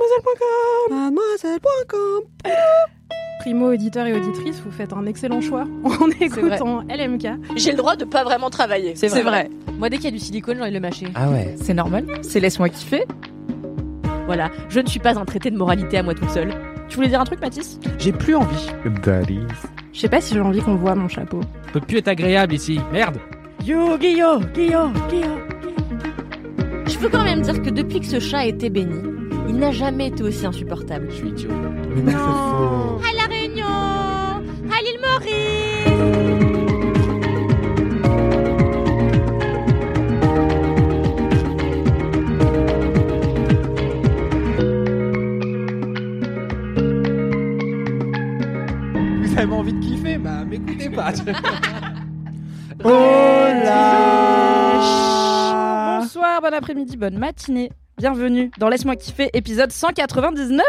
[0.00, 2.22] Mademoiselle.com Mademoiselle.com
[3.40, 7.56] Primo auditeur et auditrice, vous faites un excellent choix en écoutant LMK.
[7.56, 8.94] J'ai le droit de pas vraiment travailler.
[8.96, 9.50] C'est vrai.
[9.78, 11.06] Moi, dès qu'il y a du silicone, j'ai envie de le mâcher.
[11.14, 11.54] Ah ouais.
[11.60, 12.06] C'est normal.
[12.22, 13.04] C'est laisse-moi kiffer.
[14.26, 16.52] Voilà, je ne suis pas un traité de moralité à moi toute seule.
[16.88, 17.78] Tu voulais dire un truc, Mathis?
[17.98, 18.66] J'ai plus envie.
[19.02, 19.40] Daddy.
[19.92, 21.40] Je sais pas si j'ai envie qu'on voit mon chapeau.
[21.66, 22.78] Ça peut plus être agréable ici.
[22.92, 23.18] Merde.
[23.64, 25.40] Yo, Guillaume, Guillaume, Guillaume.
[26.86, 29.00] Je peux quand même dire que depuis que ce chat a été béni,
[29.50, 31.08] il n'a jamais été aussi insupportable.
[31.10, 31.50] Je suis idiot.
[31.94, 33.00] Mais non, c'est faux.
[33.08, 36.60] À La Réunion À l'île Maurice
[49.22, 51.12] Vous avez envie de kiffer Bah, m'écoutez pas.
[52.82, 53.90] Oh là
[56.00, 57.70] Bonsoir, bon après-midi, bonne matinée.
[58.04, 60.62] Bienvenue dans Laisse-moi kiffer, épisode 199.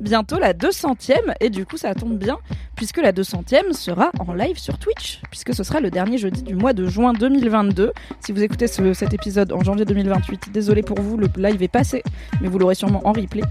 [0.00, 2.38] Bientôt la 200e, et du coup ça tombe bien,
[2.74, 6.54] puisque la 200e sera en live sur Twitch, puisque ce sera le dernier jeudi du
[6.54, 7.92] mois de juin 2022.
[8.20, 11.68] Si vous écoutez ce- cet épisode en janvier 2028, désolé pour vous, le live est
[11.68, 12.02] passé,
[12.40, 13.42] mais vous l'aurez sûrement en replay.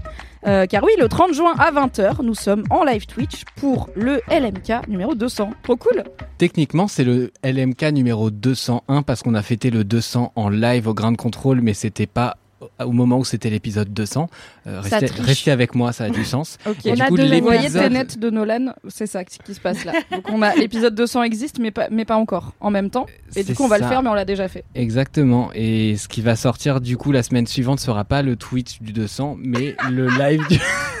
[0.48, 4.20] Euh, car oui, le 30 juin à 20h, nous sommes en live Twitch pour le
[4.28, 5.50] LMK numéro 200.
[5.62, 6.02] Trop cool
[6.36, 10.94] Techniquement, c'est le LMK numéro 201 parce qu'on a fêté le 200 en live au
[10.94, 12.36] Grain de Contrôle, mais c'était pas
[12.78, 14.28] au moment où c'était l'épisode 200.
[14.66, 16.58] Euh, restez, avec moi, ça a du sens.
[16.66, 16.86] Ok.
[16.86, 19.60] Et On du a coup, deux Vous voyez Tenet de Nolan, c'est ça qui se
[19.60, 19.92] passe là.
[20.10, 23.06] Donc on a l'épisode 200 existe, mais pas, mais pas encore en même temps.
[23.36, 24.64] Et du C'est coup on va le faire, mais on l'a déjà fait.
[24.74, 25.50] Exactement.
[25.54, 28.92] Et ce qui va sortir du coup la semaine suivante sera pas le Twitch du
[28.92, 30.58] 200, mais le live du...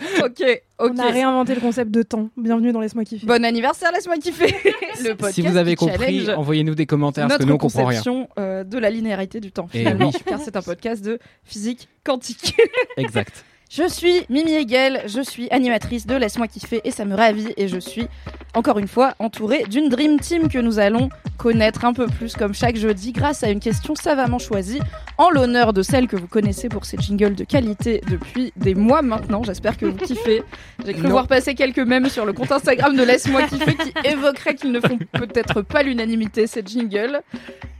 [0.24, 0.42] Ok,
[0.78, 0.92] ok.
[0.94, 2.28] On a réinventé le concept de temps.
[2.36, 3.26] Bienvenue dans Laisse-moi kiffer.
[3.26, 4.46] Bon anniversaire, laisse-moi kiffer.
[5.02, 7.58] le podcast Si vous avez qui compris, challenge envoyez-nous des commentaires parce que nous on
[7.58, 7.98] comprend rien.
[7.98, 10.20] conception euh, de la linéarité du temps Et finalement, oui.
[10.26, 12.54] car c'est un podcast de physique quantique.
[12.96, 13.44] Exact.
[13.68, 17.66] Je suis Mimi Hegel, je suis animatrice de Laisse-moi kiffer et ça me ravit et
[17.66, 18.06] je suis
[18.54, 22.54] encore une fois entourée d'une Dream Team que nous allons connaître un peu plus comme
[22.54, 24.80] chaque jeudi grâce à une question savamment choisie
[25.18, 29.02] en l'honneur de celle que vous connaissez pour ses jingles de qualité depuis des mois
[29.02, 29.42] maintenant.
[29.42, 30.42] J'espère que vous kiffez.
[30.84, 34.54] J'ai cru voir passer quelques mèmes sur le compte Instagram de Laisse-moi kiffer qui évoqueraient
[34.54, 37.20] qu'ils ne font peut-être pas l'unanimité ces jingles.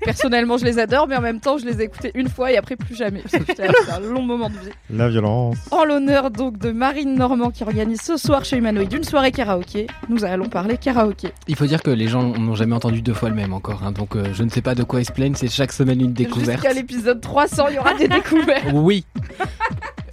[0.01, 2.57] Personnellement, je les adore, mais en même temps, je les ai écoutés une fois et
[2.59, 3.23] après plus jamais.
[3.23, 4.71] Parce que putain, C'est un long moment de vie.
[4.91, 5.57] La violence.
[5.77, 9.87] En l'honneur donc de Marine Normand qui organise ce soir chez Humanoid une soirée karaoké,
[10.09, 11.29] nous allons parler karaoké.
[11.49, 13.93] Il faut dire que les gens n'ont jamais entendu deux fois le même encore, hein,
[13.93, 16.15] donc euh, je ne sais pas de quoi ils se plaignent, c'est chaque semaine une
[16.15, 16.63] découverte.
[16.63, 18.69] Jusqu'à l'épisode 300, il y aura des découvertes.
[18.73, 19.05] Oui.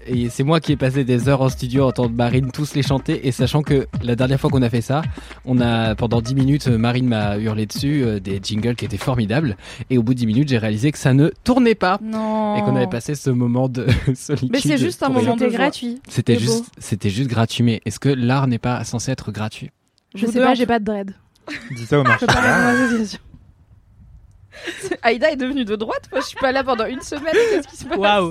[0.07, 2.83] Et c'est moi qui ai passé des heures en studio à entendre Marine tous les
[2.83, 5.01] chanter et sachant que la dernière fois qu'on a fait ça,
[5.45, 9.55] on a pendant 10 minutes Marine m'a hurlé dessus euh, des jingles qui étaient formidables
[9.89, 12.55] et au bout de 10 minutes j'ai réalisé que ça ne tournait pas Non.
[12.55, 14.49] et qu'on avait passé ce moment de solitude.
[14.51, 16.01] Mais c'est juste un moment de gratuit.
[16.09, 19.71] C'était juste c'était juste gratuit mais est-ce que l'art n'est pas censé être gratuit?
[20.15, 21.15] Je Vous sais pas, en j'ai pas de dread.
[21.75, 22.25] Dis ça au Je marché.
[22.25, 23.19] peux pas répondre à ces questions.
[25.01, 27.77] Aïda est devenue de droite, moi je suis pas là pendant une semaine, qu'est-ce qui
[27.77, 28.23] se passe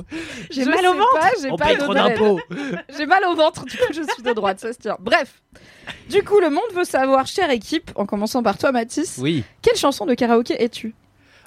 [0.50, 1.18] J'ai Je mal au ventre.
[1.18, 2.18] pas, j'ai On pas paye de trop dread.
[2.18, 2.40] d'impôts
[2.96, 4.96] J'ai mal au ventre, du coup je suis de droite, ça se tient.
[5.00, 5.42] Bref,
[6.08, 9.44] du coup le monde veut savoir, chère équipe, en commençant par toi Mathis, Oui.
[9.62, 10.94] quelle chanson de karaoké es-tu?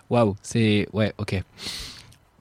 [0.10, 1.42] Waouh, c'est ouais, ok.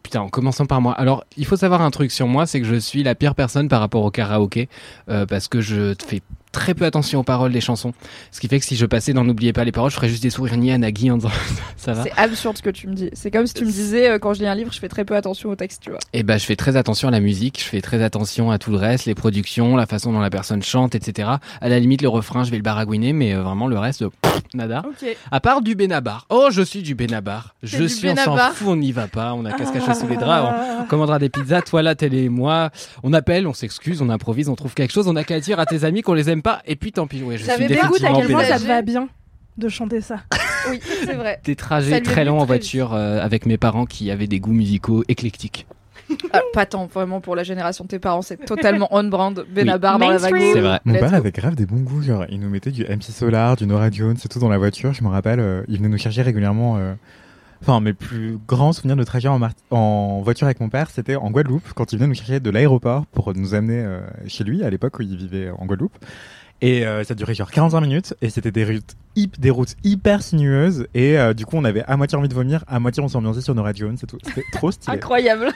[0.02, 0.92] Putain, en commençant par moi.
[0.92, 3.68] Alors, il faut savoir un truc sur moi, c'est que je suis la pire personne
[3.68, 4.68] par rapport au karaoké,
[5.08, 6.20] euh, parce que je fais
[6.54, 7.92] très peu attention aux paroles des chansons.
[8.30, 10.22] Ce qui fait que si je passais dans N'oubliez pas les paroles, je ferais juste
[10.22, 11.30] des sourires niais à Nagui en disant
[11.76, 12.04] ça va.
[12.04, 13.10] C'est absurde ce que tu me dis.
[13.14, 15.04] C'est comme si tu me disais, euh, quand je lis un livre, je fais très
[15.04, 15.98] peu attention au texte, tu vois.
[16.12, 18.70] Et ben, je fais très attention à la musique, je fais très attention à tout
[18.70, 21.30] le reste, les productions, la façon dont la personne chante, etc.
[21.60, 24.42] À la limite, le refrain, je vais le baragouiner, mais euh, vraiment le reste, pff,
[24.54, 24.82] nada.
[24.86, 25.16] Ok.
[25.30, 26.26] À part du Benabar.
[26.28, 27.54] Oh, je suis du Benabar.
[27.62, 29.34] Je suis, on s'en fout, on n'y va pas.
[29.34, 30.54] On a qu'à se cacher sous les draps.
[30.82, 32.70] On commandera des pizzas, toi là, tel et moi.
[33.02, 35.08] On appelle, on s'excuse, on improvise, on trouve quelque chose.
[35.08, 36.62] On a qu'à dire à tes amis qu'on les aime pas.
[36.66, 37.22] Et puis tant pis.
[37.24, 39.08] Ouais, je J'avais suis bien goût à quel point ça te va bien
[39.58, 40.20] de chanter ça.
[40.70, 41.40] Oui, c'est vrai.
[41.44, 45.04] Des trajets très longs en voiture euh, avec mes parents qui avaient des goûts musicaux
[45.08, 45.66] éclectiques.
[46.32, 49.44] Ah, pas tant, vraiment, pour la génération de tes parents, c'est totalement on-brand.
[49.54, 50.34] Benabar dans la vague.
[50.38, 50.80] C'est vrai.
[50.86, 53.66] Mon père avait grave des bons goûts, genre il nous mettait du MC Solar, du
[53.66, 56.22] Nora Jones, c'est tout dans la voiture, je me rappelle, euh, il venait nous chercher
[56.22, 56.78] régulièrement.
[56.78, 56.94] euh,
[57.66, 59.40] Enfin, mes plus grands souvenirs de trajet en,
[59.70, 63.06] en voiture avec mon père, c'était en Guadeloupe, quand il venait nous chercher de l'aéroport
[63.06, 65.96] pour nous amener euh, chez lui, à l'époque où il vivait en Guadeloupe.
[66.66, 70.22] Et euh, ça durait genre 45 minutes, et c'était des routes, hip- des routes hyper
[70.22, 73.08] sinueuses, et euh, du coup on avait à moitié envie de vomir, à moitié on
[73.08, 74.16] s'ambiançait sur Nora Jones, et tout.
[74.24, 74.96] C'était trop stylé.
[74.96, 75.50] Incroyable.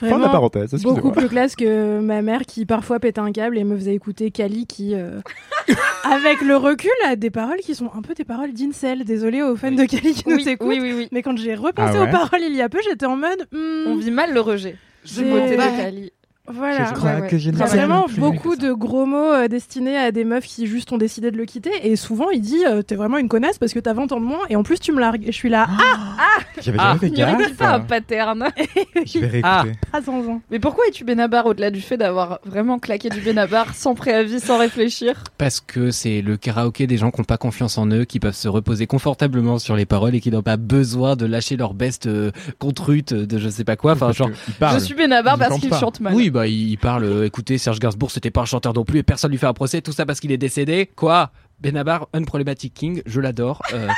[0.00, 3.56] Fin de la parenthèse, Beaucoup plus classe que ma mère qui parfois pétait un câble
[3.56, 5.20] et me faisait écouter Kali qui, euh,
[6.04, 9.04] avec le recul, a des paroles qui sont un peu des paroles d'incel.
[9.04, 10.66] Désolée aux fans de Kali qui nous écoutent.
[10.68, 11.08] oui, oui, oui.
[11.12, 13.46] Mais quand j'ai repensé Ah ouais aux paroles il y a peu, j'étais en mode.
[13.52, 14.76] hmm, On vit mal le rejet.
[15.18, 15.50] Ouais.
[15.56, 16.12] de Kali.
[16.52, 16.86] Voilà.
[16.88, 17.28] Je crois Ouais, ouais.
[17.28, 20.66] que Il y a vraiment beaucoup de gros mots euh, destinés à des meufs qui
[20.66, 21.70] juste ont décidé de le quitter.
[21.82, 24.24] Et souvent, il dit euh, T'es vraiment une connasse parce que t'as 20 ans de
[24.24, 25.22] moins et en plus tu me largues.
[25.24, 26.96] Et je suis là, ah, J'avais Ah.
[27.00, 27.56] jamais fait Il aurait gaffe.
[27.56, 28.48] pas un pattern.
[29.06, 29.40] Je vais réécouter.
[29.42, 29.64] Ah.
[29.92, 30.40] pas sans ans.
[30.50, 34.58] Mais pourquoi es-tu Benabar au-delà du fait d'avoir vraiment claqué du Benabar sans préavis, sans
[34.58, 35.24] réfléchir?
[35.38, 38.34] Parce que c'est le karaoké des gens qui n'ont pas confiance en eux, qui peuvent
[38.34, 42.06] se reposer confortablement sur les paroles et qui n'ont pas besoin de lâcher leur best
[42.06, 43.92] euh, contrute de je sais pas quoi.
[43.92, 44.68] Enfin, genre, il.
[44.74, 45.78] Je suis Benabar Il parce chante qu'il pas.
[45.80, 46.14] chante mal.
[46.14, 48.98] oui, bah, il il parle, euh, écoutez, Serge Gainsbourg, c'était pas un chanteur non plus
[49.00, 50.88] et personne lui fait un procès, tout ça parce qu'il est décédé.
[50.94, 51.30] Quoi?
[51.60, 53.62] Benabar, Unproblematic King, je l'adore.
[53.72, 53.88] euh.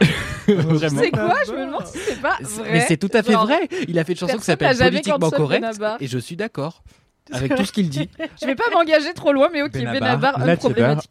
[0.46, 1.34] C'est quoi?
[1.46, 2.70] Je me demande si c'est pas vrai.
[2.72, 3.68] Mais c'est tout à fait Genre, vrai.
[3.88, 5.96] Il a fait une chanson qui s'appelle Politiquement correct Benabar.
[6.00, 6.82] et je suis d'accord
[7.32, 8.08] avec tout ce qu'il dit.
[8.40, 11.00] Je vais pas m'engager trop loin, mais ok, Benabar, Benabar.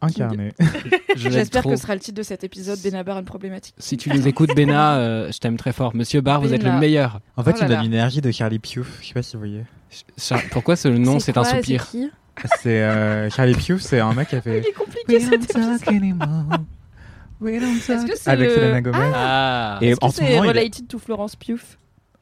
[1.16, 3.74] Je l'aime J'espère que ce sera le titre de cet épisode, Benabar, Unproblématique.
[3.78, 5.94] Si tu nous écoutes, Bena, euh, je t'aime très fort.
[5.94, 7.20] Monsieur Barr, vous êtes le meilleur.
[7.36, 7.82] En fait, Oh là il a là.
[7.82, 8.78] l'énergie de Charlie Puth.
[9.02, 9.64] Je sais pas si vous voyez.
[10.18, 11.86] Char- Pourquoi ce nom, c'est un soupir
[12.62, 14.58] c'est euh, Charlie Puth, c'est un mec qui a fait.
[14.64, 15.80] Il est compliqué cet épisode.
[17.44, 18.54] Est-ce que c'est Avec le...
[18.54, 18.98] Selena Gomez.
[19.14, 21.58] Ah Et Est-ce que en ce c'est moment, il est- related to Florence Pugh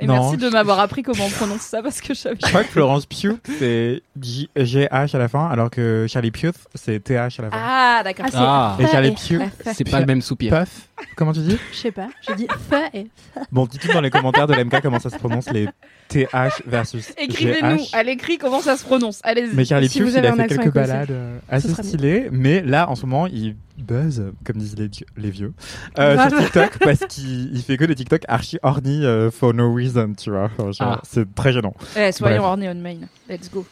[0.00, 2.36] Et Non, merci de m'avoir appris comment on prononce ça parce que je savais.
[2.42, 6.56] Je crois que Florence Pugh, c'est J- G-H à la fin, alors que Charlie Puth,
[6.74, 7.56] c'est T-H à la fin.
[7.60, 8.26] Ah, d'accord.
[8.34, 8.88] Ah, c'est Ah.
[8.88, 10.56] Et Charlie F, Puth, C'est pas le même soupir.
[10.58, 12.08] Puff, comment tu dis Je sais pas.
[12.26, 13.08] J'ai dit fa et
[13.52, 15.68] Bon, dites-nous dans les commentaires de l'MK comment ça se prononce les
[16.08, 19.20] TH versus Écrivez-nous à l'écrit comment ça se prononce.
[19.24, 19.54] Allez-y.
[19.54, 22.60] Mais Charlie Si Puth, vous il avez a fait quelques balades euh, assez stylées, mais
[22.62, 24.76] là, en ce moment, il buzz, comme disent
[25.16, 25.52] les, vieux,
[25.98, 26.38] euh, sur.
[26.38, 30.30] TikTok, parce qu'il il fait que des TikTok archi horny euh, for no reason, tu
[30.30, 30.50] vois.
[30.58, 31.00] Genre, Ah.
[31.02, 31.74] C'est très gênant.
[31.96, 32.46] Eh, soyons Bref.
[32.50, 32.98] ornés on main.
[33.28, 33.66] Let's go.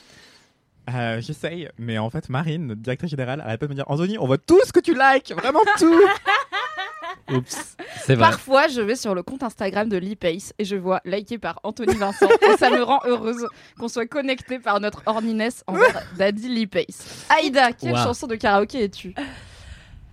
[0.92, 4.18] Euh, J'essaye, mais en fait, Marine, notre directrice générale, arrête pas de me dire Anthony,
[4.18, 5.94] on voit tout ce que tu likes, vraiment tout.
[7.37, 8.31] Oups, c'est vrai.
[8.31, 11.94] Parfois, je vais sur le compte Instagram de l'e-Pace et je vois liké par Anthony
[11.94, 12.29] Vincent.
[12.43, 13.46] et ça me rend heureuse
[13.79, 17.26] qu'on soit connecté par notre horniness envers Daddy l'e-Pace.
[17.31, 17.99] Aïda, quelle Wow.
[18.05, 19.14] chanson de karaoké es-tu?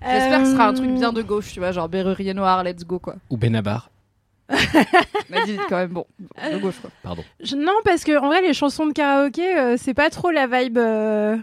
[0.02, 2.86] J'espère que ce sera un truc bien de gauche, tu vois, genre Berrurier Noir, let's
[2.86, 3.16] go quoi.
[3.30, 3.90] Ou Benabar.
[5.30, 6.90] Mais dis quand même, bon, de gauche quoi.
[7.04, 7.24] Pardon.
[7.42, 10.48] Je- Non, parce que en vrai, les chansons de karaoké, euh, c'est pas trop la
[10.48, 10.78] vibe.
[10.78, 11.38] euh,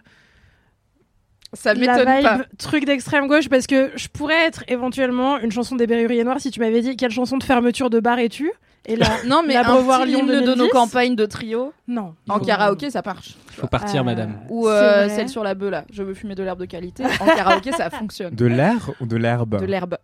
[1.56, 2.40] Ça la m'étonne vibe pas.
[2.58, 6.50] truc d'extrême gauche, parce que je pourrais être éventuellement une chanson des Berruriers Noirs si
[6.50, 8.50] tu m'avais dit quelle chanson de fermeture de bar es-tu
[8.86, 10.56] Et là, Non, mais un petit Lyon de 2010.
[10.56, 12.14] nos campagnes de trio non.
[12.28, 13.36] en Faut- karaoké, ça marche.
[13.48, 14.34] Faut partir, Euh, madame.
[14.50, 15.84] Ou euh, celle sur la bœuf là.
[15.92, 17.04] Je veux fumer de l'herbe de qualité.
[17.20, 18.34] En karaoké, ça fonctionne.
[18.34, 19.96] De l'air ou de l'herbe De l'herbe.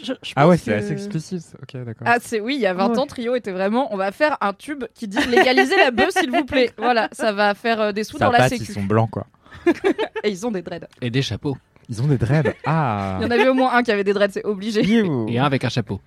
[0.00, 1.42] Je- je Ah ouais, c'est que- assez explicite.
[1.60, 2.06] Ok, d'accord.
[2.06, 2.98] Ah, c'est oui, il y a 20 Ouais.
[3.00, 3.92] ans, Trio était vraiment.
[3.92, 6.70] On va faire un tube qui dit légaliser la bœuf, s'il vous plaît.
[6.78, 8.66] Voilà, ça va faire euh, des sous Ça dans la sécu.
[8.68, 9.26] ils sont blancs, quoi.
[10.24, 10.86] Et ils ont des dreads.
[11.02, 11.56] Et des chapeaux.
[11.88, 12.54] Ils ont des dreads.
[12.66, 13.16] Ah.
[13.20, 14.82] Il y en avait au moins un qui avait des dreads, c'est obligé.
[15.28, 16.00] Et un avec un chapeau.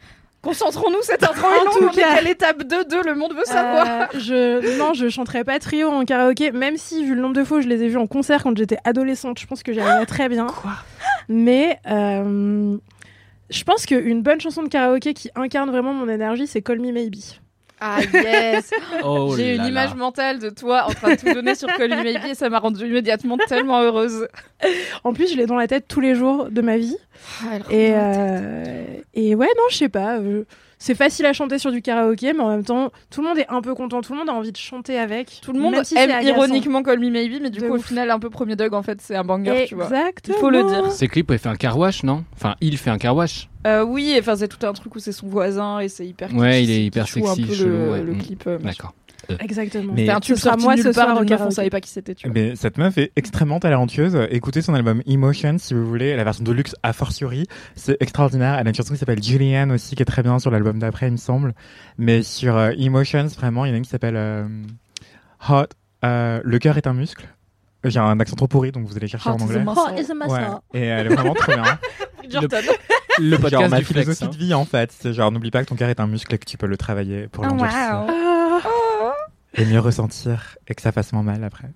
[0.43, 1.73] Concentrons-nous, cette intro En est longue.
[1.77, 2.17] tout On est cas.
[2.17, 3.85] à l'étape 2-2, le monde veut savoir.
[3.87, 7.43] Euh, je non, je chanterais pas trio en karaoké, même si vu le nombre de
[7.43, 10.07] fois où je les ai vus en concert quand j'étais adolescente, je pense que j'arriverais
[10.07, 10.47] très bien.
[10.47, 10.71] Quoi?
[11.29, 12.75] Mais euh,
[13.51, 16.91] je pense qu'une bonne chanson de karaoké qui incarne vraiment mon énergie, c'est Call Me
[16.91, 17.19] Maybe.
[17.83, 18.69] Ah yes
[19.03, 19.95] Oh J'ai une image là.
[19.95, 22.59] mentale de toi en train de tout donner sur Call Me Maybe et ça m'a
[22.59, 24.27] rendue immédiatement tellement heureuse.
[25.03, 26.95] En plus, je l'ai dans la tête tous les jours de ma vie.
[27.43, 28.85] Ah, elle Et, euh,
[29.15, 30.19] et ouais, non, je sais pas.
[30.19, 30.43] euh,
[30.83, 33.45] c'est facile à chanter sur du karaoké, mais en même temps, tout le monde est
[33.49, 34.01] un peu content.
[34.01, 35.39] Tout le monde a envie de chanter avec.
[35.43, 38.09] Tout le monde si aime ironiquement Call Me Maybe, mais du De coup, au final,
[38.09, 39.83] un peu premier Doug, en fait, c'est un banger, tu vois.
[39.85, 40.37] Exactement.
[40.37, 40.91] Il faut le dire.
[40.91, 42.23] Ces clips, il fait un car wash, non?
[42.35, 43.47] Enfin, il fait un car wash.
[43.67, 46.63] Euh, oui, enfin, c'est tout un truc où c'est son voisin et c'est hyper Ouais,
[46.63, 48.01] il est hyper joue un sexy, peu chelou, le, ouais.
[48.01, 48.17] le Mm.
[48.17, 48.43] clip.
[48.47, 48.57] euh.
[48.57, 48.93] D'accord.
[49.39, 49.93] Exactement.
[49.93, 51.89] Mais- C'était un tube Ce sera sorti moi ce soir meuf, on savait pas qui
[51.89, 52.29] c'était, tu.
[52.29, 54.17] Mais cette meuf est extrêmement talentueuse.
[54.29, 57.47] Écoutez son album Emotion si vous voulez, la version de luxe a fortiori.
[57.75, 58.57] C'est extraordinaire.
[58.59, 61.07] Elle a une chanson qui s'appelle Julian aussi qui est très bien sur l'album d'après,
[61.07, 61.53] il me semble.
[61.97, 64.47] Mais sur euh, Emotions, vraiment, il y en a une qui s'appelle euh,
[65.49, 65.65] Hot.
[66.05, 67.25] euh, le cœur est un muscle.
[67.83, 69.59] J'ai un accent trop pourri, donc vous allez chercher Hot en is a anglais.
[69.65, 70.29] muscle.
[70.29, 70.79] Ouais.
[70.79, 71.63] Et elle est vraiment trop bien.
[72.29, 72.63] Jordan.
[73.19, 74.01] Le podcast genre ma du flex.
[74.03, 74.29] philosophie hein.
[74.29, 74.91] de vie en fait.
[74.91, 76.77] C'est genre n'oublie pas que ton cœur est un muscle et que tu peux le
[76.77, 78.13] travailler pour Oh, l'endurcir wow.
[79.57, 81.67] Et mieux ressentir et que ça fasse moins mal après.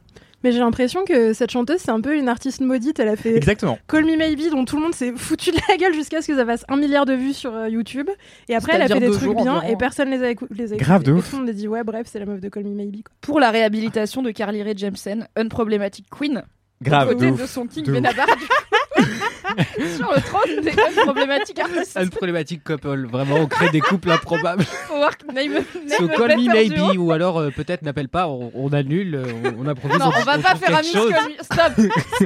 [0.43, 2.99] Mais j'ai l'impression que cette chanteuse, c'est un peu une artiste maudite.
[2.99, 3.79] Elle a fait Exactement.
[3.87, 6.35] Call Me Maybe, dont tout le monde s'est foutu de la gueule jusqu'à ce que
[6.35, 8.09] ça fasse un milliard de vues sur euh, YouTube.
[8.47, 9.61] Et après, elle a fait des trucs bien environ.
[9.67, 11.11] et personne les a, écou- les a Grave écoutés.
[11.11, 11.29] de Et ouf.
[11.31, 13.01] Tout le monde a dit, ouais, bref, c'est la meuf de Call Me Maybe.
[13.03, 13.15] Quoi.
[13.21, 16.43] Pour la réhabilitation de Carly Rae Jepsen, Unproblematic Queen,
[16.81, 17.15] Grave.
[17.15, 17.45] de de ouf.
[17.49, 17.91] son King de.
[17.93, 19.09] Benabar du coup.
[19.97, 21.97] sur le trône des Unproblematic Artists.
[21.97, 23.05] Un problématique couple.
[23.07, 24.63] Vraiment, on crée des couples improbables.
[24.87, 25.63] Faut voir que name,
[25.97, 29.25] So call me maybe, ou alors euh, peut-être n'appelle pas, on, on annule, euh,
[29.57, 29.99] on, on improvise.
[29.99, 31.43] Non, on va pas faire un mix.
[31.43, 31.73] Stop,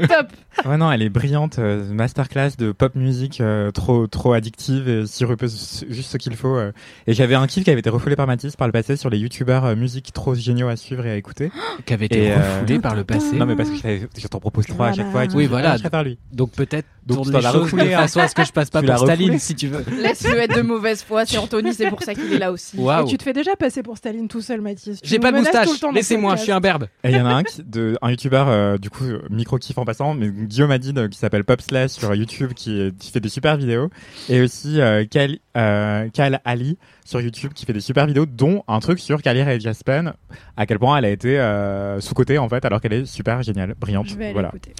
[0.03, 0.27] stop.
[0.65, 1.57] Ouais, non, elle est brillante.
[1.59, 6.57] euh, masterclass de pop music euh, trop, trop addictive et sirupeuse, juste ce qu'il faut.
[6.57, 6.71] euh.
[7.07, 9.17] Et j'avais un kiff qui avait été refoulé par Mathis par le passé sur les
[9.19, 11.51] youtubeurs euh, musique trop géniaux à suivre et à écouter.
[11.85, 13.37] Qui avait été Et, euh, refoulé par le passé.
[13.37, 13.75] Non, mais parce que
[14.17, 15.23] je, t'en propose trois à chaque fois.
[15.23, 15.77] et tu Oui, voilà.
[15.91, 16.17] ah, lui.
[16.33, 18.87] Donc peut-être Donc, tourne tu choses refoulé façon à ce que je passe pas Tu
[18.87, 19.83] pour Staline, si tu veux.
[20.01, 22.77] Laisse-le être de mauvaise foi, c'est Anthony, c'est pour ça qu'il est là aussi.
[22.77, 24.99] Et tu te fais déjà passer pour Staline tout seul, Mathis.
[25.03, 26.87] J'ai pas de moustache, laissez-moi, je suis un berbe.
[27.03, 29.77] Et il y en a un, qui, de, un youtubeur, euh, du coup, micro kiff
[29.77, 33.19] en passant, mais Guillaume Hadid, euh, qui s'appelle Pop Slash sur YouTube, qui, qui fait
[33.19, 33.89] des super vidéos.
[34.29, 38.63] Et aussi euh, Kal, euh, Kal Ali sur YouTube, qui fait des super vidéos, dont
[38.67, 40.13] un truc sur Kylie Rae Jepsen,
[40.57, 43.75] à quel point elle a été euh, sous-cotée, en fait, alors qu'elle est super géniale,
[43.79, 44.07] brillante.
[44.07, 44.49] Je vais aller Voilà.
[44.49, 44.73] écouter.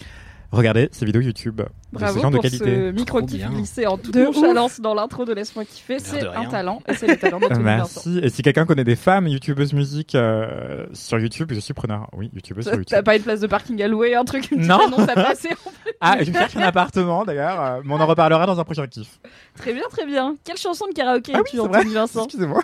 [0.52, 2.66] Regardez ces vidéos YouTube de ce Bravo genre de pour qualité.
[2.66, 3.50] ce micro bien.
[3.52, 6.00] glissé en toute De nonchalance dans l'intro de Laisse-moi kiffer.
[6.00, 8.02] C'est de un talent et c'est le talent d'Anthony Vincent.
[8.06, 8.20] Merci.
[8.24, 12.08] Et si quelqu'un connaît des femmes youtubeuses musique euh, sur YouTube, je suis preneur.
[12.18, 13.04] Oui, youtubeuses sur T'as YouTube.
[13.04, 14.80] pas une place de parking à louer, un truc, une Non.
[14.88, 15.50] annonce à passer
[16.02, 19.20] Ah, je cherche un appartement d'ailleurs, euh, mais on en reparlera dans un prochain kiff.
[19.56, 20.36] Très bien, très bien.
[20.44, 21.78] Quelle chanson de karaoké Ah oui, es-tu, c'est vrai.
[21.80, 22.64] Anthony Vincent Excusez-moi.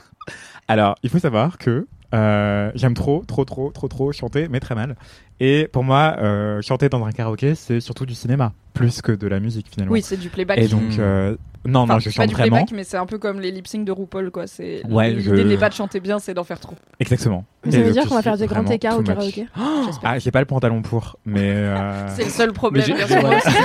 [0.67, 4.73] Alors, il faut savoir que euh, j'aime trop, trop, trop, trop, trop chanter, mais très
[4.73, 4.95] mal.
[5.39, 9.27] Et pour moi, euh, chanter dans un karaoké, c'est surtout du cinéma, plus que de
[9.27, 9.91] la musique finalement.
[9.93, 10.57] Oui, c'est du playback.
[10.59, 11.35] Et donc, euh,
[11.67, 12.55] non, Enfin, non, je c'est pas chante du vraiment.
[12.57, 14.45] playback, mais c'est un peu comme les lip sync de RuPaul, quoi.
[14.47, 16.75] C'est Ouais, l'idée je- n'est pas de chanter bien, c'est d'en faire trop.
[16.99, 17.43] Exactement.
[17.69, 19.33] Ça veut dire qu'on va faire des grands écarts au too much.
[19.33, 19.47] karaoké.
[20.03, 21.41] Ah, j'ai pas le pantalon pour, mais.
[21.51, 22.85] euh, C'est le seul problème.
[22.85, 23.07] bien sûr.
[23.07, 23.19] C'est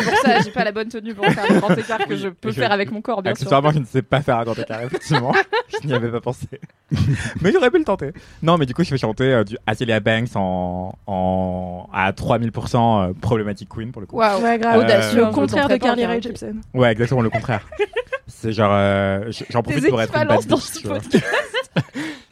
[0.05, 2.51] pour ça, j'ai pas la bonne tenue pour faire le grand écart que je peux
[2.51, 3.43] je- faire avec mon corps, bien sûr.
[3.43, 5.33] Accessoirement, je ne sais pas faire un grand écart, effectivement.
[5.83, 6.47] je n'y avais pas pensé.
[7.43, 8.13] mais j'aurais pu le tenter.
[8.43, 11.60] Non, mais du coup, je vais chanter euh, du Azalea Banks en, en,
[11.93, 14.17] à 3000% euh, Problematic Queen pour le coup.
[14.17, 14.43] Waouh.
[14.43, 14.79] Ouais, grave.
[14.79, 16.21] Audacieux, le je contraire de Carly Rae.
[16.21, 16.61] Jepsen.
[16.75, 17.67] Ouais, exactement le contraire.
[18.27, 21.17] C'est genre, euh, j'en profite pour être une bad dans ce podcast.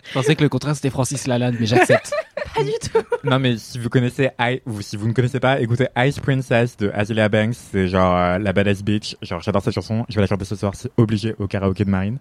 [0.09, 2.13] Je pensais que le contraire c'était Francis Lalanne, mais j'accepte.
[2.55, 2.99] Pas du tout.
[3.25, 6.79] Non, mais si vous connaissez, I- ou si vous ne connaissez pas, écoutez Ice Princess
[6.79, 7.55] de Azalea Banks.
[7.55, 9.17] C'est genre euh, la badass bitch.
[9.21, 10.07] Genre, j'adore cette chanson.
[10.09, 12.19] Je vais la chanter ce soir, c'est obligé au karaoké de Marine.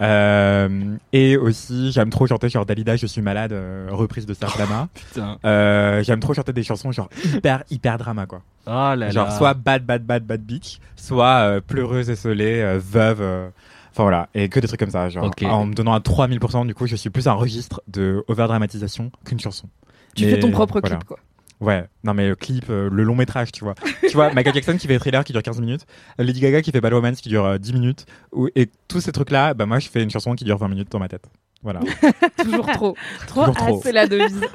[0.00, 4.34] Euh, et aussi, j'aime trop chanter genre Dalida, je suis malade, euh, reprise de.
[4.94, 5.38] Putain.
[5.44, 8.42] Euh, j'aime trop chanter des chansons genre hyper, hyper drama, quoi.
[8.66, 9.36] Oh là genre là.
[9.38, 13.20] soit bad, bad, bad, bad bitch, soit euh, pleureuse, esselée, euh, veuve.
[13.20, 13.48] euh,
[13.92, 15.08] Enfin voilà, et que des trucs comme ça.
[15.08, 19.10] Genre, en me donnant à 3000%, du coup, je suis plus un registre de overdramatisation
[19.24, 19.68] qu'une chanson.
[20.14, 20.96] Tu Mais fais ton propre voilà.
[20.96, 21.18] clip, quoi.
[21.60, 23.74] Ouais, non mais le clip, euh, le long métrage, tu vois.
[24.00, 25.84] tu vois, Michael Jackson qui fait thriller qui dure 15 minutes,
[26.18, 29.12] Lady Gaga qui fait Bad Romance qui dure euh, 10 minutes, ou, et tous ces
[29.12, 31.26] trucs-là, bah moi je fais une chanson qui dure 20 minutes dans ma tête.
[31.62, 31.80] Voilà.
[32.42, 32.96] Toujours trop.
[33.26, 33.80] Trop Toujours trop.
[33.82, 34.40] C'est la devise.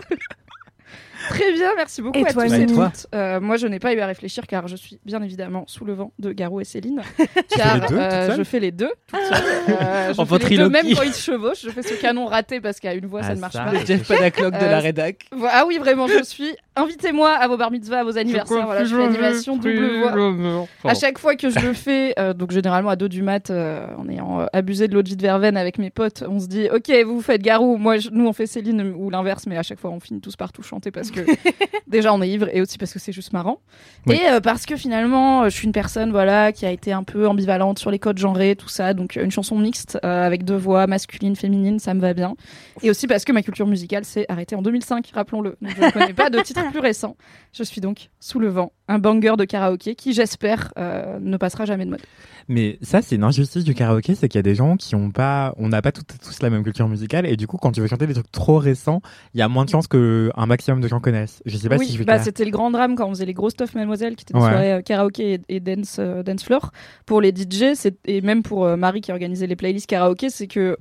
[1.29, 3.07] Très bien, merci beaucoup Et à toi, tous et toi toutes.
[3.15, 5.93] Euh, moi, je n'ai pas eu à réfléchir car je suis bien évidemment sous le
[5.93, 7.01] vent de Garou et Céline.
[7.17, 9.43] Tu car fais les deux, euh, je fais les deux toute seule.
[9.69, 11.63] Euh, je En fais les deux même quand ils se chevauchent.
[11.63, 13.63] Je fais ce canon raté parce qu'à une voix ça Ah, ne marche ça.
[13.63, 13.71] pas.
[13.71, 15.25] Le Jeff Panaclock de Euh, la rédac.
[15.50, 16.55] Ah oui, vraiment, je suis.
[16.77, 18.65] Invitez-moi à vos bar mitzvahs, à vos anniversaires.
[18.65, 20.67] Voilà, je fais l'animation double voix.
[20.84, 23.86] À chaque fois que je le fais, euh, donc généralement à dos du mat, euh,
[23.98, 26.91] en ayant euh, abusé de l'eau de verveine avec mes potes, on se dit ok,
[27.05, 29.89] vous faites Garou, moi je- nous on fait Céline ou l'inverse, mais à chaque fois
[29.91, 31.22] on finit tous par tout chanter parce que
[31.88, 33.60] déjà on est ivre et aussi parce que c'est juste marrant.
[34.08, 34.15] Oui.
[34.15, 37.79] Et parce que finalement je suis une personne voilà qui a été un peu ambivalente
[37.79, 41.79] sur les codes genrés, tout ça, donc une chanson mixte avec deux voix masculines, féminines,
[41.79, 42.36] ça me va bien.
[42.82, 45.55] Et aussi parce que ma culture musicale s'est arrêtée en 2005, rappelons-le.
[45.62, 47.15] Donc je ne connais pas de titre plus récent.
[47.53, 51.65] Je suis donc sous le vent, un banger de karaoké qui, j'espère, euh, ne passera
[51.65, 52.01] jamais de mode.
[52.48, 55.10] Mais ça, c'est une injustice du karaoké, c'est qu'il y a des gens qui ont
[55.10, 57.88] pas, on n'a pas tous la même culture musicale, et du coup, quand tu veux
[57.88, 59.01] chanter des trucs trop récents,
[59.34, 61.41] il y a moins de chances que un maximum de gens connaissent.
[61.45, 63.25] Je sais pas oui, si je vais bah, c'était le grand drame quand on faisait
[63.25, 64.50] les grosses stuff Mademoiselle, qui étaient des Ouais.
[64.50, 66.72] soirées euh, karaoké et, et dance, euh, dance floor.
[67.05, 70.77] Pour les DJ, et même pour Marie qui organisait les playlists karaoké, c'est que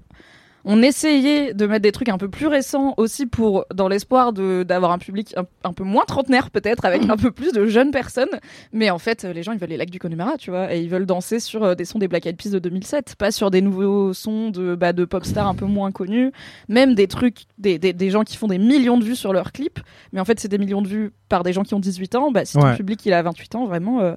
[0.65, 4.63] on essayait de mettre des trucs un peu plus récents aussi pour dans l'espoir de
[4.63, 7.91] d'avoir un public un, un peu moins trentenaire peut-être avec un peu plus de jeunes
[7.91, 8.29] personnes.
[8.73, 10.89] Mais en fait les gens ils veulent les lacs du Connemara tu vois et ils
[10.89, 13.61] veulent danser sur euh, des sons des Black Eyed Peas de 2007 pas sur des
[13.61, 16.33] nouveaux sons de bah, de pop stars un peu moins connus
[16.69, 19.53] même des trucs des, des, des gens qui font des millions de vues sur leurs
[19.53, 19.81] clips.
[20.13, 22.31] Mais en fait c'est des millions de vues par des gens qui ont 18 ans.
[22.31, 22.77] Bah si ton Ouais.
[22.77, 24.15] public il a 28 ans vraiment euh,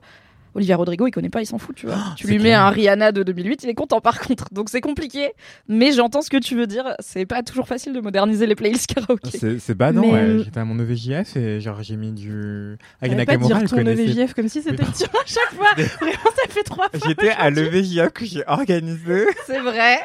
[0.58, 1.96] Olivia Rodrigo, il connaît pas, il s'en fout, tu vois.
[2.18, 2.62] tu c'est lui mets clair.
[2.64, 4.46] un Rihanna de 2008, il est content par contre.
[4.52, 5.30] Donc c'est compliqué.
[5.68, 6.96] Mais j'entends ce que tu veux dire.
[7.00, 9.38] C'est pas toujours facile de moderniser les playlists karaoké.
[9.60, 10.44] C'est badant, Mais- ouais.
[10.44, 12.78] J'étais à mon EVJF et genre j'ai mis du.
[13.02, 13.78] Agana Arrête pas de Nakamura, dire ton.
[13.86, 15.68] EVJF comme si c'était dur à chaque fois.
[16.02, 17.00] Vraiment, ça fait trois fois.
[17.08, 19.98] J'étais à l'EVJF que j'ai organisé C'est vrai.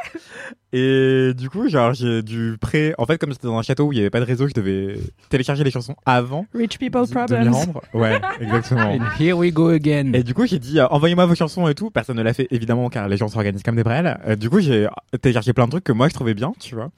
[0.72, 2.94] Et du coup genre j'ai dû pré.
[2.98, 4.54] En fait comme c'était dans un château où il y avait pas de réseau, je
[4.54, 4.98] devais
[5.28, 7.54] télécharger les chansons avant Rich people problems.
[7.94, 8.92] Ouais, exactement.
[8.92, 10.12] And here we go again.
[10.14, 11.90] Et du coup, j'ai dit euh, envoyez-moi vos chansons et tout.
[11.90, 14.18] Personne ne l'a fait évidemment car les gens s'organisent comme des brels.
[14.26, 14.88] Euh, du coup, j'ai
[15.20, 16.90] téléchargé plein de trucs que moi je trouvais bien, tu vois,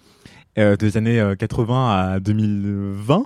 [0.58, 3.24] euh, des années euh, 80 à 2020.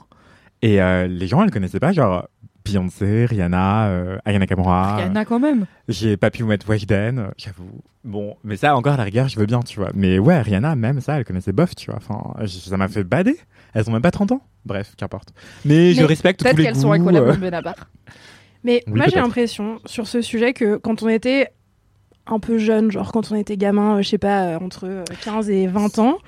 [0.63, 2.29] Et euh, les gens, elles connaissaient pas, genre
[2.71, 4.99] Beyoncé, Rihanna, euh, Aya Nakamura.
[5.01, 5.67] Il y en a quand même.
[5.89, 7.83] J'ai pas pu mettre Weshden, euh, j'avoue.
[8.05, 9.91] Bon, mais ça encore à la rigueur, je veux bien, tu vois.
[9.95, 11.97] Mais ouais, Rihanna, même ça, elle connaissait bof, tu vois.
[11.99, 13.37] Enfin, ça m'a fait bader.
[13.75, 14.43] Elles ont même pas 30 ans.
[14.65, 15.33] Bref, qu'importe.
[15.65, 17.35] Mais, je respecte tous Peut-être les qu'elles sont à euh.
[18.65, 21.49] Mais Oui, moi, j'ai l'impression sur ce sujet que quand on était
[22.29, 25.05] un peu jeune, genre quand on était gamin, euh, je sais pas, euh, entre euh,
[25.23, 26.19] 15 et 20 ans,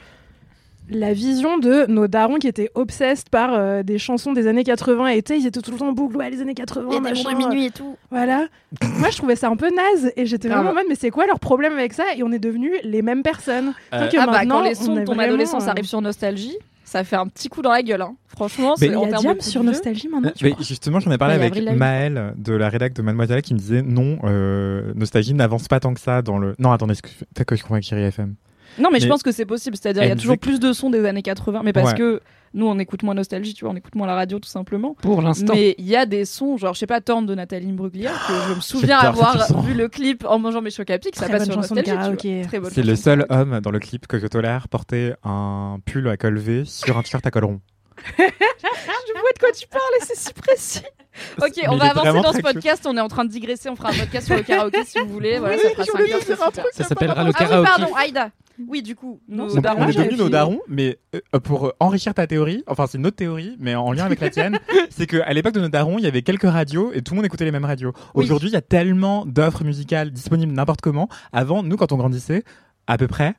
[0.90, 5.08] la vision de nos darons qui étaient obsessed par euh, des chansons des années 80
[5.08, 7.96] et ils étaient tout le temps en boucle, ouais, les années 80, machin, et tout.
[8.10, 8.46] Voilà.
[8.98, 10.76] Moi, je trouvais ça un peu naze et j'étais vraiment en Grave.
[10.76, 12.04] mode, mais c'est quoi leur problème avec ça?
[12.16, 13.72] Et on est devenus les mêmes personnes.
[13.94, 15.86] Euh, que Ah bah maintenant, quand les on sons de ton vraiment, adolescence euh, arrivent
[15.86, 18.02] sur Nostalgie, ça fait un petit coup dans la gueule.
[18.02, 18.16] Hein.
[18.26, 19.62] Franchement, c'est Il en y a termes de sur.
[19.62, 21.54] Nostalgie maintenant, tu Mais crois justement, j'en ai parlé avec.
[21.76, 25.94] Maëlle de la rédac de Mademoiselle qui me disait non, euh, Nostalgie n'avance pas tant
[25.94, 26.54] que ça dans le.
[26.58, 26.94] Non, attendez,
[27.34, 28.34] peut-être que je Chérie FM.
[28.78, 29.76] Non, mais, je pense que c'est possible.
[29.76, 31.98] C'est-à-dire, il y a toujours plus de sons des années 80, mais parce Ouais.
[31.98, 32.20] que
[32.54, 34.94] nous, on écoute moins Nostalgie, tu vois, on écoute moins la radio, tout simplement.
[35.02, 35.54] Pour l'instant.
[35.54, 38.32] Mais il y a des sons, genre, je sais pas, Torn de Nathalie Bruglia, que
[38.48, 41.44] je me souviens avoir vu le clip en mangeant mes chocs à pic, ça passe
[41.44, 42.42] sur chanson de Nostalgie.
[42.58, 46.16] bonne C'est le seul homme dans le clip que je tolère porter un pull à
[46.16, 47.60] col V sur un t-shirt à col rond.
[48.18, 50.80] Je vois de quoi tu parles et c'est si précis.
[51.42, 52.86] Ok, Mais on va avancer dans ce podcast.
[52.86, 53.68] On est en train de digresser.
[53.68, 55.38] On fera un podcast sur le karaoké si vous voulez.
[55.38, 56.20] Voilà, ça fera 5 heures.
[56.22, 56.64] c'est super.
[56.72, 57.68] Ça s'appellera le Ah oui, karaoké.
[57.68, 58.30] pardon, Aïda.
[58.68, 61.66] Oui, du coup, nos Non, On, darons, on est devenus nos darons, mais euh, pour
[61.68, 64.58] euh, enrichir ta théorie, enfin c'est une autre théorie, mais en lien avec la tienne,
[64.90, 67.26] c'est qu'à l'époque de nos darons, il y avait quelques radios et tout le monde
[67.26, 67.92] écoutait les mêmes radios.
[68.14, 68.24] Oui.
[68.24, 71.08] Aujourd'hui, il y a tellement d'offres musicales disponibles n'importe comment.
[71.32, 72.44] Avant, nous, quand on grandissait,
[72.86, 73.34] à peu près,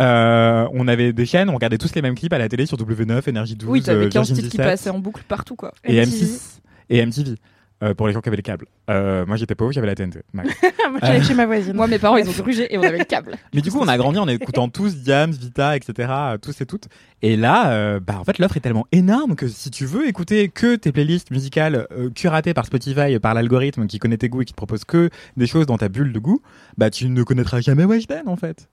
[0.00, 2.76] euh, on avait des chaînes, on regardait tous les mêmes clips à la télé sur
[2.76, 5.56] W9, Énergie 12, Oui, t'avais euh, 15 Virgin titres qui 17 passaient en boucle partout,
[5.56, 5.72] quoi.
[5.84, 6.26] et MTV.
[6.26, 6.58] M6
[6.90, 7.34] et MTV.
[7.82, 8.66] Euh, pour les gens qui avaient les câbles.
[8.88, 10.20] Euh, moi j'étais pauvre, j'avais la TNT.
[10.32, 10.48] max.
[10.90, 11.74] Moi, j'allais chez ma voisine.
[11.74, 13.34] Moi, mes parents, ils ont grugé et on avait le câble.
[13.54, 16.12] Mais du coup, on a grandi en écoutant tous Diams, Vita, etc.
[16.40, 16.88] Tous et toutes.
[17.22, 20.48] Et là, euh, bah en fait, l'offre est tellement énorme que si tu veux écouter
[20.48, 24.44] que tes playlists musicales euh, curatées par Spotify, par l'algorithme qui connaît tes goûts et
[24.44, 26.40] qui te propose que des choses dans ta bulle de goût,
[26.78, 28.68] bah tu ne connaîtras jamais Weshden en fait.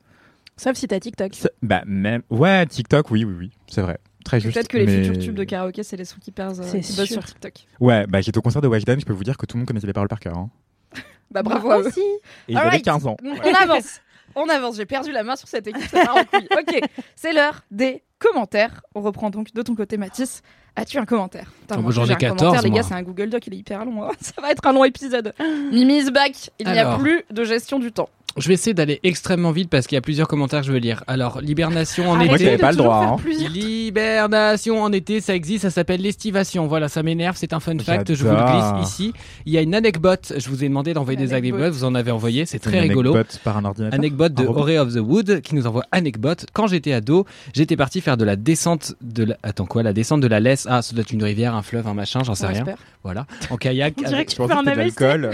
[0.56, 1.32] Sauf si t'as TikTok.
[1.64, 3.98] Bah même, ouais, TikTok, oui, oui, oui, c'est vrai.
[4.24, 4.54] Très juste.
[4.56, 7.24] Peut-être que les mais- futurs tubes de karaoké, c'est les sons qui perdent euh, sur
[7.24, 7.54] TikTok.
[7.80, 9.68] Ouais, bah j'étais au concert de Weshden, je peux vous dire que tout le monde
[9.68, 10.38] connaissait les paroles par cœur.
[10.38, 10.50] Hein.
[11.32, 11.88] Bah bravo à eux.
[11.88, 12.00] aussi.
[12.48, 13.18] Et ils avaient 15 ans.
[13.24, 14.02] On avance.
[14.36, 14.76] On avance.
[14.78, 15.88] J'ai perdu la main sur cette équipe.
[15.90, 16.48] Ça part en couille.
[16.52, 16.80] Ok,
[17.16, 18.82] c'est l'heure des commentaires.
[18.94, 20.44] On reprend donc de ton côté, Mathis.
[20.76, 21.52] As-tu un commentaire?
[21.76, 22.80] Oh, moi, j'en ai j'ai un 14, commentaire, Les moi.
[22.80, 23.46] gars, c'est un Google Doc.
[23.48, 24.04] Il est hyper long.
[24.04, 24.12] hein.
[24.20, 25.34] Ça va être un long épisode.
[25.72, 26.52] Mimi is back.
[26.60, 28.10] Il n'y a plus de gestion du temps.
[28.36, 30.80] Je vais essayer d'aller extrêmement vite parce qu'il y a plusieurs commentaires que je veux
[30.80, 31.04] lire.
[31.06, 32.58] Alors, l'hibernation en Arrêtez été.
[32.58, 33.30] pas le droit, hein.
[33.54, 36.66] L'hibernation en été, ça existe, ça s'appelle l'estivation.
[36.66, 39.14] Voilà, ça m'énerve, c'est un fun fact, je vous le glisse ici.
[39.46, 41.60] Il y a une anecdote, je vous ai demandé d'envoyer des Anecdote.
[41.62, 43.14] anecdotes, vous en avez envoyé, c'est Une très rigolo.
[43.14, 44.00] anecdote par un ordinateur.
[44.00, 44.46] Anecdote de.
[44.48, 46.46] Ore of the Wood qui nous envoie anecdote.
[46.54, 49.38] Quand j'étais ado, j'étais parti faire de la descente de la...
[49.44, 50.66] Attends quoi La descente de la laisse.
[50.70, 52.58] Ah, ça doit être une rivière, un fleuve, un machin, j'en sais On rien.
[52.60, 52.78] espère.
[53.04, 53.26] Voilà.
[53.50, 53.94] En kayak.
[53.98, 55.30] On dirait avec- que Je tu fais que un c'était de l'alcool.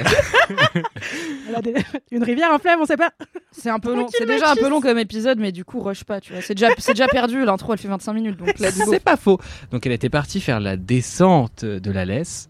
[2.12, 3.12] Une rivière, un fleuve, on sait pas.
[3.52, 4.08] C'est un peu long.
[4.10, 6.20] C'est déjà un peu long comme épisode, mais du coup, rush pas.
[6.20, 7.46] Tu vois, c'est déjà, c'est déjà perdu.
[7.46, 8.38] L'intro, elle fait 25 minutes.
[8.38, 8.54] Donc.
[8.58, 9.40] C'est pas faux.
[9.72, 12.50] Donc elle était partie faire la descente de la laisse.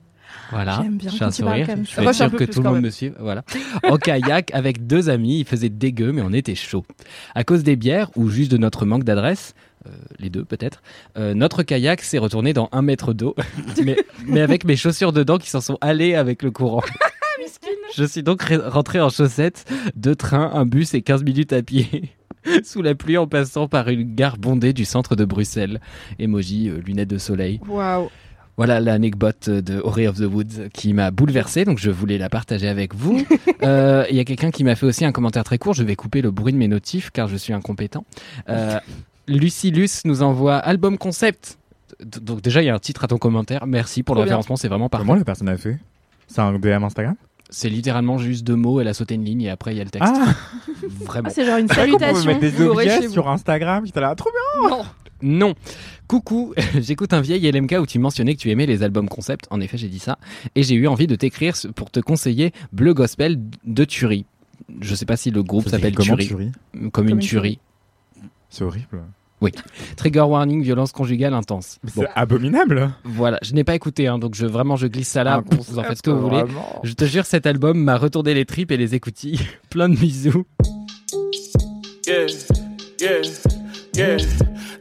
[0.51, 0.79] Voilà.
[0.81, 1.67] J'aime bien J'ai un sourire.
[1.67, 3.15] Je Rush un sûr que tout le monde me suive.
[3.19, 3.43] Voilà.
[3.83, 5.39] En kayak avec deux amis.
[5.39, 6.85] Il faisait dégueu, mais on était chaud.
[7.35, 9.53] À cause des bières ou juste de notre manque d'adresse,
[9.87, 10.81] euh, les deux peut-être,
[11.17, 13.35] euh, notre kayak s'est retourné dans un mètre d'eau,
[13.85, 16.83] mais, mais avec mes chaussures dedans qui s'en sont allées avec le courant.
[17.95, 21.61] Je suis donc re- rentré en chaussettes, deux trains, un bus et 15 minutes à
[21.61, 22.11] pied.
[22.63, 25.79] Sous la pluie en passant par une gare bondée du centre de Bruxelles.
[26.19, 27.59] Emoji, euh, lunettes de soleil.
[27.67, 28.09] Waouh.
[28.57, 32.67] Voilà l'anecdote de Ori of the Woods qui m'a bouleversé, donc je voulais la partager
[32.67, 33.25] avec vous.
[33.61, 35.97] Euh, Il y a quelqu'un qui m'a fait aussi un commentaire très court, je vais
[35.97, 38.05] couper le bruit de mes notifs car je suis incompétent.
[38.47, 38.79] Euh,
[39.27, 41.57] Lucilus nous envoie album concept.
[42.01, 44.55] D- Donc déjà il y a un titre à ton commentaire, merci pour le référencement,
[44.55, 45.05] c'est vraiment parfait.
[45.05, 45.77] Comment la personne a fait?
[46.27, 47.15] C'est un DM Instagram?
[47.51, 49.83] C'est littéralement juste deux mots, elle a sauté une ligne et après il y a
[49.83, 50.13] le texte.
[50.15, 50.33] Ah
[51.05, 51.29] Vraiment.
[51.29, 52.39] Ah, c'est genre une Je croyais qu'on pouvait salutation.
[52.41, 53.85] mettre des objets sur Instagram.
[53.85, 54.29] J'étais là, trop
[54.61, 54.85] bien Non.
[55.21, 55.53] Non.
[56.07, 59.47] Coucou, j'écoute un vieil LMK où tu mentionnais que tu aimais les albums concept.
[59.49, 60.17] En effet, j'ai dit ça.
[60.55, 64.25] Et j'ai eu envie de t'écrire pour te conseiller Bleu Gospel de Tuerie.
[64.81, 66.27] Je sais pas si le groupe s'appelle Tuerie.
[66.27, 66.51] Tuerie
[66.91, 67.59] Comme une une tuerie.
[68.49, 69.01] C'est horrible.
[69.95, 71.79] Trigger warning, violence conjugale intense.
[71.95, 72.91] Bon, C'est abominable.
[73.03, 75.41] voilà, je n'ai pas écouté, hein, donc je vraiment je glisse ça là.
[75.49, 76.43] Vous en faites ce que vous voulez.
[76.43, 76.79] Vraiment.
[76.83, 79.39] Je te jure, cet album m'a retourné les tripes et les écoutilles.
[79.69, 80.45] Plein de bisous.
[82.07, 82.25] Yeah,
[82.99, 83.21] yeah,
[83.95, 84.17] yeah.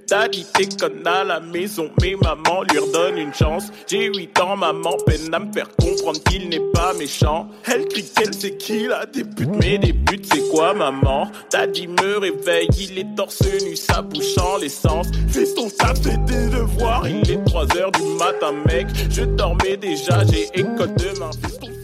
[0.09, 3.65] Daddy déconne à la maison, mais maman lui redonne une chance.
[3.87, 7.49] J'ai 8 ans, maman peine à me faire comprendre qu'il n'est pas méchant.
[7.67, 11.31] Elle crie qu'elle sait qu'il a des buts, mais des buts c'est quoi maman?
[11.53, 15.09] Daddy me réveille, il est torse nu, sa bouche en l'essence.
[15.29, 18.87] Fais ton taf, fais tes devoirs, il est 3 heures du matin mec.
[19.11, 21.31] Je dormais déjà, j'ai école demain.
[21.43, 21.78] Fais ton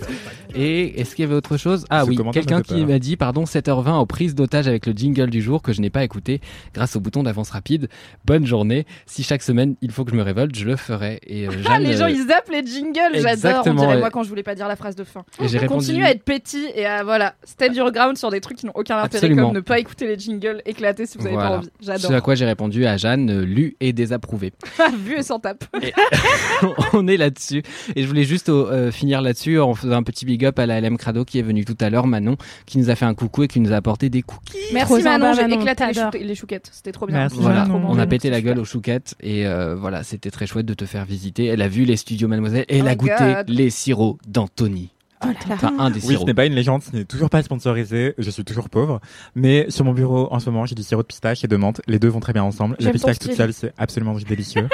[0.55, 1.85] Et est-ce qu'il y avait autre chose?
[1.91, 5.31] Ah Ce oui, quelqu'un qui m'a dit, pardon, 7h20 aux prises d'otage avec le jingle
[5.31, 6.41] du jour que je n'ai pas écouté
[6.75, 7.89] grâce au bouton d'avance rapide.
[8.25, 8.87] Bonne journée.
[9.07, 11.21] Si chaque semaine il faut que je me révolte, je le ferai.
[11.27, 13.65] Et euh, Ah, Jeanne, les gens euh, ils zappent les jingles, j'adore.
[13.67, 15.25] On dirait moi quand je voulais pas dire la phrase de fin.
[15.41, 15.87] et j'ai répondu.
[15.87, 18.73] Continue à être petit et à voilà, stand your ground sur des trucs qui n'ont
[18.75, 19.47] aucun intérêt Absolument.
[19.49, 21.51] comme ne pas écouter les jingles éclatés si vous avez Voilà.
[21.51, 21.69] pas envie.
[21.81, 22.13] J'adore.
[22.13, 24.53] à quoi j'ai répondu à Jeanne, euh, lu et désapprouvé.
[25.05, 25.65] Vu et sans tape.
[26.93, 27.63] on est là-dessus.
[27.97, 30.81] Et je voulais juste euh, finir là-dessus en faisant un petit big up à la
[30.81, 33.45] LM Crado qui est venue tout à l'heure, Manon, qui nous a fait un coucou
[33.45, 34.57] et qui nous a apporté des cookies.
[34.73, 36.71] Merci Manon, j'ai éclaté les, chou- les chouquettes.
[36.73, 37.17] C'était trop bien.
[37.17, 37.87] Merci, Voilà, Manon.
[37.89, 40.85] on a pété la gueule aux chouquettes et euh, voilà, c'était très chouette de te
[40.85, 41.47] faire visiter.
[41.47, 43.49] Elle a vu les studios Mademoiselle et elle Oh a my goûté God.
[43.49, 44.91] les sirops d'Anthony.
[45.25, 45.29] Oh.
[45.51, 48.29] Enfin, un des Oui, ce n'est pas une légende, ce n'est toujours pas sponsorisé, je
[48.29, 49.01] suis toujours pauvre.
[49.35, 51.81] Mais sur mon bureau, en ce moment, j'ai du sirop de pistache et de menthe.
[51.87, 52.77] Les deux vont très bien ensemble.
[52.79, 54.69] La pistache toute seule, c'est absolument délicieux.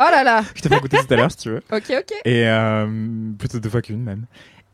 [0.00, 0.42] Oh là là.
[0.54, 1.62] je te fais goûter tout à l'heure si tu veux.
[1.72, 2.12] Ok, ok.
[2.24, 2.86] Et euh,
[3.38, 4.26] plutôt deux fois qu'une même.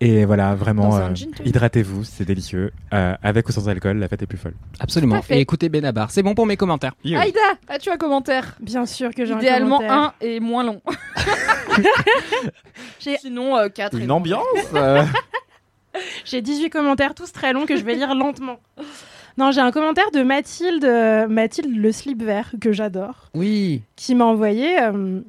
[0.02, 1.10] Et voilà, vraiment, euh,
[1.44, 2.72] hydratez-vous, c'est délicieux.
[2.94, 4.54] Euh, avec ou sans alcool, la fête est plus folle.
[4.78, 5.20] Absolument.
[5.20, 5.36] Fait.
[5.36, 6.94] Et écoutez Benabar, c'est bon pour mes commentaires.
[7.04, 8.56] Aïda, as-tu un commentaire?
[8.60, 9.98] Bien sûr que j'ai un Idéalement commentaire.
[9.98, 10.80] un et moins long.
[12.98, 14.42] J'ai- Sinon euh, 4 Une ambiance
[14.74, 15.02] euh,
[16.24, 18.58] J'ai 18 commentaires, tous très longs, que je vais lire lentement.
[19.38, 23.82] Non, j'ai un commentaire de Mathilde, euh, Mathilde le slip vert, que j'adore, Oui.
[23.96, 25.20] qui m'a envoyé euh,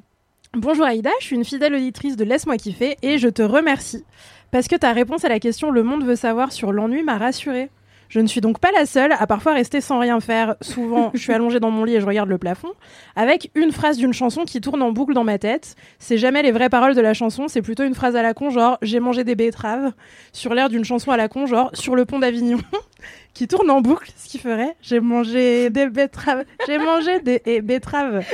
[0.54, 4.04] Bonjour Aïda, je suis une fidèle auditrice de Laisse-moi kiffer et je te remercie.
[4.50, 7.70] Parce que ta réponse à la question Le monde veut savoir sur l'ennui m'a rassurée.
[8.12, 10.56] Je ne suis donc pas la seule à parfois rester sans rien faire.
[10.60, 12.68] Souvent, je suis allongée dans mon lit et je regarde le plafond,
[13.16, 15.76] avec une phrase d'une chanson qui tourne en boucle dans ma tête.
[15.98, 18.50] C'est jamais les vraies paroles de la chanson, c'est plutôt une phrase à la con,
[18.50, 19.92] genre j'ai mangé des betteraves,
[20.34, 22.58] sur l'air d'une chanson à la con, genre sur le pont d'Avignon,
[23.32, 27.62] qui tourne en boucle, ce qui ferait j'ai mangé des betteraves, j'ai mangé des et
[27.62, 28.26] betteraves.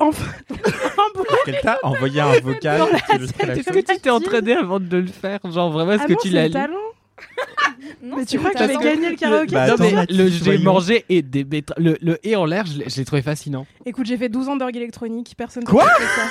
[0.00, 0.10] En, en
[1.14, 1.36] boucle.
[1.44, 2.80] Qu'elle t'a envoyé un vocal
[3.12, 3.30] chose.
[3.30, 5.38] que tu t'es entraîné avant de le faire?
[5.48, 6.52] Genre vraiment, est-ce Ah que tu l'as lu?
[6.52, 6.74] talent
[8.02, 10.58] Non, Mais tu crois que j'avais gagné le karaoké Bah, Non, mais Mathilde, le j'ai
[10.58, 11.46] mangé et des.
[11.76, 13.66] Le, le et en l'air, je l'ai trouvé fascinant.
[13.86, 16.22] Écoute, j'ai fait 12 ans d'orgue électronique, personne ne Quoi ça.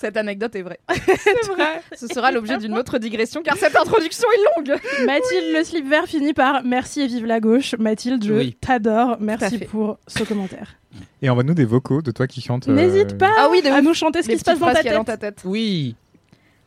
[0.00, 0.78] Cette anecdote est vraie.
[0.94, 1.82] C'est vrai.
[1.96, 4.78] Ce sera l'objet d'une autre digression car cette introduction est longue.
[5.06, 7.74] Mathilde, le slip vert finit par merci et vive la gauche.
[7.78, 8.56] Mathilde, je Oui.
[8.60, 9.16] t'adore.
[9.20, 10.76] Merci pour ce commentaire.
[11.20, 12.68] Et envoie-nous des vocaux de toi qui chantes.
[12.68, 13.82] euh, N'hésite pas Ah oui, de à ouf.
[13.84, 14.92] nous chanter ce qui se passe ta tête.
[14.94, 15.40] dans ta tête.
[15.44, 15.96] Oui.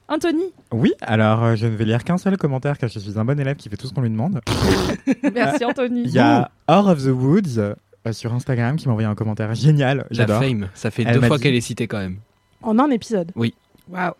[0.08, 3.26] Anthony, Oui, alors euh, je ne vais lire qu'un seul commentaire car je suis un
[3.26, 4.39] bon élève qui fait tout ce qu'on lui demande.
[5.34, 6.04] merci Anthony.
[6.06, 7.74] Il y a Or of the Woods euh,
[8.12, 9.98] sur Instagram qui m'a envoyé un commentaire génial.
[10.00, 10.41] La J'adore.
[10.44, 12.18] fame, ça fait Elle deux m'a fois dit- qu'elle est citée quand même.
[12.62, 13.32] En un épisode.
[13.36, 14.13] Waouh.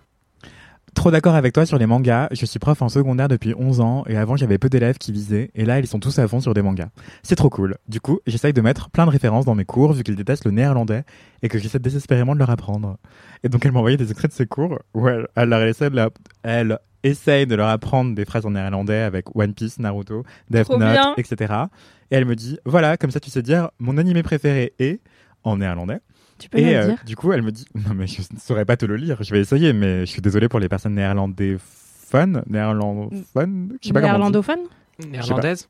[0.96, 2.30] Trop d'accord avec toi sur les mangas.
[2.32, 5.52] Je suis prof en secondaire depuis 11 ans et avant j'avais peu d'élèves qui lisaient
[5.54, 6.88] et là ils sont tous à fond sur des mangas.
[7.22, 7.76] C'est trop cool.
[7.88, 10.52] Du coup, j'essaye de mettre plein de références dans mes cours vu qu'ils détestent le
[10.52, 11.04] néerlandais
[11.44, 12.98] et que j'essaie désespérément de leur apprendre.
[13.44, 15.90] Et donc elle m'a envoyé des extraits de ses cours où elle, elle leur essaie
[15.90, 16.10] de, la-
[16.44, 20.92] elle essaye de leur apprendre des phrases en néerlandais avec One Piece, Naruto, Death Note,
[20.94, 21.14] bien.
[21.18, 21.54] etc.
[22.10, 25.02] Et elle me dit voilà comme ça tu sais dire mon animé préféré est
[25.44, 26.00] en néerlandais.
[26.38, 28.40] Tu peux Et le euh, dire du coup, elle me dit Non, mais je ne
[28.40, 29.18] saurais pas te le lire.
[29.22, 32.44] Je vais essayer, mais je suis désolé pour les personnes néerlandophones.
[32.48, 34.02] Néerlandophones Je sais pas.
[34.02, 34.60] Néerlandophone
[35.00, 35.70] Néerlandaise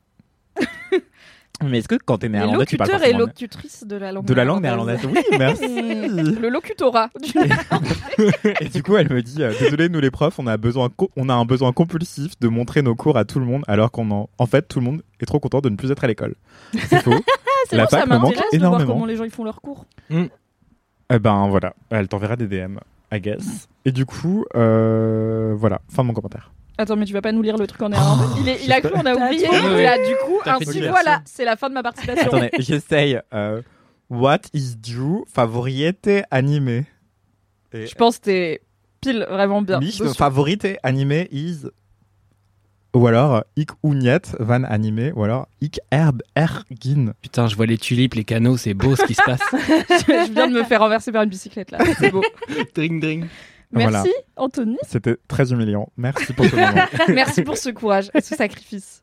[1.64, 4.26] Mais est-ce que quand t'es néerlandais, tu parles locuteurs et forcément locutrices de la langue
[4.26, 5.62] de la langue néerlandaise Oui, merci.
[5.66, 7.08] Le locutorat.
[8.60, 11.28] et du coup, elle me dit euh, Désolé, nous les profs, on a, besoin on
[11.30, 14.28] a un besoin compulsif de montrer nos cours à tout le monde, alors qu'en en...
[14.36, 16.34] en fait, tout le monde est trop content de ne plus être à l'école.
[16.88, 17.14] C'est faux.
[17.70, 19.44] C'est La bon, ça fac me manque m'intéresse de voir comment les gens ils font
[19.44, 19.86] leurs cours.
[21.10, 22.78] Eh ben voilà, elle t'enverra des DM,
[23.12, 23.68] I guess.
[23.84, 26.50] Et du coup, euh, voilà, fin de mon commentaire.
[26.78, 28.80] Attends, mais tu vas pas nous lire le truc en néerlandais il, est, il a
[28.80, 29.46] cru qu'on a oublié.
[29.48, 32.26] là, du coup, ainsi voilà, c'est la fin de ma participation.
[32.26, 33.20] Attendez, j'essaye.
[33.32, 33.62] euh,
[34.10, 36.84] what is you favorite anime?
[37.72, 38.60] Et Je pense que t'es
[39.00, 39.78] pile vraiment bien.
[39.80, 40.14] Mich dessus.
[40.16, 41.66] favorite anime is
[42.96, 47.12] ou alors Ik Ouniet van animé, ou alors Ik Herb Ergin.
[47.22, 49.40] Putain, je vois les tulipes, les canaux, c'est beau ce qui se passe.
[49.52, 51.78] je viens de me faire renverser par une bicyclette là.
[51.98, 52.22] C'est beau.
[52.74, 53.26] dring dring.
[53.72, 54.04] Merci Voilà.
[54.36, 54.76] Anthony.
[54.86, 55.88] C'était très humiliant.
[55.96, 56.84] Merci pour ce moment.
[57.08, 59.02] Merci pour ce courage et ce sacrifice.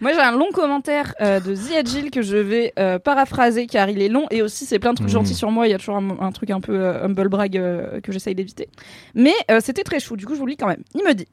[0.00, 4.02] Moi, j'ai un long commentaire euh, de Ziadjil que je vais euh, paraphraser car il
[4.02, 5.14] est long et aussi c'est plein de trucs Mhm.
[5.14, 5.66] gentils sur moi.
[5.68, 8.34] Il y a toujours un, un truc un peu euh, humble brag euh, que j'essaye
[8.34, 8.68] d'éviter.
[9.14, 10.82] Mais euh, c'était très chou, du coup, je vous le lis quand même.
[10.94, 11.26] Il me dit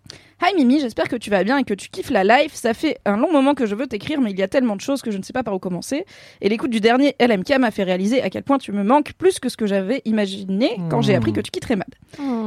[0.44, 2.56] Hi Mimi, j'espère que tu vas bien et que tu kiffes la life.
[2.56, 4.82] Ça fait un long moment que je veux t'écrire, mais il y a tellement de
[4.82, 6.04] choses que je ne sais pas par où commencer.
[6.42, 9.38] Et l'écoute du dernier LMK m'a fait réaliser à quel point tu me manques plus
[9.38, 11.18] que ce que j'avais imaginé quand j'ai Mhm.
[11.20, 11.88] appris que tu quitterais Mad.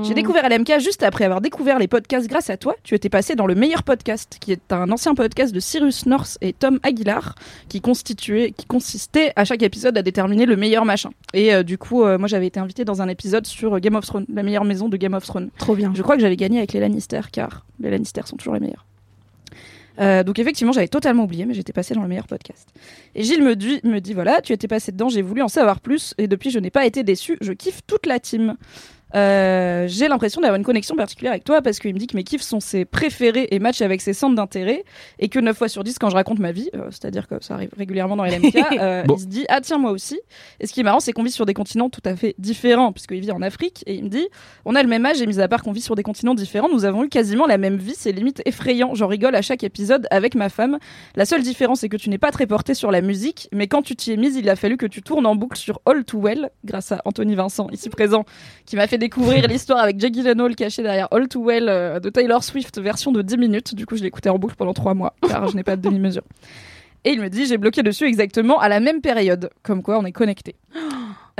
[0.02, 2.74] J'ai découvert LMK juste après avoir découvert les podcasts grâce à toi.
[2.83, 6.37] Tu étais passé dans le meilleur podcast, qui est un ancien podcast de Cyrus North
[6.40, 7.37] et Tom Aguilar,
[7.68, 11.11] qui constituait, qui consistait à chaque épisode à déterminer le meilleur machin.
[11.33, 13.94] Et euh, du coup, euh, moi j'avais été invitée dans un épisode sur euh, Game
[13.94, 15.50] of Thrones, la meilleure maison de Game of Thrones.
[15.59, 15.92] Trop bien.
[15.94, 18.87] Je crois que j'avais gagné avec les Lannister, car les Lannister sont toujours les meilleurs.
[20.01, 22.68] Euh, donc effectivement, j'avais totalement oublié, mais j'étais passé dans le meilleur podcast.
[23.14, 25.81] Et Gilles me dit, me dit voilà, tu étais passé dedans, j'ai voulu en savoir
[25.81, 28.57] plus, et depuis je n'ai pas été déçu, je kiffe toute la team.
[29.14, 32.24] Euh, j'ai l'impression d'avoir une connexion particulière avec toi parce qu'il me dit que mes
[32.24, 34.85] kiffs sont ses préférés et matchent avec ses centres d'intérêt
[35.18, 37.55] et que 9 fois sur 10 quand je raconte ma vie, euh, c'est-à-dire que ça
[37.55, 39.14] arrive régulièrement dans LMK, euh, Bon.
[39.16, 40.20] il se dit ah tiens moi aussi.
[40.61, 42.92] Et ce qui est marrant c'est qu'on vit sur des continents tout à fait différents
[42.92, 44.27] puisqu'il vit en Afrique et il me dit
[44.64, 46.68] on a le même âge et mis à part qu'on vit sur des continents différents,
[46.68, 48.94] nous avons eu quasiment la même vie, c'est limite effrayant.
[48.94, 50.79] J'en rigole à chaque épisode avec ma femme.
[51.14, 53.83] La seule différence c'est que tu n'es pas très porté sur la musique, mais quand
[53.83, 56.20] tu t'y es mise, il a fallu que tu tournes en boucle sur All Too
[56.20, 58.24] Well grâce à Anthony Vincent ici présent
[58.66, 62.09] qui m'a fait découvrir l'histoire avec Jake Gyllenhaal caché derrière All Too Well euh, de
[62.09, 63.75] Taylor Swift version de 10 minutes.
[63.75, 66.23] Du coup, je écouté en boucle pendant 3 mois car je n'ai pas de demi-mesure.
[67.05, 70.05] Et il me dit j'ai bloqué dessus exactement à la même période, comme quoi on
[70.05, 70.57] est connecté.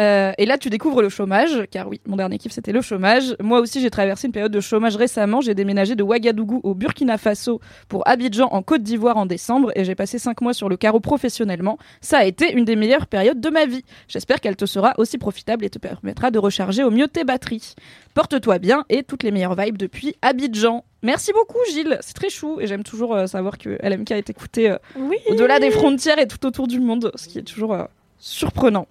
[0.00, 3.37] Euh, et là, tu découvres le chômage, car oui, mon dernier kiff c'était le chômage.
[3.40, 5.40] Moi aussi, j'ai traversé une période de chômage récemment.
[5.40, 9.85] J'ai déménagé de Ouagadougou au Burkina Faso pour Abidjan en Côte d'Ivoire en décembre et
[9.85, 11.79] j'ai passé 5 mois sur le carreau professionnellement.
[12.00, 13.85] Ça a été une des meilleures périodes de ma vie.
[14.09, 17.77] J'espère qu'elle te sera aussi profitable et te permettra de recharger au mieux tes batteries.
[18.14, 20.83] Porte-toi bien et toutes les meilleures vibes depuis Abidjan.
[21.04, 24.70] Merci beaucoup Gilles, c'est très chou et j'aime toujours euh, savoir que LMK est écouté
[24.70, 25.18] euh, Oui.
[25.28, 27.84] au-delà des frontières et tout autour du monde, ce qui est toujours euh,
[28.18, 28.88] surprenant.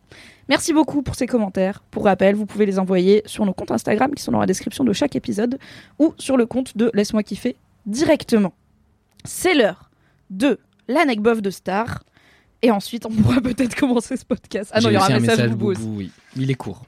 [0.47, 1.81] Merci beaucoup pour ces commentaires.
[1.89, 4.83] Pour rappel, vous pouvez les envoyer sur nos comptes Instagram qui sont dans la description
[4.83, 5.57] de chaque épisode
[5.97, 7.55] ou sur le compte de Laisse-moi kiffer
[7.87, 8.53] directement.
[9.25, 9.89] C'est l'heure
[10.29, 12.03] de l'anecdote de Star.
[12.61, 14.69] Et ensuite, on pourra peut-être commencer ce podcast.
[14.73, 15.81] Ah non, il y aura un message, boubou aussi.
[15.81, 16.11] boubou, oui.
[16.35, 16.85] Il est court.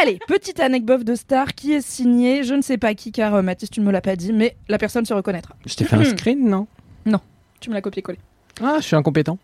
[0.00, 3.42] Allez, petite anecdote de Star qui est signée, je ne sais pas qui, car euh,
[3.42, 5.56] Mathis, tu ne me l'as pas dit, mais la personne se reconnaîtra.
[5.66, 6.66] Je t'ai fait un screen, non?
[7.60, 8.18] Tu me l'as copié-collé.
[8.62, 9.38] Ah, je suis incompétent.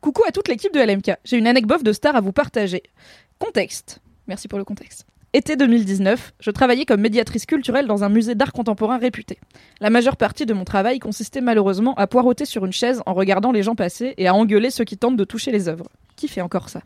[0.00, 1.18] Coucou à toute l'équipe de LMK.
[1.24, 2.82] J'ai une anecdote de star à vous partager.
[3.38, 4.00] Contexte.
[4.28, 5.04] Merci pour le contexte.
[5.34, 9.38] Été 2019, je travaillais comme médiatrice culturelle dans un musée d'art contemporain réputé.
[9.78, 13.52] La majeure partie de mon travail consistait malheureusement à poireauter sur une chaise en regardant
[13.52, 15.88] les gens passer et à engueuler ceux qui tentent de toucher les œuvres.
[16.16, 16.80] Qui fait encore ça?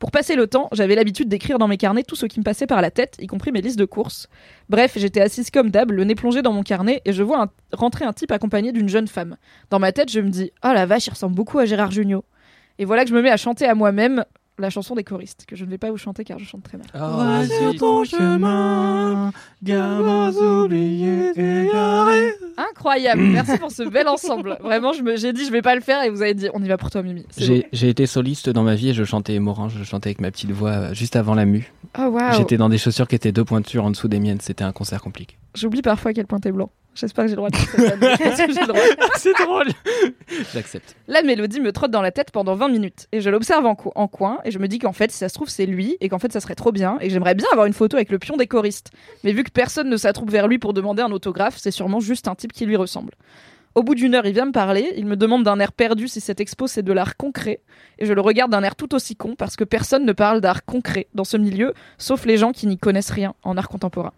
[0.00, 2.66] Pour passer le temps, j'avais l'habitude d'écrire dans mes carnets tout ce qui me passait
[2.66, 4.28] par la tête, y compris mes listes de courses.
[4.70, 8.06] Bref, j'étais assise comme d'hab, le nez plongé dans mon carnet, et je vois rentrer
[8.06, 9.36] un type accompagné d'une jeune femme.
[9.68, 12.24] Dans ma tête, je me dis Oh la vache, il ressemble beaucoup à Gérard Jugnot.
[12.78, 14.24] Et voilà que je me mets à chanter à moi-même
[14.60, 16.78] la chanson des choristes, que je ne vais pas vous chanter car je chante très
[16.78, 16.86] mal.
[16.94, 22.32] Oh, sur ton chemin, gamins oubliés égarés.
[22.56, 24.58] Incroyable, merci pour ce bel ensemble.
[24.62, 26.62] Vraiment, je me- j'ai dit je vais pas le faire et vous avez dit on
[26.62, 27.24] y va pour toi Mimi.
[27.36, 30.50] J'ai été soliste dans ma vie et je chantais Morin, je chantais avec ma petite
[30.50, 31.72] voix euh, juste avant la mue.
[31.98, 32.34] Oh waouh.
[32.36, 35.00] J'étais dans des chaussures qui étaient deux pointures en dessous des miennes, c'était un concert
[35.02, 35.36] compliqué.
[35.54, 36.70] J'oublie parfois à quel point t'es blanc.
[36.94, 37.56] J'espère que j'ai le droit de.
[39.16, 39.68] C'est drôle
[40.52, 40.96] J'accepte.
[41.08, 43.92] La mélodie me trotte dans la tête pendant 20 minutes et je l'observe en, co-
[43.94, 46.08] en coin et je me dis qu'en fait, si ça se trouve, c'est lui et
[46.08, 48.36] qu'en fait, ça serait trop bien et j'aimerais bien avoir une photo avec le pion
[48.36, 48.90] des choristes.
[49.24, 52.28] Mais vu que personne ne s'attroupe vers lui pour demander un autographe, c'est sûrement juste
[52.28, 53.12] un type qui lui ressemble.
[53.76, 56.20] Au bout d'une heure, il vient me parler, il me demande d'un air perdu si
[56.20, 57.60] cette expo c'est de l'art concret
[58.00, 60.64] et je le regarde d'un air tout aussi con parce que personne ne parle d'art
[60.64, 64.12] concret dans ce milieu sauf les gens qui n'y connaissent rien en art contemporain.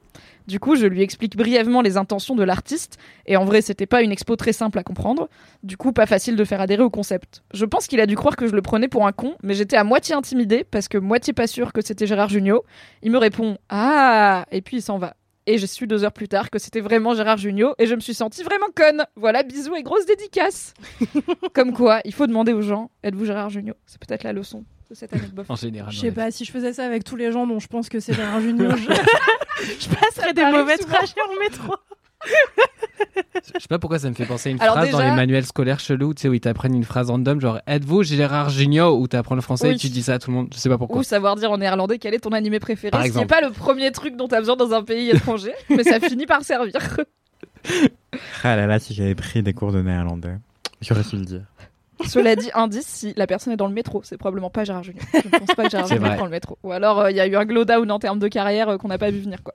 [0.53, 4.03] Du coup, je lui explique brièvement les intentions de l'artiste et en vrai, c'était pas
[4.03, 5.31] une expo très simple à comprendre.
[5.63, 7.43] Du coup, pas facile de faire adhérer au concept.
[7.55, 9.79] Je pense qu'il a dû croire que je le prenais pour un con, mais j'étais
[9.79, 12.65] à moitié intimidée parce que moitié pas sûre que c'était Gérard Jugnot.
[13.03, 15.15] Il me répond Ah Et puis il s'en va.
[15.47, 18.01] Et j'ai su deux heures plus tard que c'était vraiment Gérard Jugnot et je me
[18.01, 19.07] suis sentie vraiment conne.
[19.17, 20.75] Voilà, bisous et grosse dédicace.
[21.55, 24.97] Comme quoi, il faut demander aux gens Êtes-vous Gérard Jugnot C'est peut-être la leçon de
[24.97, 25.47] cette anecdote.
[25.49, 25.91] En général.
[25.91, 27.99] Je sais pas, si je faisais ça avec tous les gens dont je pense que
[27.99, 28.85] c'est Gérard Junior, je...
[29.81, 31.75] je passerais des mauvais trajets en métro.
[33.55, 35.47] Je sais pas pourquoi ça me fait penser à une Alors phrase dans les manuels
[35.47, 38.99] scolaires chelous, tu sais, où ils t'apprennent une phrase random, genre êtes-vous Gérard Junior?
[38.99, 39.75] Ou t'apprends le français Oui.
[39.75, 40.49] et tu dis ça à tout le monde.
[40.53, 40.99] Je sais pas pourquoi.
[40.99, 42.91] Ou savoir dire en néerlandais quel est ton animé préféré.
[42.91, 45.11] Par ce qui n'est pas le premier truc dont tu as besoin dans un pays
[45.11, 46.75] étranger, mais ça finit par servir.
[48.45, 50.37] Ah là là, si j'avais pris des cours de néerlandais,
[50.83, 51.43] j'aurais su le dire.
[52.07, 55.05] Cela dit, indice, si la personne est dans le métro, c'est probablement pas Gérard Junior.
[55.13, 56.17] Je ne pense pas que Gérard Junior vrai.
[56.17, 56.59] prend le métro.
[56.63, 58.77] Ou alors euh, il y a eu un glow down en termes de carrière euh,
[58.79, 59.55] qu'on n'a pas vu venir quoi.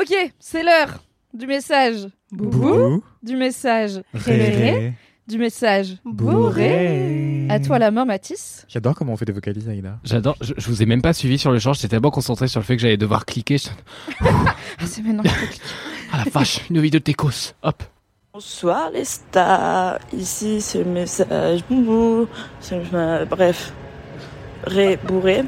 [0.00, 1.02] Ok, c'est l'heure
[1.34, 2.08] du message.
[2.32, 4.00] Boubou, Du message.
[4.14, 4.92] ré,
[5.26, 5.96] Du message.
[6.04, 7.46] bourré.
[7.50, 8.64] À toi la main, Mathis.
[8.68, 9.98] J'adore comment on fait des vocalises, Aïda.
[10.04, 10.36] J'adore.
[10.40, 11.72] Je, je vous ai même pas suivi sur le champ.
[11.72, 13.58] J'étais tellement concentré sur le fait que j'allais devoir cliquer.
[13.58, 13.68] Je-
[14.24, 15.24] Ah, c'est maintenant.
[15.24, 15.62] faut cliquer.
[16.12, 17.54] Ah la vache, une vidéo de Técos.
[17.62, 17.82] Hop.
[18.32, 22.28] Bonsoir les stars, ici c'est le message boubou,
[23.28, 23.72] bref,
[24.62, 25.42] ré bourré.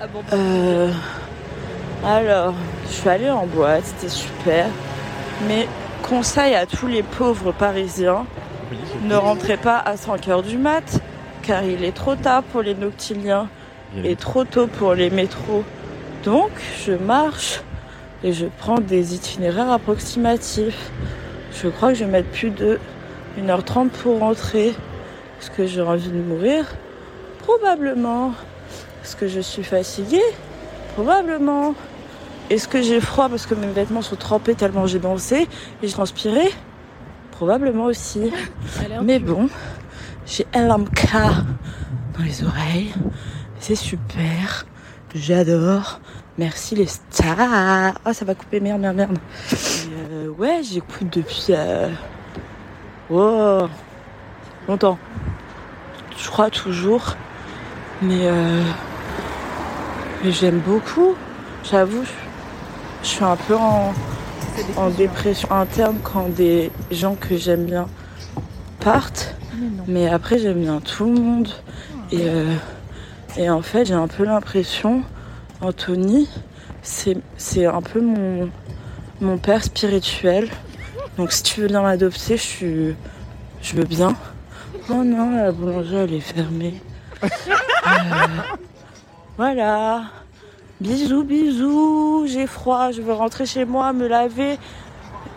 [0.00, 0.90] Ah bon, Euh,
[2.04, 2.54] alors,
[2.88, 4.66] je suis allée en boîte, c'était super,
[5.46, 5.68] mais
[6.02, 8.26] conseil à tous les pauvres parisiens,
[9.04, 11.00] ne rentrez pas à 5 heures du mat,
[11.42, 13.48] car il est trop tard pour les noctiliens
[14.02, 15.62] et trop tôt pour les métros.
[16.24, 16.50] Donc,
[16.84, 17.60] je marche
[18.24, 20.90] et je prends des itinéraires approximatifs.
[21.54, 22.78] Je crois que je vais mettre plus de
[23.38, 24.68] 1h30 pour rentrer.
[24.68, 26.66] Est-ce que j'ai envie de mourir?
[27.38, 28.34] Probablement.
[29.02, 30.20] Est-ce que je suis fatiguée?
[30.94, 31.74] Probablement.
[32.50, 35.48] Est-ce que j'ai froid parce que mes vêtements sont trempés tellement j'ai dansé
[35.82, 36.42] et j'ai transpiré?
[37.30, 38.32] Probablement aussi.
[39.02, 39.48] Mais bon,
[40.26, 41.12] j'ai LMK
[42.16, 42.92] dans les oreilles.
[43.60, 44.66] C'est super.
[45.14, 46.00] J'adore.
[46.38, 47.94] Merci les stars.
[48.04, 49.18] Ah, ça va couper, merde, merde, merde.
[50.10, 51.46] Euh, ouais, j'écoute depuis.
[51.50, 51.88] Euh...
[53.10, 53.66] Oh,
[54.68, 54.98] longtemps.
[56.18, 57.14] Je crois toujours.
[58.02, 58.62] Mais, euh...
[60.24, 61.14] mais j'aime beaucoup.
[61.62, 62.10] J'avoue, je-
[63.04, 63.92] je suis un peu en,
[64.76, 67.86] en dépression interne quand des gens que j'aime bien
[68.80, 69.34] partent.
[69.86, 71.48] Mais après, j'aime bien tout le monde.
[72.10, 72.54] Et, euh,
[73.36, 75.02] et en fait, j'ai un peu l'impression,
[75.64, 76.28] Anthony,
[76.82, 78.00] c'est un peu
[79.20, 80.50] mon, père spirituel.
[81.16, 82.36] Donc si tu veux bien m'adopter.
[82.36, 84.14] Je veux bien.
[84.90, 86.74] Oh non, la boulangerie, elle est fermée.
[87.22, 87.28] Euh,
[89.36, 90.04] voilà.
[90.80, 92.26] Bisous, bisous.
[92.26, 94.58] J'ai froid, je veux rentrer chez moi, me laver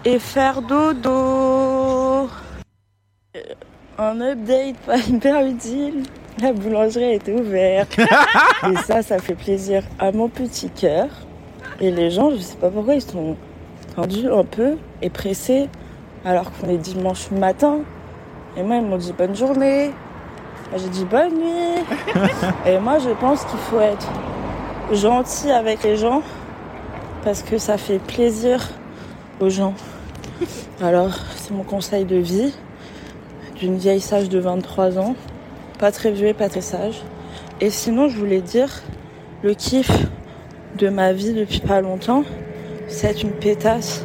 [0.04, 2.30] et faire dodo.
[4.00, 6.04] Un update pas hyper utile.
[6.40, 7.98] La boulangerie était ouverte.
[8.00, 11.08] et ça, ça fait plaisir à mon petit cœur.
[11.82, 13.36] Et les gens, je sais pas pourquoi, ils sont
[13.96, 15.68] tendus un peu et pressés
[16.24, 17.80] alors qu'on est dimanche matin.
[18.56, 19.90] Et moi, ils m'ont dit bonne journée.
[20.76, 21.84] J'ai dit bonne nuit.
[22.68, 24.12] et moi, je pense qu'il faut être
[24.92, 26.22] gentil avec les gens
[27.24, 28.70] parce que ça fait plaisir
[29.40, 29.74] aux gens.
[30.84, 32.54] Alors, c'est mon conseil de vie
[33.60, 35.16] d'une vieille sage de 23 ans.
[35.80, 37.02] Pas très vieux et pas très sage.
[37.62, 38.82] Et sinon, je voulais dire,
[39.44, 39.92] le kiff
[40.78, 42.24] de ma vie depuis pas longtemps,
[42.88, 44.04] c'est une pétasse.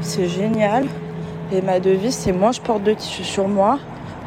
[0.00, 0.86] C'est génial.
[1.52, 3.78] Et ma devise, c'est moins je porte de tissu sur moi,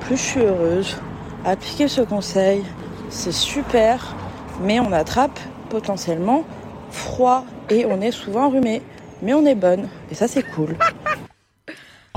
[0.02, 0.98] plus je suis heureuse.
[1.46, 2.64] Appliquez ce conseil,
[3.10, 4.16] c'est super,
[4.62, 5.40] mais on attrape
[5.70, 6.44] potentiellement
[6.90, 8.82] froid et on est souvent enrhumé.
[9.22, 10.76] Mais on est bonne, et ça c'est cool.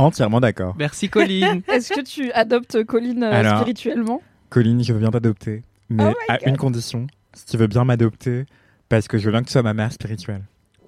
[0.05, 0.75] Entièrement d'accord.
[0.79, 1.63] Merci Colline.
[1.69, 3.57] Est-ce que tu adoptes Colline euh, Alors.
[3.61, 4.23] spirituellement?
[4.49, 6.49] Colline, je veux bien t'adopter, mais Oh my à God.
[6.49, 7.07] une condition.
[7.35, 8.47] Si tu veux bien m'adopter,
[8.89, 10.43] parce que je veux bien que tu sois ma mère spirituelle.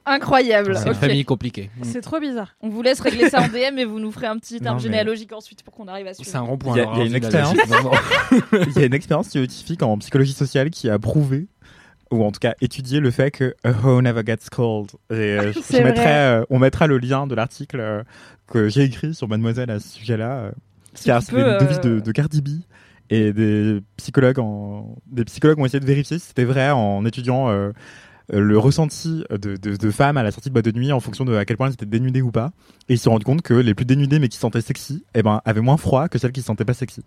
[0.04, 0.74] Incroyable.
[0.76, 0.96] C'est une Ok.
[0.96, 1.70] famille compliquée.
[1.82, 2.56] C'est trop bizarre.
[2.60, 4.80] On vous laisse régler ça en DM et vous nous ferez un petit Non, arbre
[4.80, 6.28] mais- généalogique ensuite pour qu'on arrive à suivre.
[6.28, 6.74] C'est un rond-point.
[6.74, 7.54] Il y a- alors, il y a une expérience.
[7.68, 7.92] vraiment.
[8.74, 11.46] Il y a une expérience scientifique en psychologie sociale qui a prouvé,
[12.12, 14.90] ou en tout cas étudié le fait que a hoe never gets cold.
[15.10, 18.02] Et euh, je- C'est mettrai, euh, on mettra le lien de l'article euh,
[18.46, 20.52] que j'ai écrit sur Mademoiselle à ce sujet-là, euh,
[21.06, 22.48] car peux, une devise euh, de, de Cardi B.
[23.10, 24.94] Et des psychologues, en...
[25.10, 27.70] des psychologues ont essayé de vérifier si c'était vrai en étudiant euh,
[28.32, 31.00] euh, le ressenti de, de, de femmes à la sortie de boîte de nuit en
[31.00, 32.52] fonction de à quel point elles étaient dénudées ou pas.
[32.88, 35.04] Et ils se sont rendus compte que les plus dénudées mais qui se sentaient sexy,
[35.14, 37.02] eh ben, avaient moins froid que celles qui se sentaient pas sexy.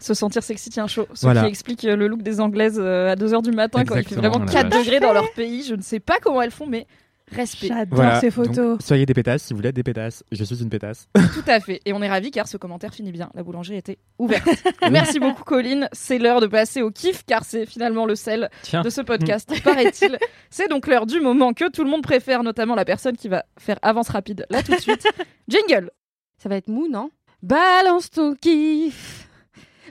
[0.00, 1.06] Se sentir sexy tient chaud.
[1.14, 1.42] Ce Voilà.
[1.42, 4.14] qui explique euh, le look des Anglaises euh, à 2h du matin quand il fait
[4.16, 4.84] vraiment la 4 vache.
[4.84, 5.62] degrés dans leur pays.
[5.62, 6.86] Je ne sais pas comment elles font, mais
[7.32, 7.68] respect.
[7.68, 8.56] J'adore Voilà, ces photos.
[8.56, 10.24] donc, soyez des pétasses si vous voulez être des pétasses.
[10.32, 11.06] Je suis une pétasse.
[11.14, 11.80] Tout à fait.
[11.84, 13.30] Et on est ravis car ce commentaire finit bien.
[13.34, 14.48] La boulangerie était ouverte.
[14.90, 15.88] Merci beaucoup, Colline.
[15.92, 18.82] C'est l'heure de passer au kiff car c'est finalement le sel Tiens.
[18.82, 20.18] de ce podcast, paraît-il.
[20.50, 23.44] C'est donc l'heure du moment que tout le monde préfère, notamment la personne qui va
[23.58, 25.06] faire avance rapide là tout de suite.
[25.46, 25.90] Jingle.
[26.38, 27.10] Ça va être mou, non?
[27.42, 29.28] Balance ton kiff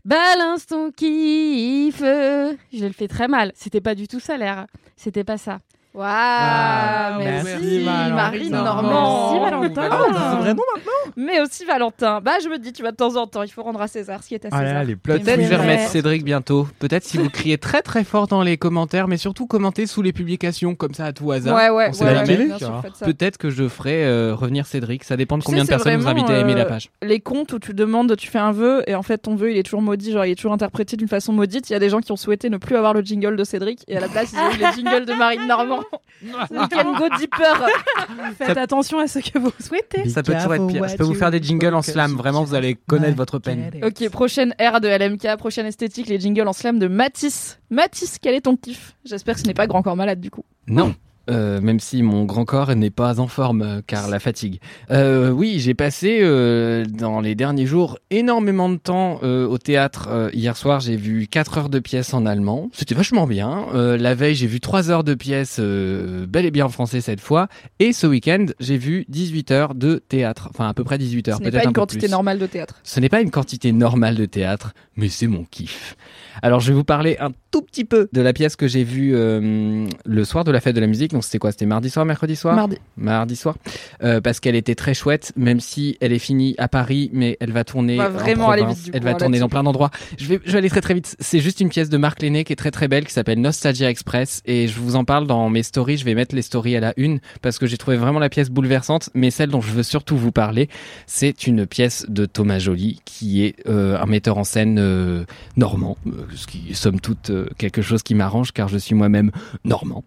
[0.10, 3.52] Balance ton kiff Je le fais très mal.
[3.54, 4.66] C'était pas du tout ça l'air.
[4.96, 5.60] C'était pas ça.
[5.94, 9.32] Waouh, Ah, merci, merci, Marine Marine Normand.
[9.34, 9.90] Merci, Valentin.
[9.92, 12.22] Ah, c'est son vrai nom maintenant mais aussi Valentin.
[12.22, 14.24] Bah, je me dis, tu vas de temps en temps, il faut rendre à César
[14.24, 14.74] ce qui est à Ah là César.
[14.76, 16.68] là, les Peut-être je vais remettre Cédric bientôt.
[16.80, 20.14] Peut-être si vous criez très très fort dans les commentaires, mais surtout commentez sous les
[20.14, 21.56] publications comme ça à tout hasard.
[21.56, 22.82] Ouais, ouais, ouais, ouais, bien sûr.
[23.04, 25.04] Peut-être que je ferai euh, revenir Cédric.
[25.04, 26.90] Ça dépend de Tu combien sais, de personnes vous invitez à aimer la euh, page.
[27.02, 29.58] Les comptes où tu demandes, tu fais un vœu et en fait ton vœu il
[29.58, 31.70] est toujours maudit, genre il est toujours interprété d'une façon maudite.
[31.70, 33.84] Il y a des gens qui ont souhaité ne plus avoir le jingle de Cédric
[33.88, 35.79] et à la place ils ont eu les jingles de Marine Normand.
[36.24, 37.68] Weekend Go Deeper.
[38.38, 40.10] Faites attention à ce que vous souhaitez.
[40.10, 40.88] Ça peut toujours être pire.
[40.88, 42.16] Je peux vous faire des jingles en slam.
[42.16, 43.72] Vraiment, vous allez connaître votre peine.
[43.84, 47.60] Ok, prochaine ère de LMK, prochaine esthétique, les jingles en slam de Matisse.
[47.70, 48.96] Matisse, quel est ton kiff?
[49.06, 50.44] J'espère que ce n'est pas Grand Corps Malade du coup.
[50.68, 50.94] Non.
[51.30, 54.60] Euh, même si mon grand corps n'est pas en forme euh, car la fatigue.
[54.92, 60.30] Euh, oui, j'ai passé euh, dans les derniers jours énormément de temps au théâtre.
[60.34, 62.70] Hier soir, j'ai vu 4 heures de pièces en allemand.
[62.74, 63.68] C'était vachement bien.
[63.74, 67.48] La veille, j'ai vu 3 heures de pièces bel et bien en français cette fois.
[67.80, 70.50] Et ce week-end, j'ai vu 18 heures de théâtre.
[70.52, 71.38] Enfin, à peu près 18 heures.
[71.38, 72.76] Ce n'est pas un une quantité normale de théâtre.
[72.84, 75.96] Ce n'est pas une quantité normale de théâtre, mais c'est mon kiff.
[76.42, 79.16] Alors, je vais vous parler un tout petit peu de la pièce que j'ai vue
[79.16, 81.12] euh, le soir de la fête de la musique.
[81.12, 82.78] Donc, c'était quoi C'était mardi soir, mercredi soir Mardi.
[82.98, 83.56] Mardi soir.
[84.04, 87.52] Euh, parce qu'elle était très chouette, même si elle est finie à Paris, mais elle
[87.52, 88.00] va tourner.
[88.00, 88.78] En vraiment aller province.
[88.78, 89.90] vite, du Elle coup, va tourner dans plein d'endroits.
[90.18, 91.16] Je vais, je vais aller très très vite.
[91.20, 93.90] C'est juste une pièce de Marc Lenné qui est très très belle, qui s'appelle Nostalgia
[93.90, 94.42] Express.
[94.46, 95.98] Et je vous en parle dans mes stories.
[95.98, 98.50] Je vais mettre les stories à la une parce que j'ai trouvé vraiment la pièce
[98.50, 99.10] bouleversante.
[99.14, 100.70] Mais celle dont je veux surtout vous parler,
[101.08, 105.26] c'est une pièce de Thomas Joly, qui est euh, un metteur en scène
[105.58, 105.98] normand,
[106.36, 109.32] ce qui est somme toute quelque chose qui m'arrange car je suis moi-même
[109.64, 110.04] normand.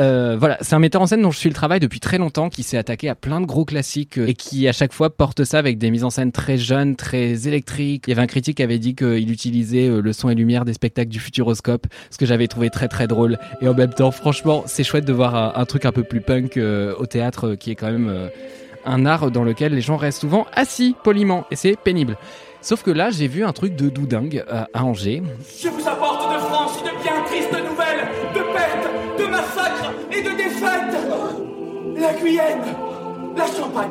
[0.00, 2.50] Euh, voilà, c'est un metteur en scène dont je suis le travail depuis très longtemps,
[2.50, 5.44] qui s'est attaqué à plein de gros classiques euh, et qui à chaque fois porte
[5.44, 8.04] ça avec des mises en scène très jeunes, très électriques.
[8.06, 10.64] Il y avait un critique qui avait dit qu'il utilisait euh, le son et lumière
[10.64, 13.38] des spectacles du Futuroscope, ce que j'avais trouvé très très drôle.
[13.60, 16.58] Et en même temps, franchement, c'est chouette de voir un, truc un peu plus punk
[16.58, 18.30] au théâtre, qui est quand même
[18.84, 22.16] un art dans lequel les gens restent souvent assis poliment, et c'est pénible.
[22.62, 25.22] Sauf que là, j'ai vu un truc de doudingue à, à Angers.
[25.62, 30.30] Je vous apporte de France une bien triste nouvelle de pertes, de massacres et de
[30.30, 30.96] défaites.
[31.98, 32.62] La Guyenne,
[33.36, 33.90] la Champagne,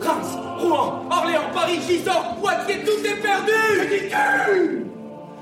[0.00, 4.10] Reims, Rouen, Orléans, Paris, Gisors, Poitiers, tout est perdu.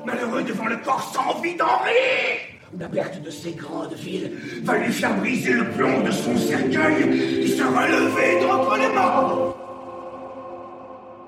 [0.07, 2.49] Malheureux devant le corps sans vie d'Henri
[2.79, 4.33] La perte de ces grandes villes
[4.65, 7.41] va lui faire briser le plomb de son cercueil.
[7.43, 9.62] Il sera levé d'entre les morts.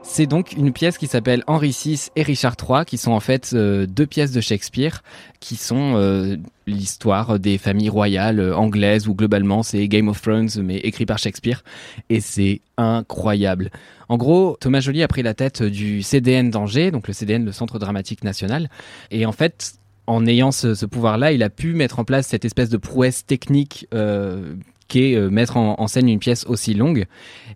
[0.07, 3.53] C'est donc une pièce qui s'appelle Henri VI et Richard III, qui sont en fait
[3.55, 5.03] euh, deux pièces de Shakespeare,
[5.41, 6.37] qui sont euh,
[6.67, 9.63] l'histoire des familles royales euh, anglaises, ou globalement.
[9.63, 11.65] C'est Game of Thrones, mais écrit par Shakespeare,
[12.11, 13.71] et c'est incroyable.
[14.11, 17.53] En gros, Thomas Joly a pris la tête du CDN d'Angers, donc le CDN, le
[17.53, 18.69] Centre Dramatique National,
[19.11, 22.45] et en fait, en ayant ce, ce pouvoir-là, il a pu mettre en place cette
[22.45, 24.55] espèce de prouesse technique euh,
[24.89, 27.07] qu'est euh, mettre en, scène une pièce aussi longue.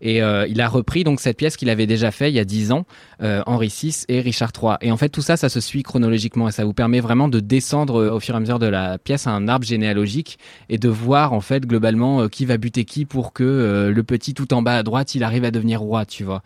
[0.00, 2.44] Et euh, il a repris donc cette pièce qu'il avait déjà fait il y a
[2.44, 2.86] 10 ans,
[3.22, 4.74] euh, Henri VI et Richard III.
[4.80, 7.40] Et en fait, tout ça, ça se suit chronologiquement et ça vous permet vraiment de
[7.40, 10.88] descendre au fur et à mesure de la pièce à un arbre généalogique et de
[10.88, 14.76] voir en fait globalement qui va buter qui pour que le petit tout en bas
[14.76, 16.42] à droite, il arrive à devenir roi, tu vois.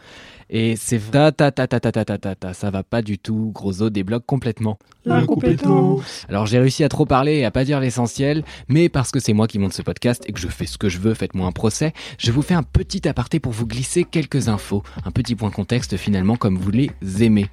[0.55, 3.19] Et c'est ta ta ta ta ta ta ta ta ta, ça va pas du
[3.19, 3.53] tout.
[3.55, 4.79] Grosso débloque complètement.
[5.07, 6.27] La compétence.
[6.29, 9.33] Alors j'ai réussi à trop parler et à pas dire l'essentiel, mais parce que c'est
[9.33, 11.53] moi qui monte ce podcast et que je fais ce que je veux, faites-moi un
[11.53, 15.51] procès, je vous fais un petit aparté pour vous glisser quelques infos, un petit point
[15.51, 16.91] contexte finalement comme vous les
[17.21, 17.47] aimez.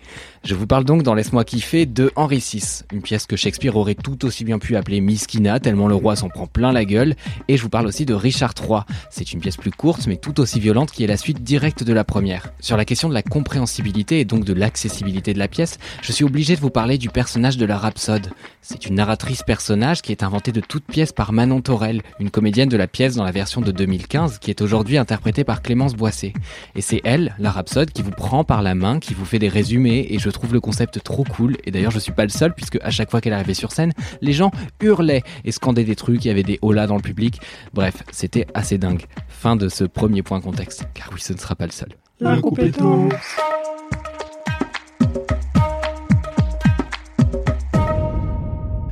[0.44, 3.96] Je vous parle donc dans Laisse-moi kiffer de Henri VI, une pièce que Shakespeare aurait
[3.96, 7.16] tout aussi bien pu appeler Miskina, tellement le roi s'en prend plein la gueule,
[7.48, 8.82] et je vous parle aussi de Richard III.
[9.10, 11.94] C'est une pièce plus courte mais tout aussi violente qui est la suite directe de
[11.94, 12.52] la première.
[12.60, 16.26] Sur la question de la compréhensibilité et donc de l'accessibilité de la pièce, je suis
[16.26, 18.32] obligé de vous parler du personnage de la rhapsode.
[18.64, 22.68] C'est une narratrice personnage qui est inventée de toute pièce par Manon Torel, une comédienne
[22.68, 26.34] de la pièce dans la version de 2015 qui est aujourd'hui interprétée par Clémence Boissé.
[26.74, 29.50] Et c'est elle, la rhapsode, qui vous prend par la main, qui vous fait des
[29.50, 31.58] résumés et je trouve le concept trop cool.
[31.66, 33.94] Et d'ailleurs, je suis pas le seul puisque à chaque fois qu'elle arrivait sur scène,
[34.22, 34.50] les gens
[34.82, 37.40] hurlaient et scandaient des trucs, il y avait des holas dans le public.
[37.72, 39.06] Bref, c'était assez dingue.
[39.28, 40.86] Fin de ce premier point contexte.
[40.96, 41.90] Car oui, ce ne sera pas le seul.
[42.22, 43.14] La compétence.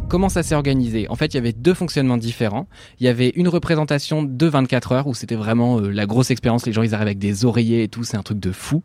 [0.08, 1.10] Comment ça s'est organisé?
[1.10, 2.68] En fait, il y avait deux fonctionnements différents.
[3.02, 6.66] Il y avait une représentation de 24 heures où c'était vraiment euh, la grosse expérience.
[6.66, 8.84] Les gens, ils arrivent avec des oreillers et tout, c'est un truc de fou.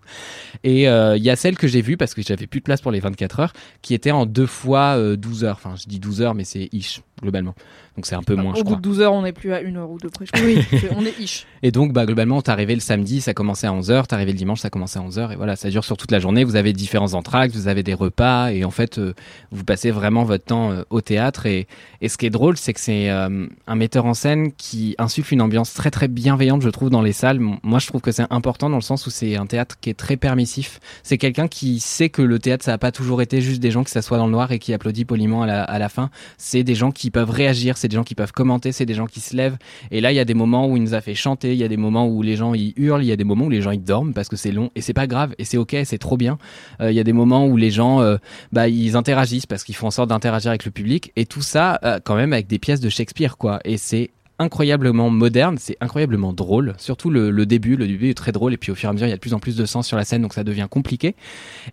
[0.64, 2.80] Et euh, il y a celle que j'ai vue parce que j'avais plus de place
[2.80, 5.56] pour les 24 heures, qui était en deux fois euh, 12 heures.
[5.64, 7.54] Enfin, je dis 12 heures, mais c'est ish globalement.
[7.96, 8.76] Donc c'est un peu moins, Au je bout crois.
[8.76, 10.24] de 12 heures, on n'est plus à une heure ou deux près.
[10.24, 10.44] je crois.
[10.44, 10.58] Oui,
[10.96, 11.46] on est ish.
[11.62, 14.70] Et donc, bah, globalement, t'arrivais le samedi, ça commençait à 11h, t'arrivais le dimanche, ça
[14.70, 16.42] commençait à 11h, et voilà, ça dure sur toute la journée.
[16.42, 19.14] Vous avez différents entractes, vous avez des repas, et en fait, euh,
[19.52, 21.46] vous passez vraiment votre temps euh, au théâtre.
[21.46, 21.66] Et,
[22.00, 25.34] et ce qui est drôle, c'est que c'est euh, un metteur en scène qui insuffle
[25.34, 27.38] une ambiance très très bienveillante, je trouve, dans les salles.
[27.38, 29.94] Moi, je trouve que c'est important dans le sens où c'est un théâtre qui est
[29.94, 30.80] très permissif.
[31.02, 33.84] C'est quelqu'un qui sait que le théâtre, ça n'a pas toujours été juste des gens
[33.84, 36.10] qui s'assoient dans le noir et qui applaudissent poliment à la, à la fin.
[36.38, 39.06] C'est des gens qui peuvent réagir, c'est des gens qui peuvent commenter, c'est des gens
[39.06, 39.56] qui se lèvent.
[39.90, 41.64] Et là, il y a des moments où il nous a fait chanter, il y
[41.64, 43.62] a des moments où les gens ils hurlent, il y a des moments où les
[43.62, 45.98] gens ils dorment parce que c'est long et c'est pas grave et c'est ok, c'est
[45.98, 46.38] trop bien.
[46.80, 48.16] Euh, Il y a des moments où les gens euh,
[48.52, 51.78] bah, ils interagissent parce qu'ils font en sorte d'interagir avec le public et tout ça
[51.84, 53.60] euh, quand même avec des pièces de Shakespeare quoi.
[53.64, 58.52] Et c'est incroyablement moderne, c'est incroyablement drôle, surtout le, début, le début est très drôle
[58.52, 59.64] et puis au fur et à mesure il y a de plus en plus de
[59.64, 61.14] sens sur la scène donc ça devient compliqué.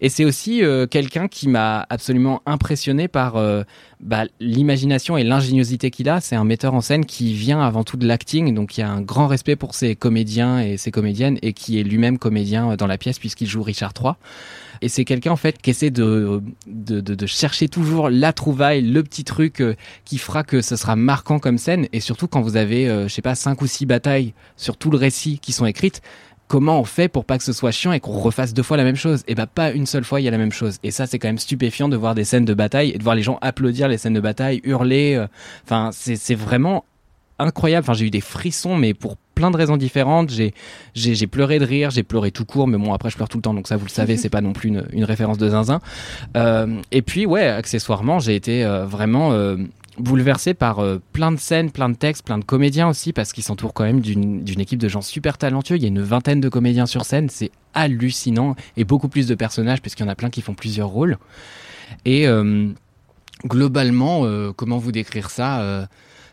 [0.01, 3.63] Et c'est aussi euh, quelqu'un qui m'a absolument impressionné par euh,
[3.99, 6.21] bah, l'imagination et l'ingéniosité qu'il a.
[6.21, 8.89] C'est un metteur en scène qui vient avant tout de l'acting, donc il y a
[8.89, 12.77] un grand respect pour ses comédiens et ses comédiennes et qui est lui-même comédien euh,
[12.77, 14.13] dans la pièce puisqu'il joue Richard III.
[14.81, 19.23] Et c'est quelqu'un en fait qui essaie de, de, chercher toujours la trouvaille, le petit
[19.23, 19.75] truc euh,
[20.05, 21.87] qui fera que ce sera marquant comme scène.
[21.93, 24.89] Et surtout quand vous avez, euh, je sais pas, cinq ou six batailles sur tout
[24.89, 26.01] le récit qui sont écrites,
[26.47, 28.83] comment on fait pour pas que ce soit chiant et qu'on refasse deux fois la
[28.83, 29.23] même chose?
[29.27, 30.77] Et bah pas une seule fois il y a la même chose.
[30.83, 33.15] Et ça c'est quand même stupéfiant de voir des scènes de bataille et de voir
[33.15, 35.15] les gens applaudir les scènes de bataille, hurler.
[35.15, 35.27] euh,
[35.63, 36.85] Enfin c'est vraiment
[37.39, 37.85] incroyable.
[37.85, 40.29] Enfin j'ai eu des frissons mais pour plein de raisons différentes.
[40.29, 40.53] J'ai
[40.93, 43.37] j'ai j'ai pleuré de rire, j'ai pleuré tout court, mais bon après je pleure tout
[43.37, 45.49] le temps donc ça vous le savez c'est pas non plus une, une référence de
[45.49, 45.79] zinzin.
[46.37, 49.57] Euh, et puis ouais accessoirement j'ai été euh, vraiment euh,
[49.97, 53.43] bouleversé par euh, plein de scènes, plein de textes, plein de comédiens aussi, parce qu'ils
[53.43, 55.75] s'entourent quand même d'une d'une équipe de gens super talentueux.
[55.75, 59.35] Il y a une vingtaine de comédiens sur scène, c'est hallucinant, et beaucoup plus de
[59.35, 61.17] personnages, puisqu'il y en a plein qui font plusieurs rôles.
[62.05, 62.27] Et
[63.45, 65.87] globalement, comment vous décrire ça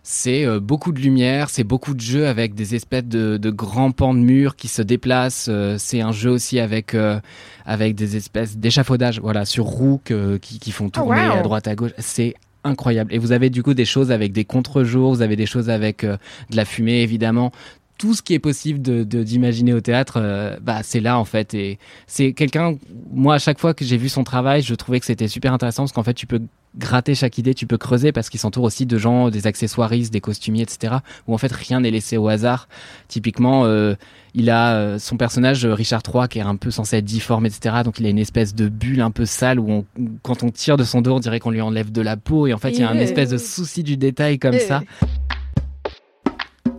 [0.09, 3.91] c'est euh, beaucoup de lumière, c'est beaucoup de jeux avec des espèces de, de grands
[3.91, 5.49] pans de murs qui se déplacent.
[5.51, 7.19] euh, c'est un jeu aussi avec euh,
[7.65, 11.33] avec des espèces d'échafaudage, voilà, sur roues que- qui, qui font tourner wow.
[11.39, 11.91] à droite à gauche.
[11.99, 13.13] C'est incroyable.
[13.13, 16.05] Et vous avez du coup des choses avec des contre-jours, vous avez des choses avec
[16.05, 16.17] euh,
[16.51, 17.51] de la fumée évidemment.
[17.99, 21.25] Tout ce qui est possible de de- d'imaginer au théâtre, euh, bah c'est là en
[21.25, 21.53] fait.
[21.55, 22.77] Et c'est quelqu'un.
[23.13, 25.83] Moi, à chaque fois que j'ai vu son travail, je trouvais que c'était super intéressant
[25.83, 26.43] parce qu'en fait, tu peux
[26.79, 30.21] gratter chaque idée, tu peux creuser parce qu'il s'entoure aussi de gens, des accessoiristes, des
[30.21, 30.97] costumiers, etc.
[31.27, 32.69] Où en fait rien n'est laissé au hasard.
[33.09, 33.95] Typiquement, euh,
[34.35, 37.47] il a euh, son personnage euh, Richard III qui est un peu censé être difforme,
[37.47, 37.77] etc.
[37.85, 40.51] Donc il a une espèce de bulle un peu sale où, on- où quand on
[40.51, 42.47] tire de son dos, on dirait qu'on lui enlève de la peau.
[42.47, 43.03] Et en fait, il y a un Eh.
[43.03, 44.59] espèce de souci du détail comme Eh.
[44.59, 44.83] ça.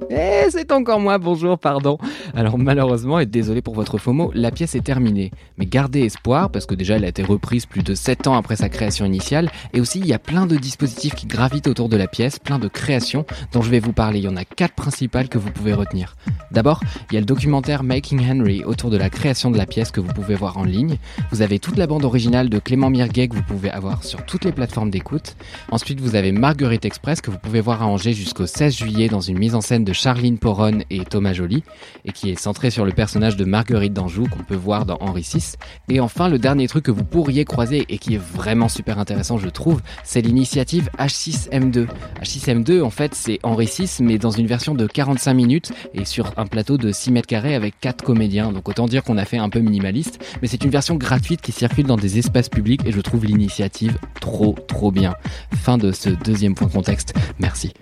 [0.09, 1.97] Eh, c'est encore moi, bonjour, pardon.
[2.33, 5.31] Alors malheureusement, et désolé pour votre faux mot, la pièce est terminée.
[5.57, 8.55] Mais gardez espoir, parce que déjà elle a été reprise plus de 7 ans après
[8.55, 11.97] sa création initiale, et aussi il y a plein de dispositifs qui gravitent autour de
[11.97, 14.19] la pièce, plein de créations dont je vais vous parler.
[14.19, 16.15] Il y en a quatre principales que vous pouvez retenir.
[16.51, 16.81] D'abord,
[17.11, 19.99] il y a le documentaire Making Henry autour de la création de la pièce que
[19.99, 20.97] vous pouvez voir en ligne.
[21.31, 24.45] Vous avez toute la bande originale de Clément Mirguet que vous pouvez avoir sur toutes
[24.45, 25.35] les plateformes d'écoute.
[25.69, 29.19] Ensuite, vous avez Marguerite Express que vous pouvez voir à Angers jusqu'au 16 juillet dans
[29.19, 31.63] une mise en scène de Charline Poronne et Thomas Joly
[32.05, 35.21] et qui est centrée sur le personnage de Marguerite d'Anjou qu'on peut voir dans Henri
[35.21, 35.55] VI.
[35.89, 39.37] Et enfin, le dernier truc que vous pourriez croiser et qui est vraiment super intéressant,
[39.37, 41.87] je trouve, c'est l'initiative H6M2.
[42.21, 46.31] H6M2, en fait, c'est Henri VI mais dans une version de 45 minutes et sur
[46.37, 48.51] un plateau de 6 mètres carrés avec 4 comédiens.
[48.51, 51.51] Donc autant dire qu'on a fait un peu minimaliste, mais c'est une version gratuite qui
[51.51, 55.15] circule dans des espaces publics et je trouve l'initiative trop trop bien.
[55.53, 57.13] Fin de ce deuxième point contexte.
[57.39, 57.73] Merci.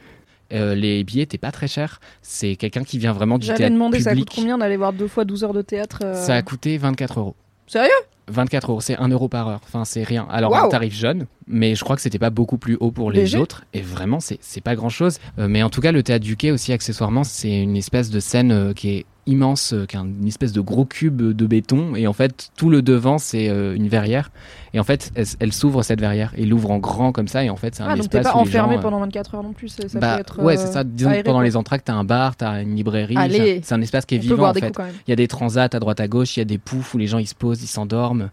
[0.54, 2.00] Euh, les billets étaient pas très chers.
[2.22, 4.28] C'est quelqu'un qui vient vraiment du théâtre demander ça public.
[4.30, 7.20] coûte combien d'aller voir deux fois 12 heures de théâtre euh, Ça a coûté 24
[7.20, 7.36] euros.
[7.68, 7.90] Sérieux?
[8.28, 9.62] 24 euros, c'est 1 euro par heure.
[9.66, 10.28] Enfin, c'est rien.
[10.32, 13.22] Alors, un tarif jeune, mais je crois que c'était pas beaucoup plus haut pour les
[13.22, 13.38] Léger?
[13.38, 13.66] autres.
[13.74, 15.20] Et vraiment, c'est pas grand chose.
[15.38, 18.52] mais en tout cas, le théâtre du quai aussi, accessoirement, c'est une espèce de scène
[18.52, 21.96] euh, qui est immense, euh, qui est un- une espèce de gros cube de béton.
[21.96, 24.32] Et en fait, tout le devant, c'est euh, une verrière.
[24.74, 26.34] Et en fait, elle, elle s'ouvre cette verrière.
[26.38, 27.44] Et elle ouvre en grand comme ça.
[27.44, 29.00] Et en fait, c'est un Ah, donc t'es espace pas où enfermé gens, euh, pendant
[29.00, 29.70] 24 heures non plus.
[29.70, 30.44] Ça bah, peut être.
[30.44, 30.84] ouais, c'est ça.
[30.84, 31.44] Disons que pendant quoi.
[31.46, 33.16] les entractes, t'as un bar, t'as une librairie.
[33.64, 34.74] C'est un espace qui est On vivant en fait.
[35.08, 36.98] Il y a des transats à droite à gauche, il y a des poufs où
[36.98, 38.30] les gens ils se posent, ils s'endorment.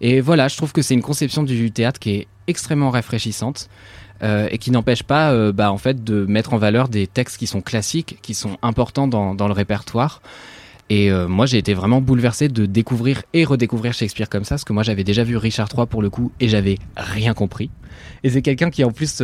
[0.00, 3.68] Et voilà, je trouve que c'est une conception du théâtre qui est extrêmement rafraîchissante.
[4.22, 7.38] Euh, et qui n'empêche pas euh, bah, en fait de mettre en valeur des textes
[7.38, 10.22] qui sont classiques, qui sont importants dans, le répertoire.
[10.90, 14.64] Et euh, moi, j'ai été vraiment bouleversé de découvrir et redécouvrir Shakespeare comme ça, parce
[14.64, 17.70] que moi, j'avais déjà vu Richard III pour le coup, et j'avais rien compris.
[18.22, 19.22] Et c'est quelqu'un qui, en plus,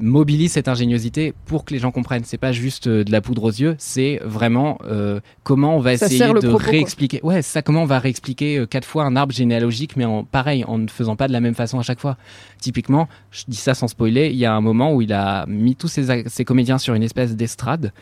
[0.00, 2.24] mobilise cette ingéniosité pour que les gens comprennent.
[2.24, 5.96] C'est pas juste euh, de la poudre aux yeux, c'est vraiment euh, comment on va
[5.96, 6.70] Ça essayer de propos, quoi.
[6.70, 7.20] réexpliquer.
[7.22, 7.62] Ouais, ça.
[7.62, 10.88] Comment on va réexpliquer euh, quatre fois un arbre généalogique, mais en pareil, en ne
[10.88, 12.16] faisant pas de la même façon à chaque fois.
[12.60, 15.76] Typiquement, je dis ça sans spoiler, il y a un moment où il a mis
[15.76, 17.92] tous ses, ses comédiens sur une espèce d'estrade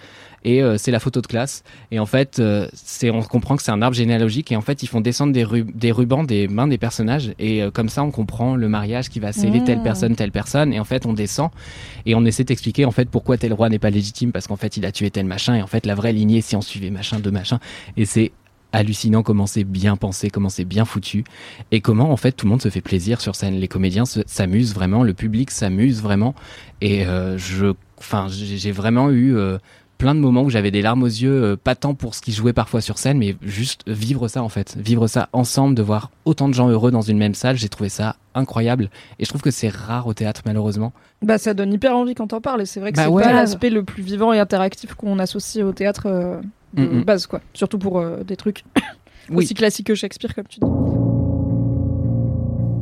[0.45, 1.63] et euh, c'est la photo de classe.
[1.91, 4.83] Et en fait, euh, c'est on comprend que c'est un arbre généalogique et en fait,
[4.83, 8.03] ils font descendre des, ru- des rubans des mains des personnages et euh, comme ça,
[8.03, 9.65] on comprend le mariage qui va sceller Mmh.
[9.65, 10.73] telle personne, telle personne.
[10.73, 11.51] Et en fait, on descend
[12.07, 14.77] et on essaie d'expliquer en fait pourquoi tel roi n'est pas légitime parce qu'en fait,
[14.77, 17.19] il a tué tel machin et en fait, la vraie lignée, si on suivait machin
[17.21, 17.59] de machin.
[17.97, 18.33] Et c'est
[18.71, 21.25] hallucinant comment c'est bien pensé, comment c'est bien foutu
[21.71, 23.55] et comment en fait tout le monde se fait plaisir sur scène.
[23.55, 26.35] Les comédiens se- s'amusent vraiment, le public s'amuse vraiment
[26.83, 29.57] et euh, je, enfin, j'ai j'ai vraiment eu euh,
[29.99, 32.35] plein de moments où j'avais des larmes aux yeux, euh, pas tant pour ce qu'ils
[32.35, 36.11] jouaient parfois sur scène, mais juste vivre ça en fait, vivre ça ensemble, de voir
[36.25, 39.43] autant de gens heureux dans une même salle, j'ai trouvé ça incroyable et je trouve
[39.43, 40.93] que c'est rare au théâtre malheureusement.
[41.23, 42.63] Bah, ça donne hyper envie quand t'en parles.
[42.63, 43.23] Et c'est vrai que Bah c'est ouais.
[43.25, 46.41] pas l'aspect le plus vivant et interactif qu'on associe au théâtre euh,
[46.75, 47.05] de Mm, mm.
[47.05, 47.41] base, quoi.
[47.55, 48.63] Surtout pour euh, des trucs
[49.31, 49.45] Oui.
[49.45, 50.67] aussi classiques que Shakespeare, comme tu dis.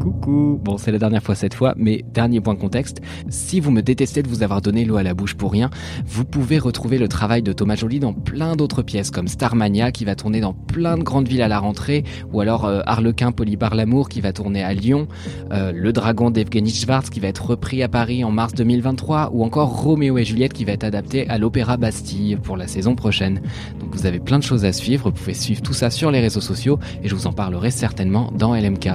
[0.06, 0.60] Coucou.
[0.62, 3.00] Bon, c'est la dernière fois cette fois, mais dernier point contexte.
[3.28, 5.68] Si vous me détestez de vous avoir donné l'eau à la bouche pour rien,
[6.06, 10.04] vous pouvez retrouver le travail de Thomas Joly dans plein d'autres pièces, comme Starmania qui
[10.04, 13.56] va tourner dans plein de grandes villes à la rentrée, ou alors euh, Harlequin poli
[13.56, 15.08] par l'amour qui va tourner à Lyon,
[15.50, 19.42] euh, Le Dragon d'Evgeny Schwartz qui va être repris à Paris en mars 2023, ou
[19.42, 23.42] encore Roméo et Juliette qui va être adapté à l'Opéra Bastille pour la saison prochaine.
[23.80, 26.20] Donc vous avez plein de choses à suivre, vous pouvez suivre tout ça sur les
[26.20, 28.88] réseaux sociaux, et je vous en parlerai certainement dans LMK.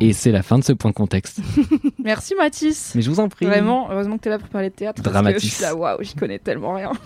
[0.00, 1.40] Et c'est la fin de ce point de contexte.
[2.02, 2.92] Merci Mathis.
[2.94, 3.46] Mais je vous en prie.
[3.46, 5.02] Vraiment, heureusement que t'es là pour parler de théâtre.
[5.02, 5.62] Dramatis.
[5.74, 6.92] waouh, j'y connais tellement rien.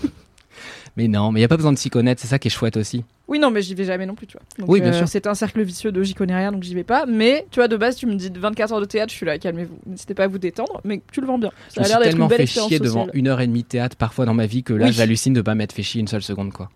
[0.97, 2.51] Mais non, mais il n'y a pas besoin de s'y connaître, c'est ça qui est
[2.51, 3.05] chouette aussi.
[3.29, 4.43] Oui, non, mais j'y vais jamais non plus, tu vois.
[4.59, 5.09] Donc, Oui, bien euh, sûr.
[5.09, 7.07] C'est un cercle vicieux de j'y connais rien, donc j'y vais pas.
[7.07, 9.39] Mais tu vois, de base, tu me dis 24 heures de théâtre, je suis là,
[9.39, 9.79] calmez-vous.
[9.87, 11.53] N'hésitez pas à vous détendre, mais tu le vends bien.
[11.69, 13.97] Ça a l'air d'être une belle fait chier devant une heure et demie de théâtre
[13.97, 14.93] parfois dans ma vie que là Oui.
[14.93, 16.71] j'hallucine de pas m'être fait chier une seule seconde quoi.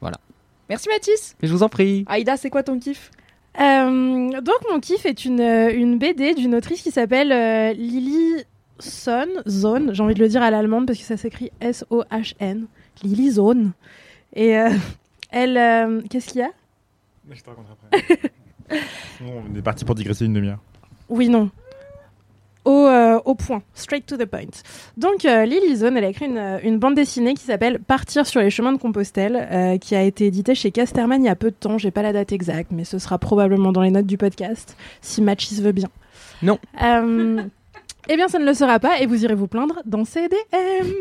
[0.00, 0.18] Voilà.
[0.68, 1.34] Merci Mathis.
[1.42, 2.04] Mais je vous en prie.
[2.08, 3.10] Aïda, c'est quoi ton kiff?
[3.60, 8.44] Euh, donc mon kiff est une, une BD d'une autrice qui s'appelle euh, Lily
[8.78, 12.66] Son, Zone, j'ai envie de le dire à l'allemande parce que ça s'écrit S-O-H-N,
[13.02, 13.72] Lily Zone.
[14.34, 14.70] Et euh,
[15.30, 16.02] elle...
[16.08, 16.50] Qu'est-ce qu'il y a?
[17.30, 18.30] Je te raconterai après.
[19.18, 20.60] Sinon, on est parti pour digresser une demi-heure.
[21.08, 21.50] Oui, non.
[22.70, 24.62] Au, euh, au point, straight to the point.
[24.96, 28.28] Donc, euh, Lily Zone, elle a écrit une, euh, une bande dessinée qui s'appelle Partir
[28.28, 31.50] sur les chemins de Compostelle, qui a été éditée chez Casterman il y a peu
[31.50, 31.78] de temps.
[31.78, 35.20] J'ai pas la date exacte, mais ce sera probablement dans les notes du podcast, si
[35.20, 35.88] Matchis veut bien.
[36.42, 36.58] Non.
[38.08, 40.94] Eh bien, ça ne le sera pas, et vous irez vous plaindre dans CDM.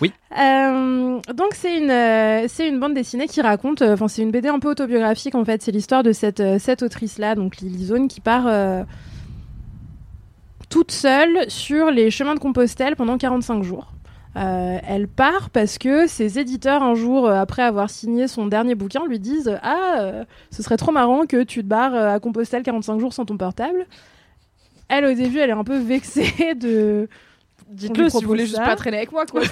[0.00, 0.12] Oui.
[0.38, 4.30] Euh, donc c'est une euh, c'est une bande dessinée qui raconte, euh, enfin c'est une
[4.30, 5.62] BD un peu autobiographique en fait.
[5.62, 8.46] C'est l'histoire de cette cette autrice là, donc Lily Zone, qui part
[10.68, 13.92] toute seule sur les chemins de Compostelle pendant 45 jours.
[14.36, 18.74] Euh, elle part parce que ses éditeurs, un jour, euh, après avoir signé son dernier
[18.74, 22.62] bouquin, lui disent Ah, euh, ce serait trop marrant que tu te barres à Compostelle
[22.62, 23.86] 45 jours sans ton portable.
[24.88, 27.08] Elle, au début, elle est un peu vexée de.
[27.68, 29.40] Dites-le si vous voulez juste pas traîner avec moi, quoi.
[29.40, 29.46] de-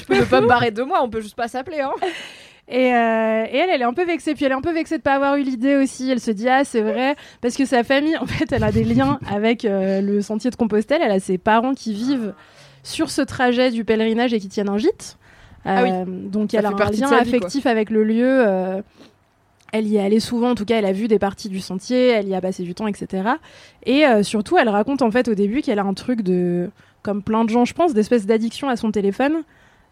[0.00, 1.92] je peux pas me barrer de moi, on peut juste pas s'appeler, hein.
[2.68, 4.34] Et, euh, et elle, elle est un peu vexée.
[4.34, 6.10] Puis elle est un peu vexée de pas avoir eu l'idée aussi.
[6.10, 8.84] Elle se dit ah c'est vrai parce que sa famille, en fait, elle a des
[8.84, 11.00] liens avec euh, le sentier de Compostelle.
[11.02, 12.34] Elle a ses parents qui vivent
[12.82, 15.16] sur ce trajet du pèlerinage et qui tiennent un gîte.
[15.64, 15.90] Ah oui.
[15.92, 18.44] Euh, Donc Ça elle a un lien vie, affectif avec le lieu.
[19.72, 22.08] elle y est allée souvent, en tout cas, elle a vu des parties du sentier,
[22.08, 23.30] elle y a passé du temps, etc.
[23.84, 26.70] Et surtout, elle raconte en fait au début qu'elle a un truc de,
[27.02, 29.42] comme plein de gens, je pense, d'espèce d'addiction à son téléphone,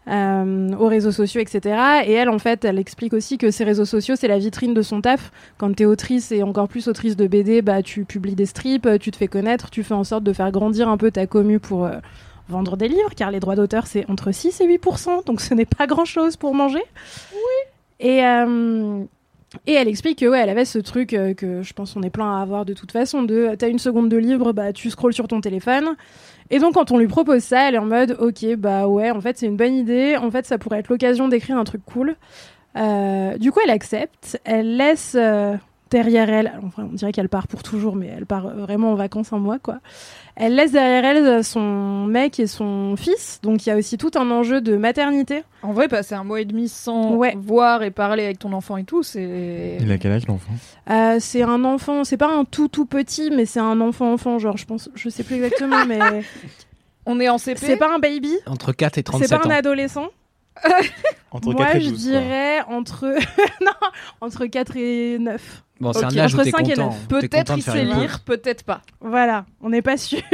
[0.07, 2.03] euh, aux réseaux sociaux, etc.
[2.05, 4.81] Et elle, en fait, elle explique aussi que ces réseaux sociaux, c'est la vitrine de
[4.81, 5.31] son taf.
[5.57, 9.11] Quand t'es autrice et encore plus autrice de BD, bah, tu publies des strips, tu
[9.11, 11.85] te fais connaître, tu fais en sorte de faire grandir un peu ta commu pour
[11.85, 11.97] euh,
[12.49, 15.65] vendre des livres, car les droits d'auteur, c'est entre 6 et 8%, donc ce n'est
[15.65, 16.83] pas grand-chose pour manger.
[17.33, 18.07] Oui.
[18.07, 19.03] Et, euh,
[19.65, 22.09] et elle explique que ouais, elle avait ce truc euh, que je pense on est
[22.09, 25.13] plein à avoir de toute façon de t'as une seconde de livre, bah tu scrolles
[25.13, 25.95] sur ton téléphone.
[26.51, 29.19] Et donc quand on lui propose ça, elle est en mode ok bah ouais en
[29.21, 32.15] fait c'est une bonne idée, en fait ça pourrait être l'occasion d'écrire un truc cool.
[32.77, 35.55] Euh, du coup elle accepte, elle laisse euh,
[35.91, 39.31] derrière elle, enfin, on dirait qu'elle part pour toujours, mais elle part vraiment en vacances
[39.33, 39.79] un mois quoi.
[40.35, 43.97] Elle laisse derrière elle euh, son mec et son fils, donc il y a aussi
[43.97, 45.43] tout un enjeu de maternité.
[45.61, 47.35] En vrai, passer un mois et demi sans Ouais.
[47.37, 49.77] voir et parler avec ton enfant et tout, c'est.
[49.79, 50.51] Il a quel âge l'enfant?
[50.89, 54.37] Euh, c'est un enfant, c'est pas un tout tout petit, mais c'est un enfant enfant,
[54.39, 56.23] genre je pense, je sais plus exactement, mais
[57.05, 57.59] On est en CP.
[57.59, 59.53] c'est pas un baby, Entre 4 et c'est 37 pas un ans.
[59.53, 60.07] adolescent?
[61.31, 62.09] Entre Moi 4 et je 12.
[62.11, 62.11] quoi.
[62.21, 63.05] dirais entre
[63.61, 63.71] non,
[64.21, 65.63] entre 4 et 9.
[65.81, 66.85] Bon, c'est un âge où entre t'es 5 et content.
[66.87, 66.95] neuf.
[67.07, 68.81] T'es Peut-être content de il sait lire, peut-être pas.
[69.01, 70.19] Voilà, on n'est pas sûr.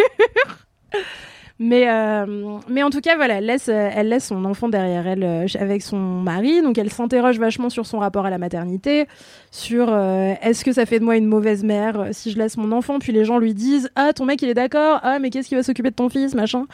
[1.63, 5.23] Mais, euh, mais en tout cas, voilà, elle laisse, elle laisse son enfant derrière elle
[5.23, 6.63] euh, avec son mari.
[6.63, 9.05] Donc elle s'interroge vachement sur son rapport à la maternité,
[9.51, 12.57] sur euh, est-ce que ça fait de moi une mauvaise mère euh, si je laisse
[12.57, 12.97] mon enfant.
[12.97, 15.01] Puis les gens lui disent Ah, ton mec il est d'accord.
[15.03, 16.65] Ah, mais qu'est-ce qui va s'occuper de ton fils, machin?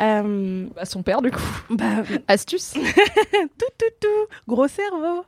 [0.00, 1.42] Euh, Bah, son père, du coup.
[1.70, 2.72] bah, Astuce.
[2.74, 2.80] tout,
[3.78, 5.24] tout, tout, gros cerveau.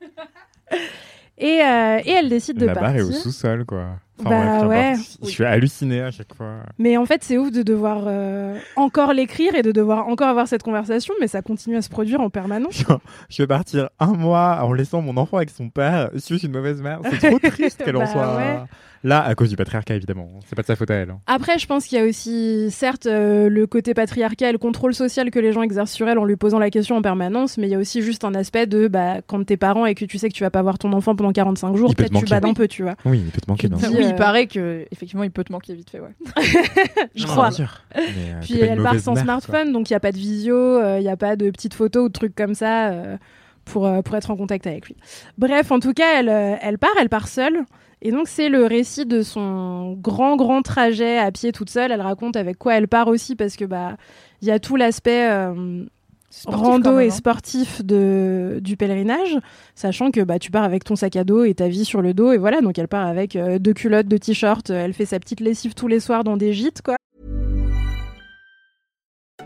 [1.39, 3.09] et, euh, et elle décide de La barre est partir.
[3.09, 3.99] au sous-sol, quoi.
[4.25, 4.95] Bah ouais.
[5.23, 6.57] Je suis halluciné à chaque fois.
[6.79, 10.49] Mais en fait, c'est ouf de devoir euh, encore l'écrire et de devoir encore avoir
[10.49, 12.85] cette conversation, mais ça continue à se produire en permanence.
[13.29, 16.11] Je vais partir un mois en laissant mon enfant avec son père.
[16.15, 17.01] Je suis une mauvaise mère.
[17.11, 18.59] C'est trop triste qu'elle en Bah soit ouais.
[19.05, 20.29] là à cause du patriarcat, évidemment.
[20.47, 21.11] C'est pas de sa faute à elle.
[21.11, 21.21] hein.
[21.27, 25.31] Après, je pense qu'il y a aussi, certes, euh, le côté patriarcal, le contrôle social
[25.31, 27.71] que les gens exercent sur elle en lui posant la question en permanence, mais il
[27.71, 30.29] y a aussi juste un aspect de bah, quand t'es parent et que tu sais
[30.29, 32.55] que tu vas pas voir ton enfant pendant 45 jours, peut peut-être tu bades un
[32.55, 32.95] peu, tu vois.
[33.05, 33.69] Oui, il peut te manquer.
[33.69, 34.10] Bien sûr.
[34.11, 36.15] Oui, euh, il paraît que effectivement, il peut te manquer vite fait, ouais.
[37.15, 37.49] Je Non, crois.
[37.49, 37.83] bien sûr.
[37.97, 40.81] Mais, euh, Puis elle part sans mère, smartphone, donc il n'y a pas de visio,
[40.97, 43.17] il n'y a pas de petites photos ou de trucs comme ça euh,
[43.65, 44.97] pour, euh, pour être en contact avec lui.
[45.39, 47.65] Bref, en tout cas, elle, euh, elle part, elle part seule.
[48.03, 51.93] Et donc c'est le récit de son grand, grand trajet à pied toute seule.
[51.93, 53.97] Elle raconte avec quoi elle part aussi, parce que bah
[54.41, 55.29] il y a tout l'aspect...
[55.31, 55.85] euh,
[56.33, 57.11] Sportif, rando même, et hein.
[57.11, 59.37] sportif de, du pèlerinage,
[59.75, 62.15] sachant que bah, tu pars avec ton sac à dos et ta vie sur le
[62.15, 65.07] dos, et voilà, donc elle part avec euh, deux culottes, deux t-shirts, euh, elle fait
[65.07, 66.95] sa petite lessive tous les soirs dans des gîtes, quoi.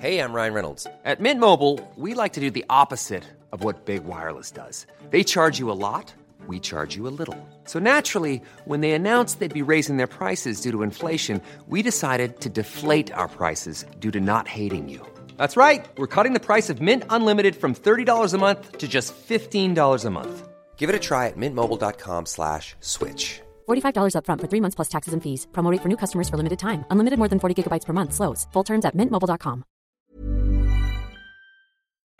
[0.02, 0.86] Hey, I'm Ryan Reynolds.
[1.06, 4.86] At Mint Mobile, we like to do the opposite of what Big Wireless does.
[5.10, 6.12] They charge you a lot,
[6.46, 7.38] we charge you a little.
[7.64, 12.40] So naturally, when they announced they'd be raising their prices due to inflation, we decided
[12.40, 15.00] to deflate our prices due to not hating you.
[15.38, 15.86] That's right.
[15.96, 20.10] We're cutting the price of Mint Unlimited from $30 a month to just $15 a
[20.10, 20.48] month.
[20.76, 23.40] Give it a try at mintmobile.com slash switch.
[23.66, 25.46] $45 upfront for three months plus taxes and fees.
[25.52, 26.84] Promo rate for new customers for limited time.
[26.90, 28.12] Unlimited more than 40 gigabytes per month.
[28.12, 28.46] Slows.
[28.52, 29.64] Full terms at mintmobile.com.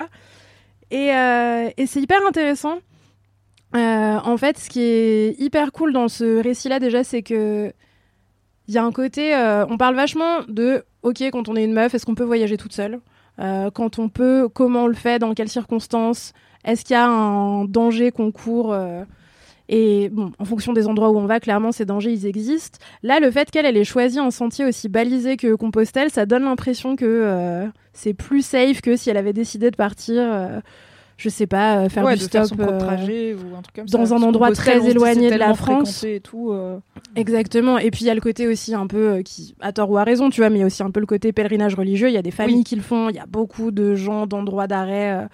[0.01, 0.09] Ah.
[0.91, 2.79] Et, euh, et c'est hyper intéressant.
[3.75, 7.73] Euh, en fait, ce qui est hyper cool dans ce récit-là, déjà, c'est que
[8.69, 9.35] il y a un côté.
[9.35, 12.57] euh, on parle vachement de OK, quand on est une meuf, est-ce qu'on peut voyager
[12.57, 13.01] toute seule?
[13.41, 15.19] Euh, Quand on peut, comment on le fait?
[15.19, 16.33] Dans quelles circonstances?
[16.65, 19.05] Est-ce qu'il y a un danger qu'on court euh,
[19.69, 22.79] et bon, en fonction des endroits où on va, clairement, ces dangers, ils existent.
[23.03, 26.45] Là, le fait qu'elle elle ait choisi un sentier aussi balisé que Compostelle, ça donne
[26.45, 30.23] l'impression que c'est plus safe que si elle avait décidé de partir,
[31.17, 33.77] je sais pas, euh, faire ouais, du de stop faire euh, trajet ou un truc
[33.77, 34.15] comme dans ça.
[34.15, 36.03] un Parce endroit très éloigné de la France.
[36.05, 36.79] Et tout, euh,
[37.17, 37.79] Exactement.
[37.79, 40.05] Et puis il y a le côté aussi un peu qui, à tort ou à
[40.05, 42.09] raison, tu vois, mais il y a aussi un peu le côté pèlerinage religieux.
[42.09, 42.65] Il y a des familles Oui.
[42.65, 43.09] qui le font.
[43.11, 45.27] Il y a beaucoup de gens d'endroits d'arrêt.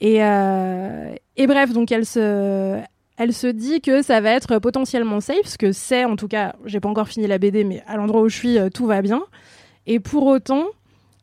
[0.00, 2.78] et, et bref, donc elle se,
[3.16, 6.54] elle se dit que ça va être potentiellement safe, ce que c'est en tout cas.
[6.64, 9.22] J'ai pas encore fini la BD, mais à l'endroit où je suis, tout va bien.
[9.86, 10.66] Et pour autant,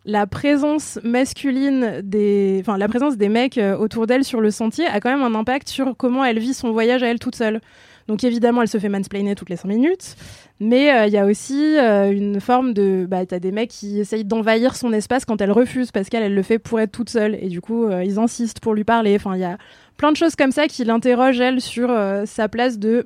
[0.06, 4.86] la présence masculine des, enfin la présence des mecs euh, autour d'elle sur le sentier
[4.86, 7.62] a quand même un impact sur comment elle vit son voyage à elle toute seule.
[8.08, 10.16] Donc évidemment, elle se fait mansplainer toutes les 5 minutes,
[10.60, 14.00] mais euh, il y a aussi euh, une forme de, bah t'as des mecs qui
[14.00, 17.10] essayent d'envahir son espace quand elle refuse parce qu'elle elle le fait pour être toute
[17.10, 19.16] seule et du coup ils insistent pour lui parler.
[19.16, 19.58] Enfin il y a
[19.97, 21.89] plein de choses comme ça qui l'interrogent elle sur
[22.26, 23.06] sa place de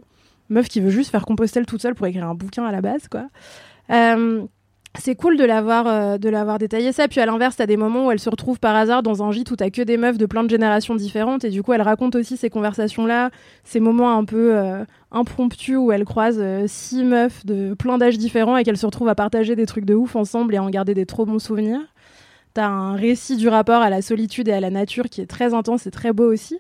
[0.50, 3.10] meuf qui veut juste faire Compostelle toute seule pour écrire un bouquin à la base
[3.10, 3.28] quoi.
[5.00, 7.08] C'est cool de l'avoir euh, de l'avoir détaillé ça.
[7.08, 9.50] Puis à l'inverse, t'as des moments où elle se retrouve par hasard dans un gîte
[9.50, 12.16] où t'as que des meufs de plein de générations différentes et du coup elle raconte
[12.16, 13.32] aussi ces conversations là,
[13.64, 18.20] ces moments un peu euh, impromptus où elle croise euh, six meufs de plein d'âges
[18.20, 20.70] différents et qu'elle se retrouve à partager des trucs de ouf ensemble et à en
[20.70, 21.82] garder des trop bons souvenirs.
[22.54, 25.56] T'as un récit du rapport à la solitude et à la nature qui est très
[25.56, 26.60] intense et très beau aussi.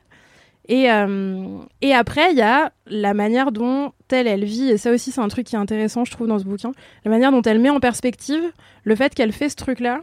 [0.69, 4.91] Et, euh, et après, il y a la manière dont elle, elle vit, et ça
[4.91, 6.71] aussi c'est un truc qui est intéressant, je trouve, dans ce bouquin,
[7.03, 8.43] la manière dont elle met en perspective
[8.83, 10.01] le fait qu'elle fait ce truc-là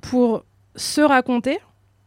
[0.00, 0.44] pour
[0.76, 1.58] se raconter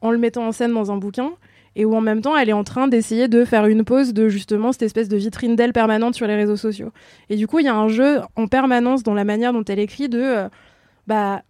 [0.01, 1.31] en le mettant en scène dans un bouquin,
[1.75, 4.29] et où en même temps elle est en train d'essayer de faire une pause de
[4.29, 6.91] justement cette espèce de vitrine d'elle permanente sur les réseaux sociaux.
[7.29, 9.79] Et du coup, il y a un jeu en permanence dans la manière dont elle
[9.79, 10.49] écrit de euh,
[11.07, 11.43] bah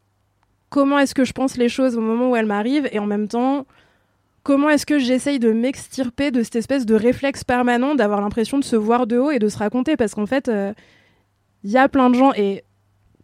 [0.70, 3.28] comment est-ce que je pense les choses au moment où elles m'arrivent, et en même
[3.28, 3.66] temps
[4.44, 8.64] comment est-ce que j'essaye de m'extirper de cette espèce de réflexe permanent d'avoir l'impression de
[8.64, 9.98] se voir de haut et de se raconter?
[9.98, 10.52] Parce qu'en fait
[11.64, 12.64] il y a plein de gens et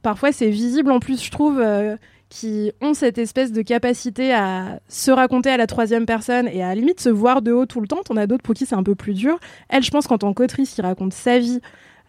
[0.02, 1.96] parfois c'est visible en plus je trouve euh,
[2.30, 6.74] qui ont cette espèce de capacité à se raconter à la troisième personne et à,
[6.76, 8.04] limite se voir de haut tout le temps.
[8.06, 9.40] T'en as d'autres pour qui c'est un peu plus dur.
[9.68, 11.60] Elle, je pense qu'en tant qu'autrice, qui raconte sa vie,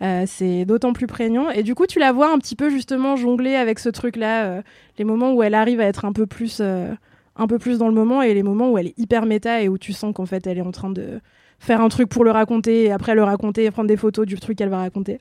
[0.03, 1.49] euh, c'est d'autant plus prégnant.
[1.51, 4.63] Et du coup, tu la vois un petit peu justement jongler avec ce truc-là, euh,
[4.99, 6.93] les moments où elle arrive à être un peu plus, euh,
[7.41, 9.69] un peu plus dans le moment et les moments où elle est hyper méta et
[9.69, 11.21] où tu sens qu'en fait elle est en train de
[11.59, 14.39] faire un truc pour le raconter et après le raconter et prendre des photos du
[14.39, 15.19] truc qu'elle va raconter.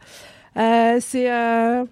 [0.57, 1.85] Euh, c'est euh,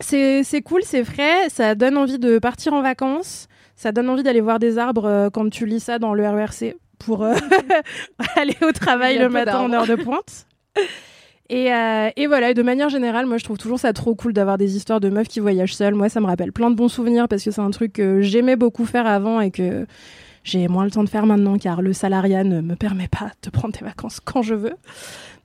[0.00, 4.40] C'est cool, c'est frais, ça donne envie de partir en vacances, ça donne envie d'aller
[4.40, 7.24] voir des arbres euh, quand tu lis ça dans le RERC pour
[8.36, 10.46] aller au travail le matin en heure de pointe.
[11.50, 14.32] Et, euh, et voilà, et de manière générale, moi je trouve toujours ça trop cool
[14.34, 15.94] d'avoir des histoires de meufs qui voyagent seules.
[15.94, 18.56] Moi ça me rappelle plein de bons souvenirs parce que c'est un truc que j'aimais
[18.56, 19.86] beaucoup faire avant et que
[20.44, 23.48] j'ai moins le temps de faire maintenant car le salariat ne me permet pas de
[23.50, 24.74] prendre des vacances quand je veux.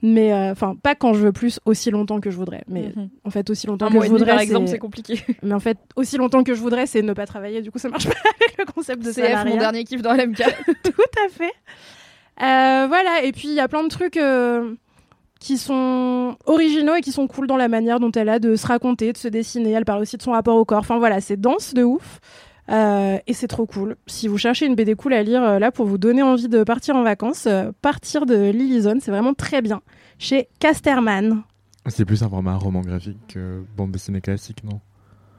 [0.01, 2.63] Mais euh, enfin, pas quand je veux plus, aussi longtemps que je voudrais.
[2.67, 3.07] Mais Mhm.
[3.23, 4.31] en fait, aussi longtemps Un que je voudrais.
[4.33, 5.21] par exemple, c'est- c'est compliqué.
[5.43, 7.61] mais en fait, aussi longtemps que je voudrais, c'est ne pas travailler.
[7.61, 9.45] Du coup, ça marche pas avec le concept de CF, salariat.
[9.45, 10.43] mon dernier kiff dans LMK.
[10.83, 10.91] Tout
[11.25, 11.53] à fait.
[12.41, 14.73] Euh, voilà, et puis il y a plein de trucs euh,
[15.43, 18.65] qui sont originaux et qui sont cool dans la manière dont elle a de se
[18.65, 19.71] raconter, de se dessiner.
[19.71, 20.79] Elle parle aussi de son rapport au corps.
[20.79, 22.19] Enfin voilà, c'est dense de ouf.
[22.69, 23.97] Euh, et c'est trop cool.
[24.07, 26.63] Si vous cherchez une BD cool à lire euh, là pour vous donner envie de
[26.63, 29.81] partir en vacances, euh, partir de Lily c'est vraiment très bien.
[30.17, 31.41] Chez Casterman.
[31.87, 34.79] C'est plus un format roman graphique que bande dessinée classique, non?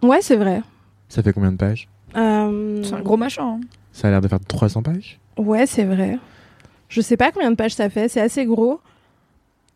[0.06, 0.60] Ouais, c'est vrai.
[1.08, 1.88] Ça fait combien de pages?
[2.14, 3.56] Euh, C'est un gros machin.
[3.56, 3.60] hein.
[3.92, 5.18] Ça a l'air de faire 300 pages?
[5.38, 6.18] Ouais, c'est vrai.
[6.90, 8.80] Je sais pas combien de pages ça fait, c'est assez gros.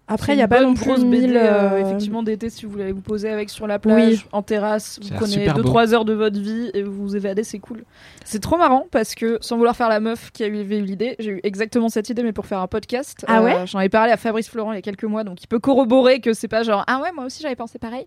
[0.09, 1.41] Après, il n'y a pas non plus grosse 1000, BD, euh,
[1.73, 4.25] euh, effectivement d'été si vous voulez vous poser avec sur la plage, Oui.
[4.33, 5.63] en terrasse, vous prenez super beau.
[5.63, 7.85] 2-3 heures de votre vie et vous vous évadez, c'est cool.
[8.25, 11.15] C'est trop marrant parce que sans vouloir faire la meuf qui a eu eu l'idée,
[11.19, 13.25] j'ai eu exactement cette idée mais pour faire un podcast.
[13.29, 15.47] Ah ouais J'en ai parlé à Fabrice Florent il y a quelques mois donc il
[15.47, 18.07] peut corroborer que c'est pas genre ah ouais moi aussi j'avais pensé pareil.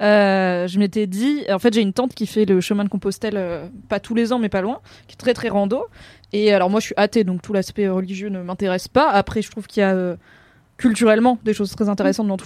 [0.00, 3.34] Euh, je m'étais dit en fait j'ai une tante qui fait le chemin de Compostelle
[3.36, 5.84] euh, pas tous les ans mais pas loin qui est très très rando
[6.32, 9.08] et alors moi je suis athée donc tout l'aspect religieux ne m'intéresse pas.
[9.10, 10.16] Après je trouve qu'il y a euh,
[10.80, 12.38] culturellement des choses très intéressantes dans,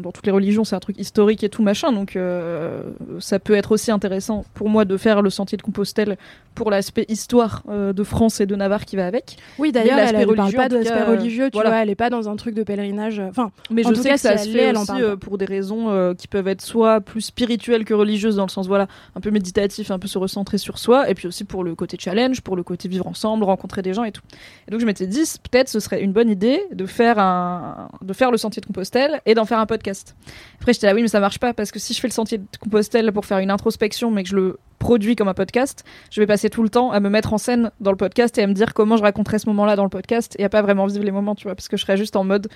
[0.00, 2.82] dans toutes les religions, c'est un truc historique et tout machin, donc euh,
[3.18, 6.18] ça peut être aussi intéressant pour moi de faire le sentier de Compostelle
[6.54, 9.38] pour l'aspect histoire euh, de France et de Navarre qui va avec.
[9.58, 11.70] Oui, d'ailleurs, elle, elle parle pas d'aspect religieux, tu voilà.
[11.70, 13.20] vois, elle est pas dans un truc de pèlerinage.
[13.20, 15.16] Enfin, Mais En je tout sais cas, que ça si se fait elle aussi euh,
[15.16, 18.86] pour des raisons qui peuvent être soit plus spirituelles que religieuses dans le sens voilà
[19.16, 21.96] un peu méditatif, un peu se recentrer sur soi, et puis aussi pour le côté
[21.98, 24.22] challenge, pour le côté vivre ensemble, rencontrer des gens et tout.
[24.66, 28.12] Et donc je m'étais dit peut-être ce serait une bonne idée de faire un de
[28.12, 30.16] faire le sentier de Compostelle et d'en faire un podcast.
[30.60, 32.38] Après j'étais là oui mais ça marche pas parce que si je fais le sentier
[32.38, 36.20] de Compostelle pour faire une introspection mais que je le produis comme un podcast, je
[36.20, 38.46] vais passer tout le temps à me mettre en scène dans le podcast et à
[38.46, 41.04] me dire comment je raconterais ce moment-là dans le podcast et à pas vraiment vivre
[41.04, 42.48] les moments, tu vois, parce que je serais juste en mode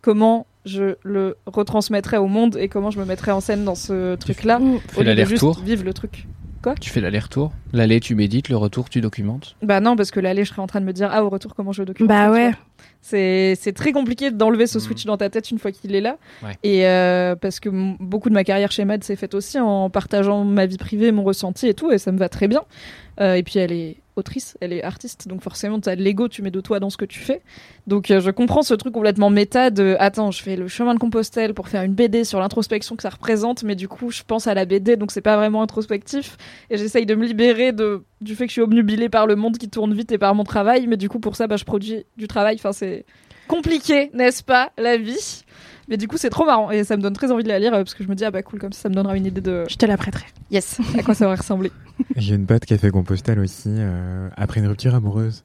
[0.00, 4.16] comment je le retransmettrais au monde et comment je me mettrais en scène dans ce
[4.16, 4.60] truc-là
[4.96, 6.26] au lieu de juste vivre le truc.
[6.80, 7.52] Tu fais l'aller-retour?
[7.72, 9.56] L'aller, tu médites, le retour, tu documentes?
[9.62, 11.54] Bah non, parce que l'aller, je serais en train de me dire ah au retour
[11.54, 12.08] comment je le documente?
[12.08, 12.52] bah ouais.
[13.00, 14.80] C'est très compliqué d'enlever ce Mm.
[14.80, 16.18] switch dans ta tête une fois qu'il est là.
[16.42, 16.56] Ouais.
[16.62, 17.68] Et euh, parce que
[18.02, 21.22] beaucoup de ma carrière chez Mad s'est faite aussi en partageant ma vie privée, mon
[21.24, 22.62] ressenti et tout, et ça me va très bien.
[23.20, 26.28] Euh, et puis elle est autrice, elle est artiste, donc forcément tu as de l'ego,
[26.28, 27.40] tu mets de toi dans ce que tu fais.
[27.86, 30.98] Donc euh, je comprends ce truc complètement méta de attends, je fais le chemin de
[30.98, 34.46] Compostelle pour faire une BD sur l'introspection que ça représente, mais du coup je pense
[34.46, 36.36] à la BD, donc c'est pas vraiment introspectif.
[36.70, 39.58] Et j'essaye de me libérer de, du fait que je suis obnubilée par le monde
[39.58, 42.04] qui tourne vite et par mon travail, mais du coup pour ça bah, je produis
[42.16, 42.56] du travail.
[42.58, 43.04] Enfin c'est
[43.46, 45.44] compliqué, n'est-ce pas, la vie?
[45.88, 47.72] Mais du coup c'est trop marrant et ça me donne très envie de la lire
[47.74, 49.26] euh, parce que je me dis ah bah cool comme ça ça me donnera une
[49.26, 50.24] idée de Je te la prêterai.
[50.50, 51.72] yes à quoi ça va ressembler.
[52.16, 55.44] J'ai une pote qui a fait Compostelle aussi euh, après une rupture amoureuse.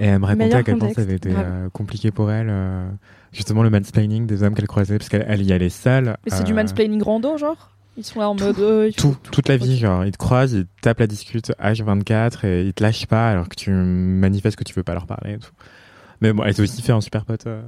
[0.00, 2.46] Et elle me racontait Meilleur à quel point ça avait été euh, compliqué pour elle.
[2.50, 2.88] euh,
[3.32, 6.16] justement, le mansplaining des hommes qu'elle croisait, parce qu'elle elle y allait seule.
[6.24, 7.70] Mais c'est du mansplaining rando genre?
[7.96, 10.66] Ils sont là en mode euh, Tout, toute la vie, genre, ils te croisent, ils
[10.66, 14.62] te tapent la discute H24 et ils te lâchent pas alors que tu manifestes que
[14.62, 15.50] tu veux pas leur parler et tout.
[16.20, 17.46] Mais bon, elle s'est aussi fait un super pote.
[17.48, 17.62] euh,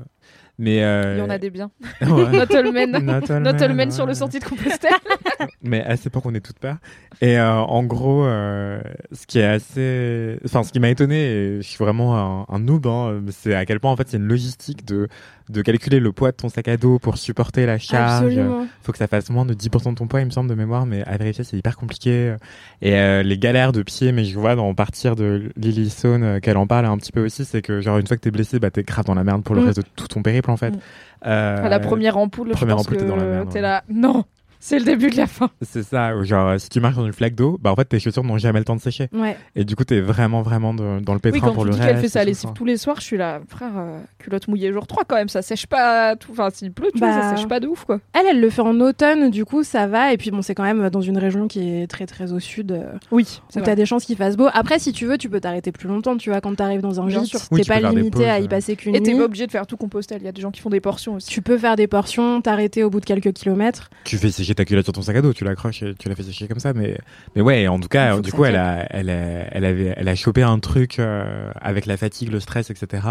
[0.61, 1.71] Mais euh, Il y en a des biens.
[2.03, 2.93] Nottelmen,
[3.41, 4.93] Nottelmen sur le sentier de Compostelle.
[5.63, 6.77] mais à cette époque on est toutes peur
[7.23, 11.63] et euh, en gros euh, ce qui est assez enfin ce qui m'a étonné et
[11.63, 14.29] je suis vraiment un, un noob hein, c'est à quel point en fait c'est une
[14.29, 15.09] logistique de
[15.51, 18.39] de calculer le poids de ton sac à dos pour supporter la charge
[18.83, 20.87] faut que ça fasse moins de 10% de ton poids il me semble de mémoire
[20.87, 22.35] mais à vérifier c'est hyper compliqué
[22.83, 26.41] et euh, les galères de pied mais je vois dans partir de Lily Stone euh,
[26.41, 28.59] qu'elle en parle un petit peu aussi c'est que genre une fois que t'es blessé
[28.59, 29.67] bah t'es grave dans la merde pour le Mm.
[29.67, 30.79] reste de tout ton périple en fait Mm.
[31.27, 33.61] Euh, À la première ampoule, première je pense ampoule, t'es dans la merde, t'es ouais.
[33.61, 33.85] là.
[33.91, 34.25] Non,
[34.61, 35.51] c'est le début de la fin.
[35.63, 37.99] C'est ça, ou genre si tu marches dans une flaque d'eau, bah en fait tes
[37.99, 39.09] chaussures n'ont jamais le temps de sécher.
[39.13, 39.37] Ouais.
[39.57, 41.75] Et du coup t'es vraiment vraiment de- dans le pétrin Oui, quand pour tu le
[41.75, 41.93] dis reste.
[41.93, 44.87] qu'elle fait sa lessive tous les soirs, je suis là, frère, euh, culotte mouillée jour
[44.87, 46.31] 3 quand même, ça sèche pas tout.
[46.33, 47.23] Enfin, s'il pleut, tu vois, Bah.
[47.31, 47.99] ça sèche pas de ouf quoi.
[48.13, 50.13] Elle, elle le fait en automne, du coup, ça va.
[50.13, 52.73] Et puis, bon, c'est quand même dans une région qui est très, très au sud.
[52.73, 54.49] euh, Oui, où t'as des chances qu'il fasse beau.
[54.53, 57.07] Après, si tu veux, tu peux t'arrêter plus longtemps, tu vois, quand t'arrives dans un
[57.07, 57.49] Bien gîte.
[57.51, 59.19] Oui, T'es pas limité à y passer qu'une Et t'es nuit.
[59.19, 61.15] pas obligé de faire tout Compostelle, il y a des gens qui font des portions
[61.15, 61.29] aussi.
[61.29, 63.89] Tu peux faire des portions, t'arrêter au bout de quelques kilomètres.
[64.05, 66.23] Tu fais sécher ta culotte sur ton sac à dos, tu l'accroches tu la fais
[66.23, 66.73] sécher comme ça.
[66.73, 66.99] Mais,
[67.35, 70.15] mais ouais, en tout cas, du coup, elle a, elle, a, elle, avait, elle a
[70.15, 73.03] chopé un truc euh, avec la fatigue, le stress, etc.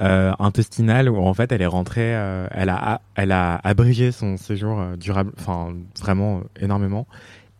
[0.00, 4.36] euh, intestinale où en fait elle est rentrée, euh, elle a elle a abrégé son
[4.36, 7.06] séjour euh, durable, enfin vraiment énormément.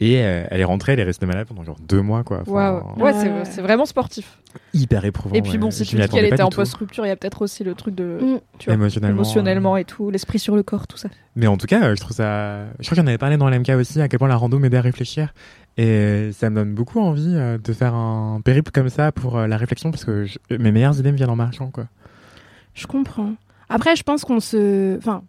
[0.06, 2.40] Et euh, elle est rentrée, elle est restée malade pendant genre deux mois quoi.
[2.42, 3.02] Enfin, Waouh.
[3.02, 3.44] Ouais, c'est- Ouais.
[3.44, 4.38] c'est vraiment sportif.
[4.74, 5.34] Hyper éprouvant.
[5.34, 5.72] Et puis bon, ouais.
[5.72, 8.18] si tu dis qu'elle était en post-rupture, il y a peut-être aussi le truc de.
[8.20, 8.40] Mm.
[8.58, 9.16] Tu vois, émotionnellement.
[9.22, 11.08] émotionnellement et tout, l'esprit sur le corps, tout ça.
[11.36, 12.64] Mais en tout cas, euh, je trouve ça.
[12.80, 14.58] Je crois qu'il y en avait parlé dans l'MK aussi, à quel point la rando
[14.58, 15.32] m'aidait à réfléchir.
[15.76, 19.56] Et ça me donne beaucoup envie euh, de faire un périple comme ça pour la
[19.56, 21.86] réflexion, parce que je- mes meilleures idées me viennent en marchant, quoi.
[22.74, 23.32] Je comprends.
[23.68, 24.96] Après, je pense qu'on se.
[24.98, 25.22] Enfin,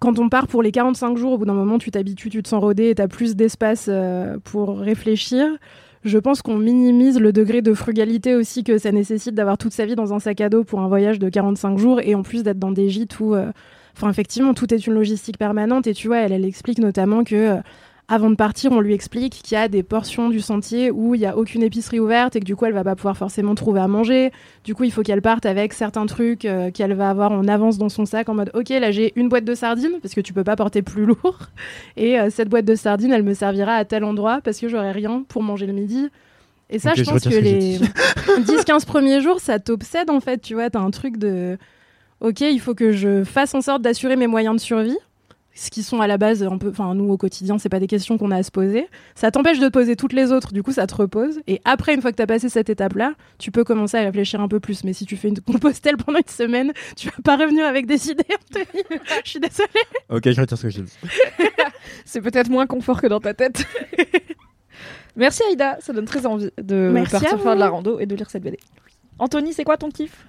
[0.00, 2.48] quand on part pour les 45 jours, au bout d'un moment, tu t'habitues, tu te
[2.48, 5.46] sens rodé et tu as plus d'espace euh, pour réfléchir.
[6.04, 9.84] Je pense qu'on minimise le degré de frugalité aussi que ça nécessite d'avoir toute sa
[9.84, 12.42] vie dans un sac à dos pour un voyage de 45 jours et en plus
[12.44, 13.34] d'être dans des gîtes où.
[13.34, 13.50] euh,
[13.96, 17.34] Enfin, effectivement, tout est une logistique permanente et tu vois, elle, elle explique notamment que.
[17.34, 17.56] euh,
[18.10, 21.18] avant de partir, on lui explique qu'il y a des portions du sentier où il
[21.18, 23.80] n'y a aucune épicerie ouverte et que du coup, elle va pas pouvoir forcément trouver
[23.80, 24.32] à manger.
[24.64, 27.76] Du coup, il faut qu'elle parte avec certains trucs euh, qu'elle va avoir en avance
[27.76, 30.32] dans son sac en mode OK, là j'ai une boîte de sardines parce que tu
[30.32, 31.38] peux pas porter plus lourd.
[31.98, 34.92] Et euh, cette boîte de sardines, elle me servira à tel endroit parce que j'aurai
[34.92, 36.08] rien pour manger le midi.
[36.70, 37.80] Et ça, je je pense que que les dit.
[38.40, 40.38] 10-15 premiers jours, ça t'obsède en fait.
[40.38, 41.58] Tu vois, t'as un truc de
[42.20, 44.96] OK, il faut que je fasse en sorte d'assurer mes moyens de survie.
[45.58, 47.88] Ce qui sont à la base un peu, enfin nous au quotidien, c'est pas des
[47.88, 48.86] questions qu'on a à se poser.
[49.16, 51.40] Ça t'empêche de te poser toutes les autres, du coup ça te repose.
[51.48, 54.46] Et après, une fois que t'as passé cette étape-là, tu peux commencer à réfléchir un
[54.46, 54.84] peu plus.
[54.84, 58.08] Mais si tu fais une compostelle pendant une semaine, tu vas pas revenir avec des
[58.08, 58.84] idées, Anthony.
[59.24, 59.68] Je suis désolée.
[60.10, 60.96] Ok, je retire ce que j'ai dit.
[62.04, 63.66] C'est peut-être moins confort que dans ta tête.
[65.16, 68.14] Merci Aïda, ça donne très envie de Merci partir faire de la rando et de
[68.14, 68.60] lire cette BD.
[69.18, 70.24] Anthony, c'est quoi ton kiff?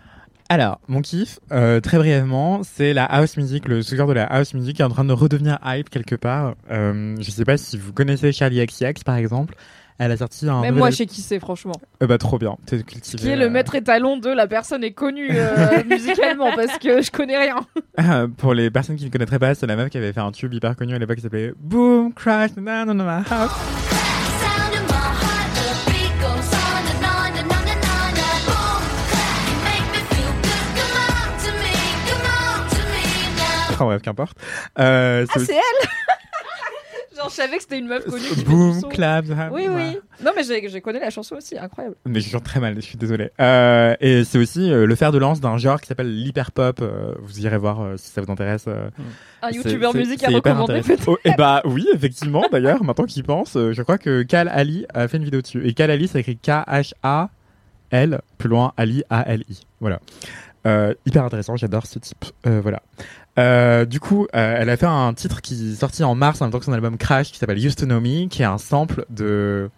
[0.52, 4.56] Alors, mon kiff, euh, très brièvement, c'est la house music, le sous-genre de la house
[4.56, 6.56] music qui est en train de redevenir hype quelque part.
[6.72, 9.54] Euh, je sais pas si vous connaissez Charlie XCX par exemple.
[10.00, 10.62] Elle a sorti un.
[10.62, 11.76] Même moi, je sais qui c'est, franchement.
[12.02, 12.56] Euh, bah trop bien.
[12.66, 13.22] T'es cultivé.
[13.22, 17.12] Qui est le maître étalon de la personne est connue euh, musicalement parce que je
[17.12, 17.58] connais rien.
[17.97, 20.32] Ah, Pour les personnes qui ne connaîtraient pas, c'est la meuf qui avait fait un
[20.32, 23.89] tube hyper connu à l'époque qui s'appelait Boom Crash na na na na house.
[33.80, 34.38] Enfin bref, qu'importe.
[34.78, 35.88] Euh, Ah, c'est c'est elle
[37.18, 38.24] Genre, je savais que c'était une meuf connue.
[38.46, 38.82] Boom.
[38.90, 39.26] Clap.
[39.52, 39.98] Oui, oui.
[40.24, 41.96] Non, mais j'ai connu la chanson aussi, incroyable.
[42.06, 43.30] Mais je chante très mal, je suis désolé.
[43.42, 46.80] Euh, et c'est aussi euh, le fer de lance d'un genre qui s'appelle l'hyperpop.
[46.82, 48.66] Euh, vous irez voir euh, si ça vous intéresse.
[48.70, 48.90] euh.
[49.42, 51.10] Un C'est- youtubeur c'est- musique à c'est recommander, peut-être.
[51.10, 52.46] Oh, et bah oui, effectivement.
[52.54, 55.68] D'ailleurs, maintenant qu'il pense, euh, je crois que Cal Ali a fait une vidéo dessus.
[55.68, 59.62] Et Cal Ali, ça écrit K-H-A-L, plus loin, Ali, A-L-I.
[59.82, 60.00] Voilà.
[60.68, 62.26] Euh, hyper intéressant, j'adore ce type.
[62.46, 62.82] Euh, voilà.
[63.40, 66.46] Euh, du coup, euh, elle a fait un titre qui est sorti en mars en
[66.46, 68.58] même temps que son album Crash, qui s'appelle Used to Know Me, qui est un
[68.58, 69.70] sample de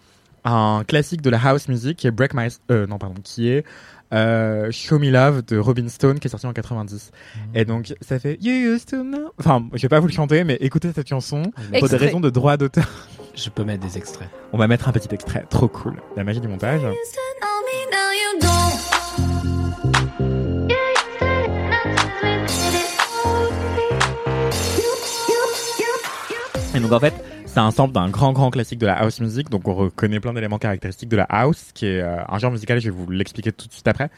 [0.44, 3.64] un classique de la house music, qui est Break My, euh, non pardon, qui est
[4.12, 7.12] euh, Show Me Love de Robin Stone, qui est sorti en 90.
[7.54, 9.32] Et donc, ça fait You used to know.
[9.40, 11.44] Enfin, je vais pas vous le chanter, mais écoutez cette chanson
[11.78, 12.90] pour des raisons de droit d'auteur.
[13.36, 14.30] Je peux mettre des extraits.
[14.52, 16.02] On va mettre un petit extrait, trop cool.
[16.18, 16.82] La magie du montage.
[26.74, 27.14] Et donc en fait,
[27.46, 30.32] c'est un sample d'un grand grand classique de la house music, donc on reconnaît plein
[30.32, 33.52] d'éléments caractéristiques de la house, qui est euh, un genre musical, je vais vous l'expliquer
[33.52, 34.10] tout de suite après.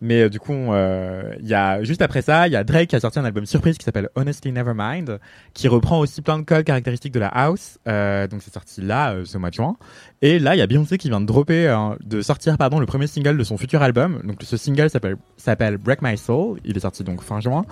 [0.00, 2.88] Mais euh, du coup, euh, il y a juste après ça, il y a Drake
[2.88, 5.20] qui a sorti un album surprise qui s'appelle Honestly Nevermind,
[5.54, 7.78] qui reprend aussi plein de codes caractéristiques de la house.
[7.86, 9.76] Donc c'est sorti là, ce mois de juin.
[10.20, 11.72] Et là, il y a Beyoncé qui vient de dropper,
[12.04, 14.20] de sortir pardon le premier single de son futur album.
[14.24, 14.90] Donc ce single
[15.36, 16.58] s'appelle Break My Soul.
[16.64, 17.64] Il est sorti donc fin juin.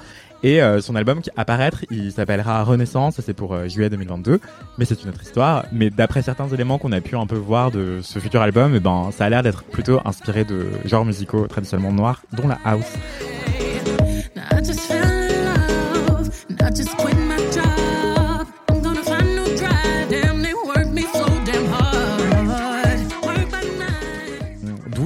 [0.43, 3.21] Et euh, son album qui apparaître, il s'appellera Renaissance.
[3.25, 4.41] C'est pour euh, juillet 2022.
[4.79, 5.65] Mais c'est une autre histoire.
[5.73, 8.81] Mais d'après certains éléments qu'on a pu un peu voir de ce futur album, et
[8.81, 12.95] ben ça a l'air d'être plutôt inspiré de genres musicaux traditionnellement noirs, dont la house.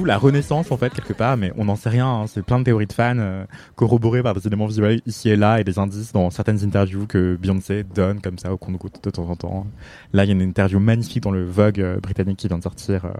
[0.03, 2.05] D'où la renaissance en fait quelque part, mais on n'en sait rien.
[2.07, 2.27] hein.
[2.27, 3.45] C'est plein de théories de fans euh,
[3.77, 7.37] corroborées par des éléments visuels ici et là et des indices dans certaines interviews que
[7.37, 9.65] Beyoncé donne comme ça au compte-goutte de temps en temps.
[10.11, 12.63] Là, il y a une interview magnifique dans le Vogue euh, britannique qui vient de
[12.63, 13.05] sortir.
[13.05, 13.11] euh,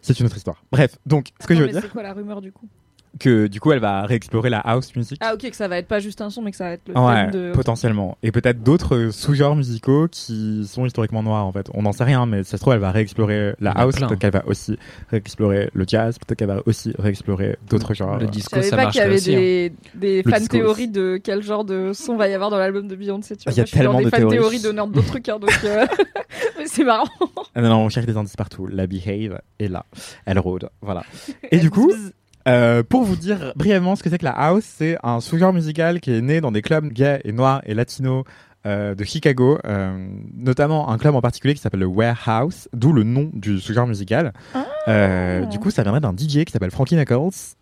[0.00, 0.62] C'est une autre histoire.
[0.70, 2.68] Bref, donc ce que je veux mais dire, C'est quoi la rumeur du coup?
[3.20, 5.18] Que du coup, elle va réexplorer la house music.
[5.20, 6.88] Ah, ok, que ça va être pas juste un son, mais que ça va être
[6.88, 7.52] le Ouais, thème de.
[7.52, 8.16] potentiellement.
[8.22, 11.68] Et peut-être d'autres sous-genres musicaux qui sont historiquement noirs, en fait.
[11.74, 14.32] On n'en sait rien, mais ça se trouve, elle va réexplorer la house, peut-être qu'elle
[14.32, 14.78] va aussi
[15.10, 18.18] réexplorer le jazz, peut-être qu'elle va aussi réexplorer d'autres genres.
[18.18, 19.34] Le Je disco, savais ça pas qu'il y avait aussi.
[19.34, 19.38] hein.
[19.38, 22.58] des, des Le fan disco théories de quel genre de son va y avoir dans
[22.58, 23.36] l'album de Beyoncé.
[23.36, 23.52] Tu vois.
[23.52, 24.36] Il y a je tellement des de fan théories.
[24.38, 25.86] théories de nerd d'autres trucs, hein, donc euh,
[26.58, 27.08] mais c'est marrant.
[27.54, 28.66] Ah non, non, on cherche des indices partout.
[28.66, 29.84] La Behave est là.
[30.24, 30.70] Elle rôde.
[30.80, 31.04] Voilà.
[31.50, 31.92] Et du coup,
[32.48, 36.00] Euh, pour vous dire brièvement ce que c'est que la house, c'est un sous-genre musical
[36.00, 38.24] qui est né dans des clubs gays et noirs et latinos
[38.64, 43.02] euh, de Chicago, euh, notamment un club en particulier qui s'appelle le Warehouse, d'où le
[43.02, 44.32] nom du sous-genre musical.
[44.86, 47.56] Euh, du coup, ça viendrait d'un DJ qui s'appelle Frankie Knuckles,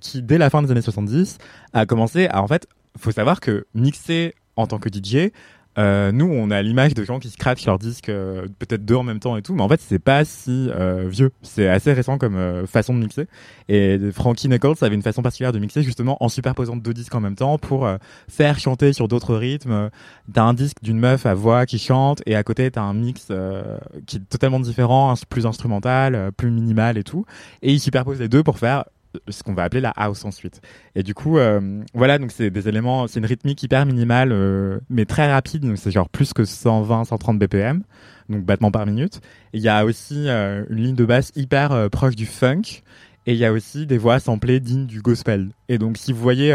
[0.00, 1.38] qui dès la fin des années 70
[1.72, 5.32] a commencé à en fait, faut savoir que mixer en tant que DJ,
[5.78, 9.02] euh, nous, on a l'image de gens qui scratchent leurs disques, euh, peut-être deux en
[9.02, 11.32] même temps et tout, mais en fait, c'est pas si euh, vieux.
[11.42, 13.26] C'est assez récent comme euh, façon de mixer.
[13.68, 17.20] Et Frankie Knuckles avait une façon particulière de mixer justement en superposant deux disques en
[17.20, 17.96] même temps pour euh,
[18.28, 19.90] faire chanter sur d'autres rythmes.
[20.32, 23.28] T'as un disque d'une meuf à voix qui chante et à côté t'as un mix
[23.30, 27.24] euh, qui est totalement différent, plus instrumental, plus minimal et tout.
[27.62, 28.84] Et il superpose les deux pour faire
[29.28, 30.60] ce qu'on va appeler la house ensuite.
[30.94, 34.78] Et du coup, euh, voilà, donc c'est des éléments, c'est une rythmique hyper minimale, euh,
[34.90, 37.82] mais très rapide, donc c'est genre plus que 120, 130 BPM,
[38.28, 39.20] donc battements par minute.
[39.52, 42.82] Il y a aussi euh, une ligne de basse hyper proche du funk,
[43.26, 45.48] et il y a aussi des voix samplées dignes du gospel.
[45.68, 46.52] Et donc si vous voyez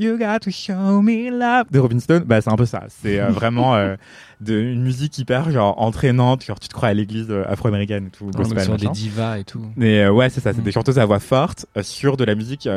[0.00, 2.84] You got to show me love de Robin Stone, bah c'est un peu ça.
[2.88, 3.96] C'est euh, vraiment euh,
[4.40, 8.10] de, une musique hyper genre entraînante, genre tu te crois à l'église euh, afro-américaine et
[8.10, 9.64] tout, donc sur des divas et tout.
[9.76, 10.64] Mais ouais, c'est ça, c'est Mm.
[10.64, 12.68] des chanteuses à voix forte sur de la musique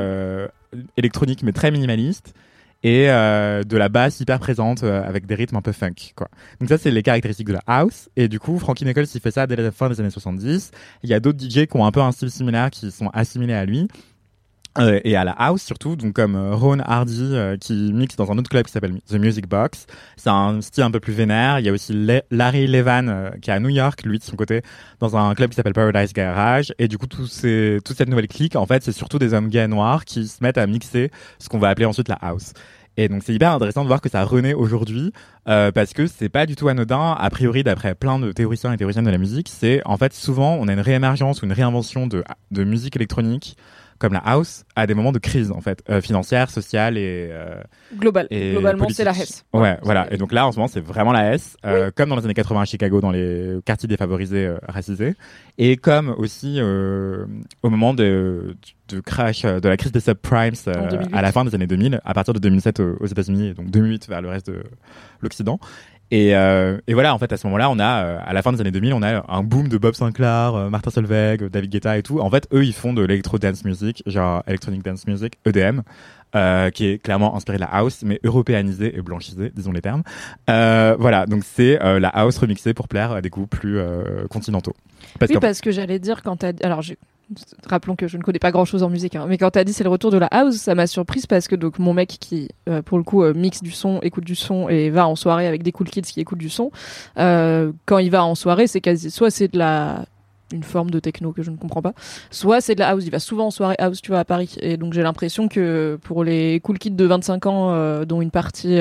[0.98, 2.34] électronique mais très minimaliste
[2.84, 6.28] et de la basse hyper présente avec des rythmes un peu funk quoi.
[6.60, 9.30] Donc ça c'est les caractéristiques de la house et du coup Frankie Knuckles il fait
[9.32, 10.72] ça dès la fin des années 70.
[11.04, 13.54] Il y a d'autres DJ qui ont un peu un style similaire qui sont assimilés
[13.54, 13.88] à lui.
[14.80, 18.32] Euh, et à la house surtout, donc comme euh, Ron Hardy euh, qui mixe dans
[18.32, 19.86] un autre club qui s'appelle The Music Box.
[20.16, 21.60] C'est un style un peu plus vénère.
[21.60, 21.94] Il y a aussi
[22.32, 24.62] Larry Levan qui est à New York, lui de son côté,
[25.00, 26.74] dans un club qui s'appelle Paradise Garage.
[26.80, 29.68] Et du coup, tout toute cette nouvelle clique, en fait, c'est surtout des hommes gays
[29.68, 32.54] noirs qui se mettent à mixer ce qu'on va appeler ensuite la house.
[32.98, 35.12] Et donc c'est hyper intéressant de voir que ça renaît aujourd'hui
[35.46, 37.16] parce que c'est pas du tout anodin.
[37.20, 40.56] A priori, d'après plein de théoriciens et théoriciennes de la musique, c'est en fait souvent
[40.60, 43.58] on a une réémergence ou une réinvention de musique électronique
[44.02, 47.62] comme la house à des moments de crise en fait euh, financière, sociale et euh,
[47.98, 48.28] Global.
[48.32, 49.12] et Globalement, c'est la.
[49.12, 49.46] Hesse.
[49.54, 50.12] Ouais, voilà.
[50.12, 52.34] Et donc là, en ce moment, c'est vraiment la S, euh, comme dans les années
[52.34, 55.14] 80 à Chicago, dans les quartiers défavorisés, euh, racisés,
[55.60, 57.26] et comme aussi euh,
[57.62, 58.56] au moment de,
[58.90, 61.10] de crash de la crise des subprimes euh, En 2008.
[61.14, 63.70] à la fin des années 2000, à partir de 2007 aux, aux États-Unis, et donc
[63.70, 64.64] 2008 vers le reste de
[65.22, 65.60] l'Occident.
[66.12, 68.52] Et, euh, et voilà, en fait, à ce moment-là, on a, euh, à la fin
[68.52, 71.98] des années 2000, on a un boom de Bob Sinclair, euh, Martin Solveig, David Guetta
[71.98, 72.20] et tout.
[72.20, 75.80] En fait, eux, ils font de l'électro dance music, genre electronic dance music, EDM,
[76.36, 80.04] euh, qui est clairement inspiré de la house, mais européanisé et blanchisé, disons les termes.
[80.50, 83.80] Euh, voilà, donc c'est la house remixée pour plaire à des goûts plus
[84.30, 84.76] continentaux.
[85.18, 86.52] Parce oui, parce que j'allais dire quand t'as.
[86.64, 86.98] Alors, j'ai-
[87.66, 89.74] rappelons que je ne connais pas grand chose en musique, hein, mais quand t'as dit
[89.74, 92.82] c'est le retour de la house, ça m'a surprise parce que mon mec qui, euh,
[92.82, 95.64] pour le coup, euh, mixe du son, écoute du son et va en soirée avec
[95.64, 96.72] des cool kids qui écoutent du son,
[97.18, 99.12] euh, quand il va en soirée, c'est quasi.
[99.12, 100.06] Soit c'est de la
[100.54, 101.94] une forme de techno que je ne comprends pas.
[102.30, 103.06] Soit c'est de la house.
[103.06, 104.54] Il va souvent en soirée house, tu vois, à Paris.
[104.60, 108.78] Et donc j'ai l'impression que pour les cool kids de 25 ans, dont une partie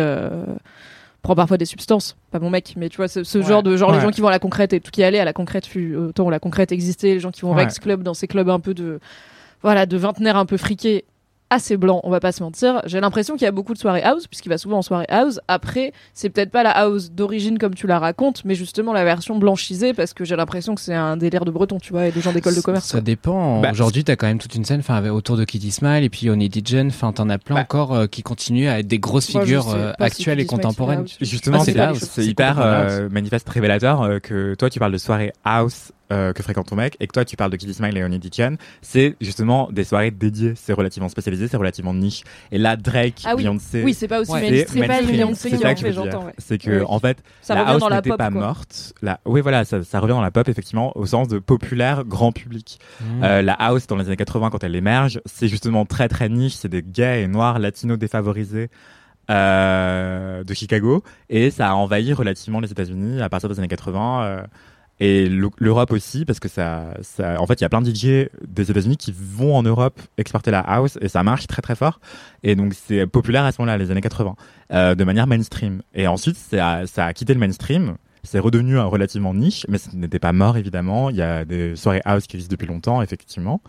[1.23, 3.45] prend parfois des substances, pas mon mec, mais tu vois, ce, ce Ouais.
[3.45, 5.25] genre de genre les gens qui vont à la concrète et tout qui allait à
[5.25, 7.63] la concrète fut autant où la concrète existait, les gens qui vont au Ouais.
[7.65, 9.01] Rex Club dans ces clubs un peu de
[9.63, 11.05] voilà de vingtenaires un peu friqués
[11.51, 12.81] assez blancs, on va pas se mentir.
[12.87, 15.41] J'ai l'impression qu'il y a beaucoup de soirées house, puisqu'il va souvent en soirée house.
[15.49, 19.37] Après, c'est peut-être pas la house d'origine comme tu la racontes, mais justement la version
[19.39, 22.21] blanchisée, parce que j'ai l'impression que c'est un délire de breton, tu vois, et des
[22.21, 22.87] gens d'école de commerce.
[22.87, 23.61] Ça dépend.
[23.61, 26.09] Bah, Aujourd'hui, t'as quand même toute une scène, enfin, avec- autour de Kitty Smile et
[26.09, 26.87] puis Only Dijon.
[26.89, 27.63] Enfin, t'en as plein Bah.
[27.63, 31.05] encore euh, qui continuent à être des grosses figures euh, si actuelles et contemporaines.
[31.21, 35.93] Justement, Ah, c'est hyper euh, manifeste révélateur euh, que toi tu parles de soirées house
[36.13, 38.19] euh, que fréquente ton mec et que toi tu parles de Kitty Smile et Only
[38.19, 38.57] Dijon.
[38.83, 42.23] C'est justement des soirées dédiées, c'est relativement spécialisé, c'est relativement niche.
[42.53, 43.43] Et là, Drake, Ah oui.
[43.43, 44.51] Beyoncé, Oui, c'est pas aussi Ouais.
[44.51, 45.03] mainstream, pas.
[45.03, 46.13] Beyoncé C'est qui ça en que je fait, veux dire.
[46.13, 46.27] j'entends.
[46.27, 46.35] ouais.
[46.39, 46.85] C'est que Oui.
[46.89, 48.41] en fait, Ça la revient house dans la n'était pop, pas quoi.
[48.41, 48.93] morte.
[49.03, 49.21] La...
[49.25, 52.79] Oui, voilà, ça, ça revient dans la pop effectivement au sens de populaire grand public.
[53.01, 53.05] Mmh.
[53.25, 56.55] Euh, la house dans les années 80 quand elle émerge, c'est justement très très niche,
[56.55, 58.69] c'est des gays et noirs latinos défavorisés
[59.31, 64.23] euh, de Chicago et ça a envahi relativement les États-Unis à partir des années 80
[64.25, 64.43] euh,
[65.01, 67.91] et l'Eu- l'Europe aussi parce que ça, ça en fait il y a plein de
[67.91, 71.75] DJ des États-Unis qui vont en Europe exporter la house et ça marche très très
[71.75, 72.01] fort
[72.43, 74.37] et donc c'est populaire à ce moment-là les années 80
[74.73, 78.85] euh, de manière mainstream et ensuite ça ça a quitté le mainstream c'est redevenu un
[78.85, 81.09] relativement niche, mais ce n'était pas mort évidemment.
[81.09, 83.63] Il y a des soirées house qui existent depuis longtemps, effectivement.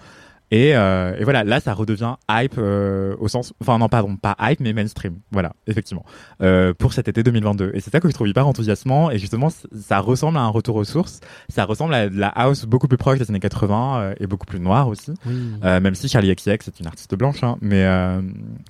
[0.54, 4.36] Et, euh, et voilà, là, ça redevient hype euh, au sens, enfin non, pardon, pas
[4.42, 5.20] hype, mais mainstream.
[5.32, 6.06] Voilà, effectivement,
[6.42, 7.72] euh, pour cet été 2022.
[7.74, 9.12] Et c'est ça que je trouve hyper enthousiasmant.
[9.12, 11.22] Et justement, ça ressemble à un retour aux sources.
[11.48, 14.46] Ça ressemble à de la house beaucoup plus proche des années 80 euh, et beaucoup
[14.46, 15.14] plus noire aussi.
[15.26, 15.52] Oui.
[15.64, 18.22] Euh, même si Charlie XCX est une artiste blanche, hein, mais euh,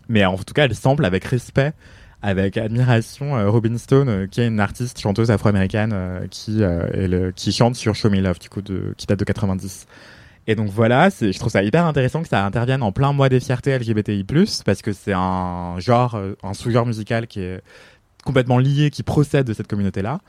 [0.08, 1.74] mais en tout cas, elle sample avec respect,
[2.22, 6.86] avec admiration euh, Robin Stone, euh, qui est une artiste chanteuse afro-américaine euh, qui euh,
[6.94, 9.88] est le- qui chante sur Show Me Love, du coup, de, qui date de 90.
[10.52, 13.40] Et donc voilà, je trouve ça hyper intéressant que ça intervienne en plein mois des
[13.40, 14.26] fiertés LGBTI+,
[14.66, 17.62] parce que c'est un genre, euh, un sous-genre musical qui est
[18.26, 20.20] complètement lié, qui procède de cette communauté-là.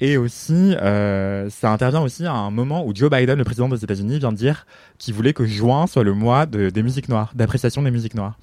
[0.00, 3.82] Et aussi, euh, ça intervient aussi à un moment où Joe Biden, le président des
[3.82, 4.66] États-Unis, vient de dire
[4.98, 8.38] qu'il voulait que juin soit le mois de- des musiques noires, d'appréciation des musiques noires.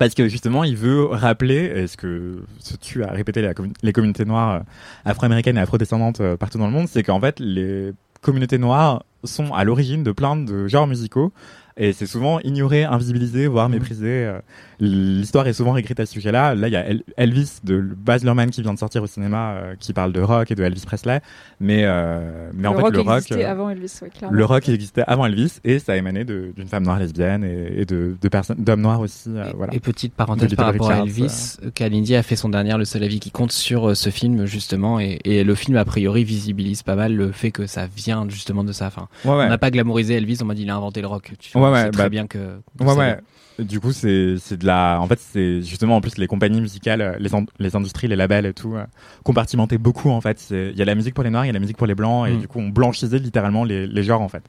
[0.00, 3.72] Parce que justement, il veut rappeler, et ce que ce tu as répété la commu-
[3.82, 4.60] les communautés noires euh,
[5.04, 9.64] afro-américaines et afro-descendantes partout dans le monde, c'est qu'en fait, les communautés noires sont à
[9.64, 11.32] l'origine de plein de genres musicaux.
[11.80, 14.06] Et c'est souvent ignoré, invisibilisé, voire méprisé.
[14.26, 14.40] euh,
[14.80, 16.54] L'histoire est souvent écrite à ce sujet-là.
[16.54, 19.54] Là, il y a El- Elvis de Baz Luhrmann qui vient de sortir au cinéma,
[19.54, 21.20] euh, qui parle de rock et de Elvis Presley.
[21.60, 24.36] Mais, euh, mais en le fait, rock le rock, existait euh, avant Elvis, ouais, clairement.
[24.36, 27.80] le rock il existait avant Elvis et ça émanait de- d'une femme noire lesbienne et,
[27.80, 29.28] et de, de personnes, d'hommes noirs aussi.
[29.28, 29.74] euh, voilà.
[29.74, 33.02] Et petite parenthèse Little par rapport à Elvis, Kalindi a fait son dernier Le seul
[33.02, 36.82] avis qui compte sur euh, ce film justement et, et le film a priori visibilise
[36.84, 38.86] pas mal le fait que ça vient justement de ça.
[38.86, 39.44] Enfin, Ouais, ouais.
[39.46, 41.32] On n'a pas glamourisé Elvis, on m'a dit il a inventé le rock.
[41.38, 42.60] Tu Ouais, ouais, c'est très bah, bien que.
[42.78, 43.18] que Ouais, ouais.
[43.58, 44.98] Du coup, c'est c'est de la.
[45.00, 48.14] En fait, c'est justement en plus les compagnies musicales, euh, les, in- les industries, les
[48.14, 48.84] labels et tout, euh,
[49.24, 50.46] compartimentaient beaucoup en fait.
[50.50, 51.96] Il y a la musique pour les noirs, il y a la musique pour les
[51.96, 52.40] blancs, et Mm.
[52.40, 54.44] du coup, on blanchisait littéralement les, les genres en fait.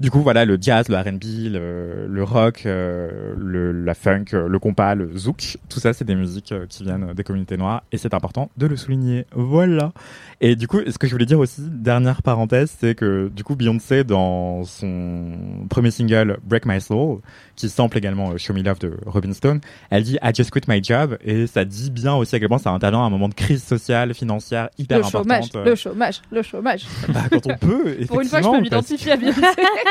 [0.00, 4.48] Du coup, voilà, le jazz, le R&B, le, le rock, euh, le, la funk, euh,
[4.48, 7.82] le compas, le zouk, tout ça, c'est des musiques euh, qui viennent des communautés noires,
[7.92, 9.26] et c'est important de le souligner.
[9.34, 9.92] Voilà.
[10.40, 13.54] Et du coup, ce que je voulais dire aussi, dernière parenthèse, c'est que du coup,
[13.56, 15.28] Beyoncé, dans son
[15.70, 17.20] premier single Break My Soul,
[17.56, 19.60] qui sample également euh, Show Me Love de Robin Stone,
[19.90, 22.58] elle dit I just quit my job, et ça dit bien aussi à quel point
[22.58, 25.66] ça intervient à un moment de crise sociale, financière hyper Le chômage, importante.
[25.66, 26.86] le chômage, le chômage.
[27.08, 29.40] bah, quand on peut, Pour une fois je peux m'identifier à Beyoncé.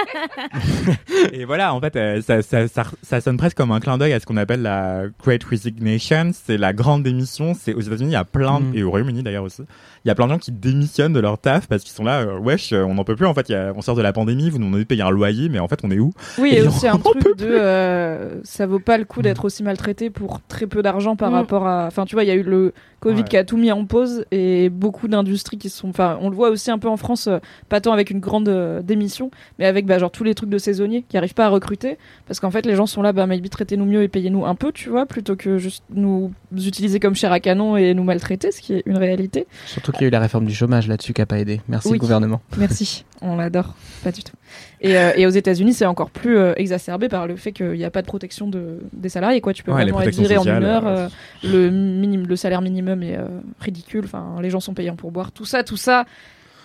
[1.32, 4.14] et voilà, en fait, euh, ça, ça, ça, ça sonne presque comme un clin d'œil
[4.14, 6.32] à ce qu'on appelle la Great Resignation.
[6.34, 7.54] C'est la grande démission.
[7.54, 8.72] C'est aux États-Unis, il y a plein, Mm.
[8.76, 9.64] et au Royaume-Uni d'ailleurs aussi,
[10.06, 12.22] il y a plein de gens qui démissionnent de leur taf parce qu'ils sont là,
[12.22, 13.26] euh, wesh, euh, on n'en peut plus.
[13.26, 15.02] En fait, il y a- on sort de la pandémie, vous nous demandez de payer
[15.02, 16.14] un loyer, mais en fait, on est où?
[16.38, 19.46] Oui, et Et aussi on un truc de euh, ça vaut pas le coup d'être
[19.46, 21.36] aussi maltraité pour très peu d'argent par Mm.
[21.36, 21.86] rapport à.
[21.88, 23.24] Enfin, tu vois, il y a eu le Covid Ouais.
[23.28, 25.90] qui a tout mis en pause et beaucoup d'industries qui se sont.
[25.90, 27.40] Enfin, on le voit aussi un peu en France, euh,
[27.70, 29.30] pas tant avec une grande euh, démission,
[29.60, 31.98] mais avec bah, genre tous les trucs de saisonniers qui arrivent pas à recruter
[32.28, 34.72] parce qu'en fait, les gens sont là, bah, maybe traitez-nous mieux et payez-nous un peu,
[34.72, 38.62] tu vois, plutôt que juste nous utiliser comme chair à canon et nous maltraiter, ce
[38.62, 39.48] qui est une réalité.
[39.66, 41.62] Surtout qu'il y a eu la réforme du chômage là-dessus qui a pas aidé.
[41.68, 41.98] Merci Oui.
[41.98, 42.42] gouvernement.
[42.58, 43.76] Merci, on l'adore.
[44.04, 44.34] Pas du tout.
[44.82, 47.86] Et, euh, et aux États-Unis, c'est encore plus euh, exacerbé par le fait qu'il n'y
[47.86, 49.40] a pas de protection de, des salariés.
[49.42, 49.54] Quoi.
[49.54, 50.86] Tu peux Ouais, vraiment être viré en sociales, mineur.
[50.88, 51.08] euh,
[51.46, 53.26] euh, le, minim, le salaire minimum est euh,
[53.60, 54.04] ridicule.
[54.06, 55.32] Enfin, les gens sont payés pour boire.
[55.32, 56.06] Tout ça, tout ça.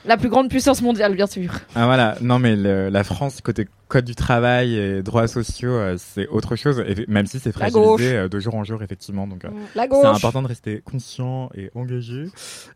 [0.04, 1.52] La plus grande puissance mondiale, bien sûr.
[1.74, 5.96] Ah voilà, non mais le- la France côté code du travail et droits sociaux, euh,
[5.98, 9.26] c'est autre chose, et même si c'est fragilisé euh, de jour en jour effectivement.
[9.26, 12.26] Donc euh, c'est important de rester conscient et engagé.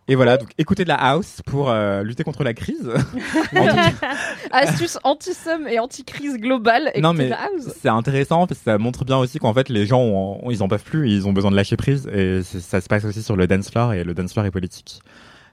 [0.09, 2.91] Et voilà, donc écoutez de la house pour euh, lutter contre la crise.
[4.51, 6.91] Astuce anti-somme et anti-crise globale.
[7.01, 7.73] non Écoutez mais la house.
[7.81, 10.63] c'est intéressant parce que ça montre bien aussi qu'en fait les gens ont- ont- ils
[10.63, 13.37] en peuvent plus, ils ont besoin de lâcher prise et ça se passe aussi sur
[13.37, 15.01] le dance floor et le dance floor est politique.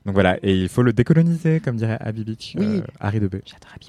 [0.05, 2.65] Donc voilà, et il faut le décoloniser comme dirait Abby Beach, Oui.
[2.65, 3.39] euh, Harry Debé.
[3.39, 3.41] Et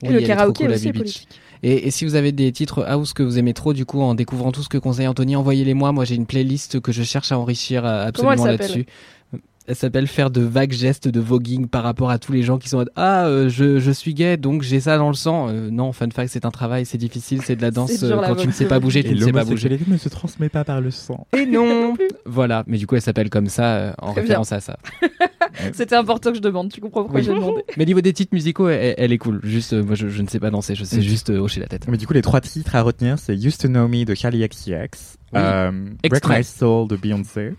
[0.03, 1.03] Oui, le elle est karaoké trop cool, aussi Abby Beach.
[1.03, 1.41] politique.
[1.63, 4.15] Et, et si vous avez des titres house que vous aimez trop, du coup, en
[4.15, 5.93] découvrant tout ce que conseille Anthony, envoyez-les moi.
[5.93, 8.59] Moi, j'ai une playlist que je cherche à enrichir euh, absolument s'appelle?
[8.59, 8.87] là-dessus.
[9.71, 12.69] Elle s'appelle faire de vagues gestes de voguing par rapport à tous les gens qui
[12.69, 15.49] sont en mode, ah euh, je, je suis gay donc j'ai ça dans le sang.
[15.49, 18.01] Euh, non, fun fact, c'est un travail, c'est difficile, c'est de la danse.
[18.03, 19.79] Dur, euh, la quand tu ne sais pas bouger, tu ne sais pas bouger.
[19.87, 21.27] ne se transmet pas par le sang.
[21.37, 21.95] Et non.
[22.27, 24.77] voilà, mais du coup elle s'appelle comme ça euh, en Très référence à ça.
[25.73, 26.73] C'était important que je demande.
[26.73, 27.27] Tu comprends pourquoi Oui.
[27.27, 27.63] j'ai demandé.
[27.77, 29.41] Mais niveau des titres musicaux, elle, elle est cool.
[29.45, 31.03] Juste, euh, moi je, je ne sais pas danser, je sais Mm.
[31.03, 31.87] juste euh, hocher la tête.
[31.89, 34.47] Mais du coup, les trois titres à retenir, c'est Used to Know Me de Charlie
[34.49, 35.41] XCX, Oui.
[35.41, 35.71] euh,
[36.09, 36.29] Break.
[36.29, 37.55] My Soul de Beyoncé,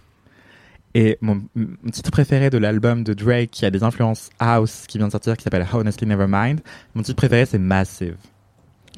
[0.93, 4.97] et mon, mon titre préféré de l'album de Drake qui a des influences house qui
[4.97, 6.59] vient de sortir, qui s'appelle Honestly Nevermind.
[6.95, 8.15] Mon titre préféré, c'est Massive.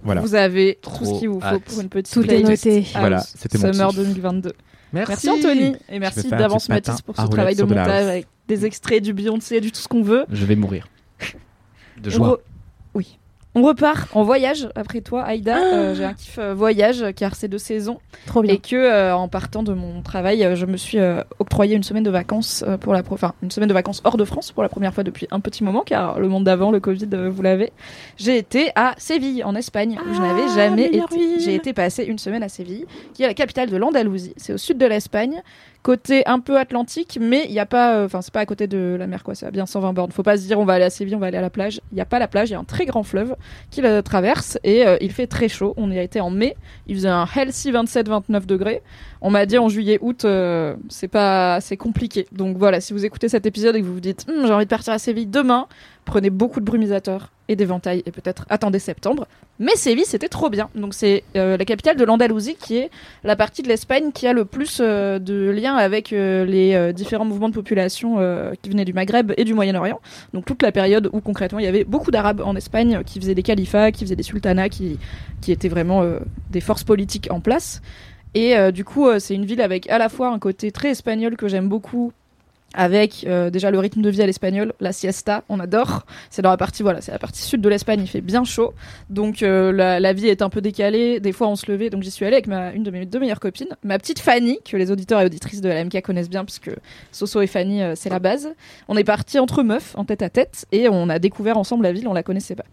[0.04, 0.22] Voilà.
[0.22, 2.78] Vous avez tout Trop ce qu'il vous faut pour une petite Tout est playlist noté.
[2.80, 3.98] house Voilà, c'était mon Summer kiff.
[4.00, 4.54] 2022.
[4.92, 9.14] Merci, Anthony et merci d'avance Mathis pour ce travail de montage avec des extraits du
[9.14, 10.26] Beyoncé, du tout ce qu'on veut.
[10.30, 10.88] Je vais mourir.
[12.02, 12.28] De joie.
[12.34, 12.40] re-
[12.96, 13.18] Oui.
[13.56, 15.58] On repart en voyage après toi, Aïda.
[15.58, 18.54] Euh, J'ai un kiff euh, voyage car c'est de saison Trop bien.
[18.54, 21.84] et que euh, en partant de mon travail, euh, je me suis euh, octroyé une
[21.84, 24.52] semaine de vacances euh, pour la pro- enfin une semaine de vacances hors de France
[24.52, 27.30] pour la première fois depuis un petit moment car le monde d'avant, le Covid, euh,
[27.30, 27.72] vous l'avez.
[28.18, 31.40] J'ai été à Séville en Espagne où je n'avais Ah, jamais meilleure été.
[31.40, 34.34] J'ai été passer une semaine à Séville, qui est la capitale de l'Andalousie.
[34.38, 35.44] C'est au sud de l'Espagne.
[35.84, 38.68] Côté un peu atlantique, mais il y a pas, euh, enfin c'est pas à côté
[38.68, 40.12] de la mer quoi, ça a bien 120 bornes.
[40.14, 41.82] Faut pas se dire on va aller à Séville, on va aller à la plage.
[41.92, 43.36] Il y a pas la plage, il y a un très grand fleuve
[43.70, 45.74] qui la traverse et euh, il fait très chaud.
[45.76, 46.56] On y a été en mai,
[46.88, 48.82] il faisait un healthy 27-29 degrés.
[49.22, 52.28] On m'a dit en juillet août euh, c'est pas c'est compliqué.
[52.32, 54.66] Donc voilà, si vous écoutez cet épisode et que vous vous dites Hum, j'ai envie
[54.66, 55.68] de partir à Séville demain,
[56.06, 59.28] Prenez beaucoup de brumisateurs et d'éventails et peut-être attendez septembre.
[59.60, 60.70] Mais Séville, c'était trop bien.
[60.76, 62.90] Donc c'est euh, la capitale de l'Andalousie qui est
[63.24, 67.26] la partie de l'Espagne qui a le plus euh, de liens avec euh, les différents
[67.26, 68.18] mouvements de population
[68.62, 70.00] qui venaient du Maghreb et du Moyen-Orient.
[70.34, 73.36] Donc toute la période où concrètement il y avait beaucoup d'Arabes en Espagne qui faisaient
[73.36, 74.98] des califats, qui faisaient des sultanats, qui,
[75.42, 76.04] qui étaient vraiment
[76.50, 77.82] des forces politiques en place.
[78.34, 81.48] Et du coup, c'est une ville avec à la fois un côté très espagnol que
[81.48, 82.12] j'aime beaucoup,
[82.74, 86.06] avec euh, déjà le rythme de vie à l'espagnol, la siesta, on adore.
[86.30, 88.74] C'est dans la partie voilà, c'est la partie sud de l'Espagne, il fait bien chaud,
[89.10, 91.20] donc euh, la, la vie est un peu décalée.
[91.20, 93.20] Des fois, on se levait, donc j'y suis allée avec ma une de mes deux
[93.20, 96.46] meilleures copines, ma petite Fanny, que les auditeurs et auditrices de la MK connaissent bien,
[96.46, 96.72] puisque
[97.12, 98.50] Soso et Fanny, euh, c'est la base.
[98.88, 101.92] On est parti entre meufs, en tête à tête, et on a découvert ensemble la
[101.92, 102.66] ville, on la connaissait pas.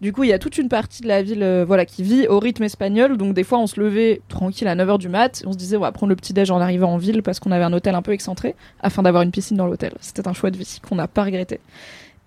[0.00, 2.38] Du coup, il y a toute une partie de la ville voilà, qui vit au
[2.38, 3.16] rythme espagnol.
[3.16, 5.42] Donc, des fois, on se levait tranquille à 9h du mat.
[5.46, 7.64] On se disait, on va prendre le petit-déj en arrivant en ville parce qu'on avait
[7.64, 9.92] un hôtel un peu excentré afin d'avoir une dans l'hôtel.
[10.00, 11.60] C'était un choix de vie qu'on n'a pas regretté.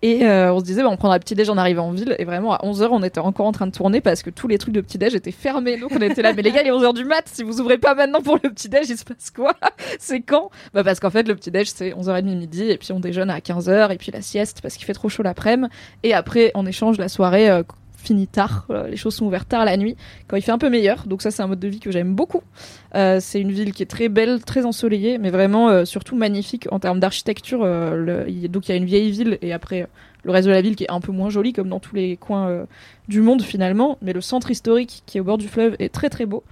[0.02, 2.16] Et euh, on se disait, bah, on prendra le petit-déj en arrivant en ville.
[2.20, 4.58] Et vraiment, à 11h, on était encore en train de tourner parce que tous les
[4.58, 5.76] trucs de petit-déj étaient fermés.
[5.78, 7.24] Donc, on était là, mais les gars, il est 11h du mat.
[7.26, 9.54] Si vous ouvrez pas maintenant pour le petit-déj, il se passe quoi?
[10.00, 10.52] C'est quand?
[10.74, 12.64] Bah, parce qu'en fait, le petit-déj, c'est 11h30 midi.
[12.70, 13.92] Et puis, on déjeune à 15h.
[13.92, 15.70] Et puis, la sieste parce qu'il fait trop chaud l'après-midi.
[16.04, 17.50] Et après, on échange la soirée.
[17.50, 17.64] euh,
[18.02, 19.96] finit tard, euh, les choses sont ouvertes tard la nuit,
[20.28, 21.06] quand il fait un peu meilleur.
[21.06, 22.42] Donc ça, c'est un mode de vie que j'aime beaucoup.
[22.96, 26.68] Euh, c'est une ville qui est très belle, très ensoleillée, mais vraiment euh, surtout magnifique
[26.72, 27.60] en termes d'architecture.
[27.60, 29.88] donc il y a une vieille ville et après
[30.24, 32.18] le reste de la ville qui est un peu moins joli, comme dans tous les
[32.18, 32.66] coins
[33.08, 33.98] du monde finalement.
[34.02, 36.44] Mais le centre historique qui est au bord du fleuve est très très beau.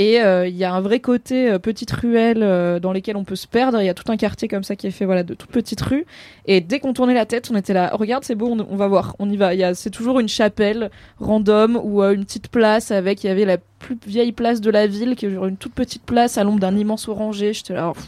[0.00, 3.24] Et euh, il y a un vrai côté euh, petite ruelle euh, dans lesquelles on
[3.24, 3.82] peut se perdre.
[3.82, 5.82] Il y a tout un quartier comme ça qui est fait voilà de toutes petites
[5.82, 6.06] rues.
[6.46, 7.90] Et dès qu'on tournait la tête, on était là.
[7.92, 9.54] Regarde, c'est beau, on, on va voir, on y va.
[9.54, 13.24] Y a, c'est toujours une chapelle random ou euh, une petite place avec.
[13.24, 15.74] Il y avait la plus vieille place de la ville qui est genre une toute
[15.74, 17.52] petite place à l'ombre d'un immense oranger.
[17.52, 18.06] J'étais là, oh, pff,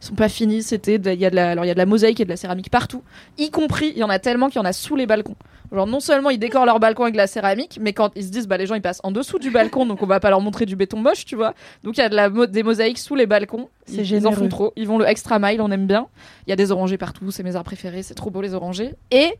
[0.00, 0.62] ils sont pas finis.
[0.62, 2.30] C'était, il y a de la, alors il y a de la mosaïque et de
[2.30, 3.02] la céramique partout,
[3.38, 5.34] y compris il y en a tellement qu'il y en a sous les balcons.
[5.72, 8.28] Genre non seulement ils décorent leur balcon avec de la céramique, mais quand ils se
[8.30, 10.40] disent bah les gens ils passent en dessous du balcon, donc on va pas leur
[10.40, 11.54] montrer du béton moche, tu vois.
[11.82, 13.70] Donc il y a de la mo- des mosaïques sous les balcons.
[13.86, 14.72] C'est Ils, ils en font trop.
[14.76, 16.06] Ils vont le extra mile, on aime bien.
[16.46, 18.94] Il y a des orangers partout, c'est mes arbres préférés, c'est trop beau les orangers.
[19.10, 19.32] Et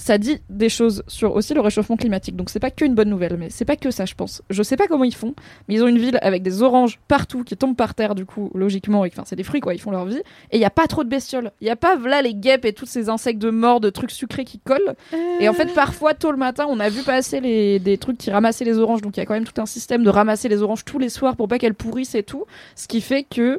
[0.00, 2.36] ça dit des choses sur aussi le réchauffement climatique.
[2.36, 4.42] Donc c'est pas que une bonne nouvelle, mais c'est pas que ça, je pense.
[4.48, 5.34] Je sais pas comment ils font,
[5.66, 8.50] mais ils ont une ville avec des oranges partout qui tombent par terre, du coup,
[8.54, 9.04] logiquement.
[9.04, 10.22] et- Enfin, c'est des fruits, quoi, ils font leur vie.
[10.52, 11.50] Et il y a pas trop de bestioles.
[11.60, 14.12] Il y a pas, là, les guêpes et tous ces insectes de mort, de trucs
[14.12, 14.94] sucrés qui collent.
[15.40, 17.40] Et en fait, parfois, tôt le matin, on a vu passer
[17.80, 19.02] des trucs qui ramassaient les oranges.
[19.02, 21.08] Donc il y a quand même tout un système de ramasser les oranges tous les
[21.08, 22.44] soirs pour pas qu'elles pourrissent et tout.
[22.76, 23.58] Ce qui fait que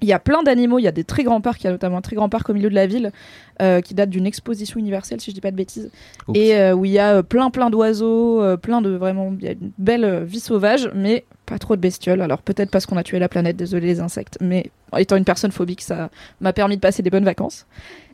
[0.00, 1.72] il y a plein d'animaux, il y a des très grands parcs, il y a
[1.72, 3.12] notamment un très grand parc au milieu de la ville
[3.60, 5.90] euh, qui date d'une exposition universelle, si je dis pas de bêtises,
[6.28, 6.38] Oups.
[6.38, 9.44] et euh, où il y a euh, plein plein d'oiseaux, euh, plein de vraiment, il
[9.44, 12.20] y a une belle vie sauvage, mais pas trop de bestioles.
[12.20, 15.52] Alors peut-être parce qu'on a tué la planète, désolé les insectes, mais étant une personne
[15.52, 16.10] phobique, ça
[16.40, 17.66] m'a permis de passer des bonnes vacances.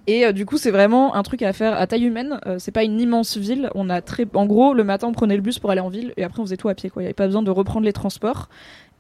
[0.07, 2.39] Et euh, du coup, c'est vraiment un truc à faire à taille humaine.
[2.47, 3.71] Euh, c'est pas une immense ville.
[3.75, 6.13] On a très, en gros, le matin, on prenait le bus pour aller en ville,
[6.17, 6.91] et après, on faisait tout à pied.
[6.91, 7.03] Quoi.
[7.03, 8.49] Il y avait pas besoin de reprendre les transports.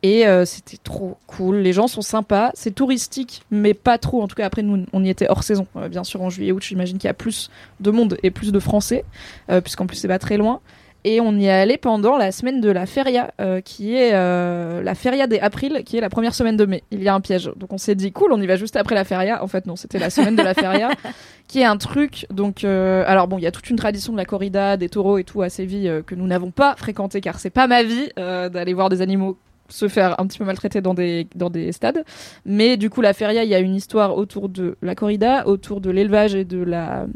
[0.04, 1.56] Et euh, c'était trop cool.
[1.56, 2.50] Les gens sont sympas.
[2.52, 4.20] C'est touristique, mais pas trop.
[4.20, 5.66] En tout cas, après, nous, on y était hors saison.
[5.76, 7.50] Euh, bien sûr, en juillet, août, j'imagine qu'il y a plus
[7.80, 9.06] de monde et plus de Français,
[9.50, 10.60] euh, puisqu'en plus, c'est pas très loin.
[11.04, 13.30] Et on y est allé pendant la semaine de la feria,
[13.62, 16.82] qui est la feria des April, qui est la première semaine de mai.
[16.92, 17.50] Il y a un piège.
[17.56, 19.44] Donc on s'est dit, cool, on y va juste après la feria.
[19.44, 20.88] En fait, non, c'était la semaine de la feria,
[21.46, 22.26] qui est un truc.
[22.30, 25.24] Donc, alors bon, il y a toute une tradition de la corrida, des taureaux et
[25.24, 28.88] tout à Séville que nous n'avons pas fréquenté, car c'est pas ma vie d'aller voir
[28.88, 29.36] des animaux
[29.68, 32.04] se faire un petit peu maltraiter dans des, dans des stades.
[32.44, 35.80] Mais du coup, la feria, il y a une histoire autour de la corrida, autour
[35.80, 37.06] de l'élevage et de la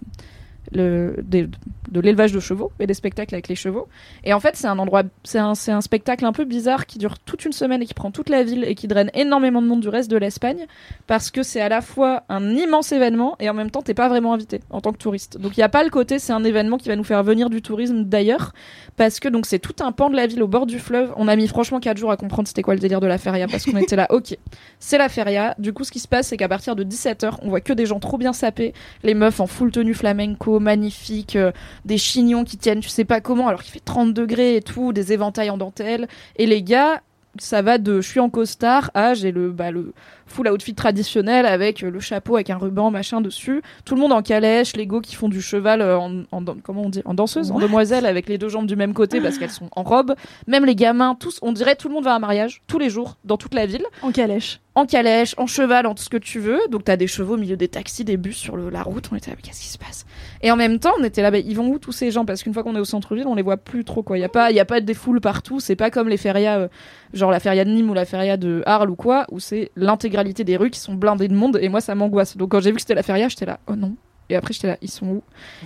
[0.73, 3.89] de l'élevage de chevaux et des spectacles avec les chevaux.
[4.25, 7.19] Et en fait, c'est un endroit, c'est un, un spectacle un peu bizarre qui dure
[7.19, 9.81] toute une semaine et qui prend toute la ville et qui draine énormément de monde
[9.81, 10.67] du reste de l'Espagne
[11.07, 14.09] parce que c'est à la fois un immense événement et en même temps, t'es pas
[14.09, 15.39] vraiment invité en tant que touriste.
[15.39, 17.51] Donc il y a pas le côté, c'est un événement qui va nous faire venir
[17.51, 18.53] du tourisme d'ailleurs
[18.97, 21.13] parce que donc c'est tout un pan de la ville au bord du fleuve.
[21.17, 23.47] On a mis franchement 4 jours à comprendre c'était quoi le délire de la feria
[23.47, 24.37] parce qu'on était là, ok,
[24.79, 25.55] c'est la feria.
[25.59, 27.87] Du coup, ce qui se passe, c'est qu'à partir de 17h, on voit que des
[27.87, 31.53] gens trop bien sapés, les meufs en full tenue flamenco, magnifique, euh,
[31.85, 34.93] des chignons qui tiennent, tu sais pas comment, alors qu'il fait 30 degrés et tout,
[34.93, 37.03] des éventails en dentelle, et les gars.
[37.41, 39.93] Ça va de je suis en costard à j'ai le, bah, le
[40.29, 43.63] full outfit traditionnel avec euh, le chapeau avec un ruban machin dessus.
[43.85, 46.89] Tout le monde en calèche, les go qui font du cheval euh, en, comment on
[46.89, 49.69] dit en danseuse, en demoiselle avec les deux jambes du même côté parce qu'elles sont
[49.75, 50.15] en robe.
[50.47, 52.91] Même les gamins, tous, on dirait tout le monde va à un mariage tous les
[52.91, 54.61] jours dans toute la ville En calèche.
[54.75, 56.61] en calèche, en cheval, en tout ce que tu veux.
[56.71, 59.09] Donc t'as des chevaux au milieu des taxis, des bus sur le- la route.
[59.13, 60.05] On était là, mais qu'est-ce qui se passe?
[60.43, 62.25] Et en même temps, on était là, bah, ils vont où tous ces gens?
[62.25, 64.03] Parce qu'une fois qu'on est au centre-ville, on les voit plus trop.
[64.03, 64.19] quoi.
[64.19, 65.59] Il y a pas, il y a pas des foules partout.
[65.61, 66.69] C'est pas comme les férias, euh,
[67.13, 70.18] genre la feria de Nîmes ou la feria de Arles ou quoi, où c'est l'intégralité
[70.25, 71.59] des rues qui sont blindées de monde.
[71.61, 72.37] Et moi, ça m'angoisse.
[72.37, 73.95] Donc quand j'ai vu que c'était la feria, j'étais là, oh non.
[74.31, 75.23] Et après, j'étais là, ils sont où?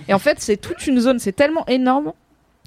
[0.07, 2.13] Et en fait, c'est toute une zone, c'est tellement énorme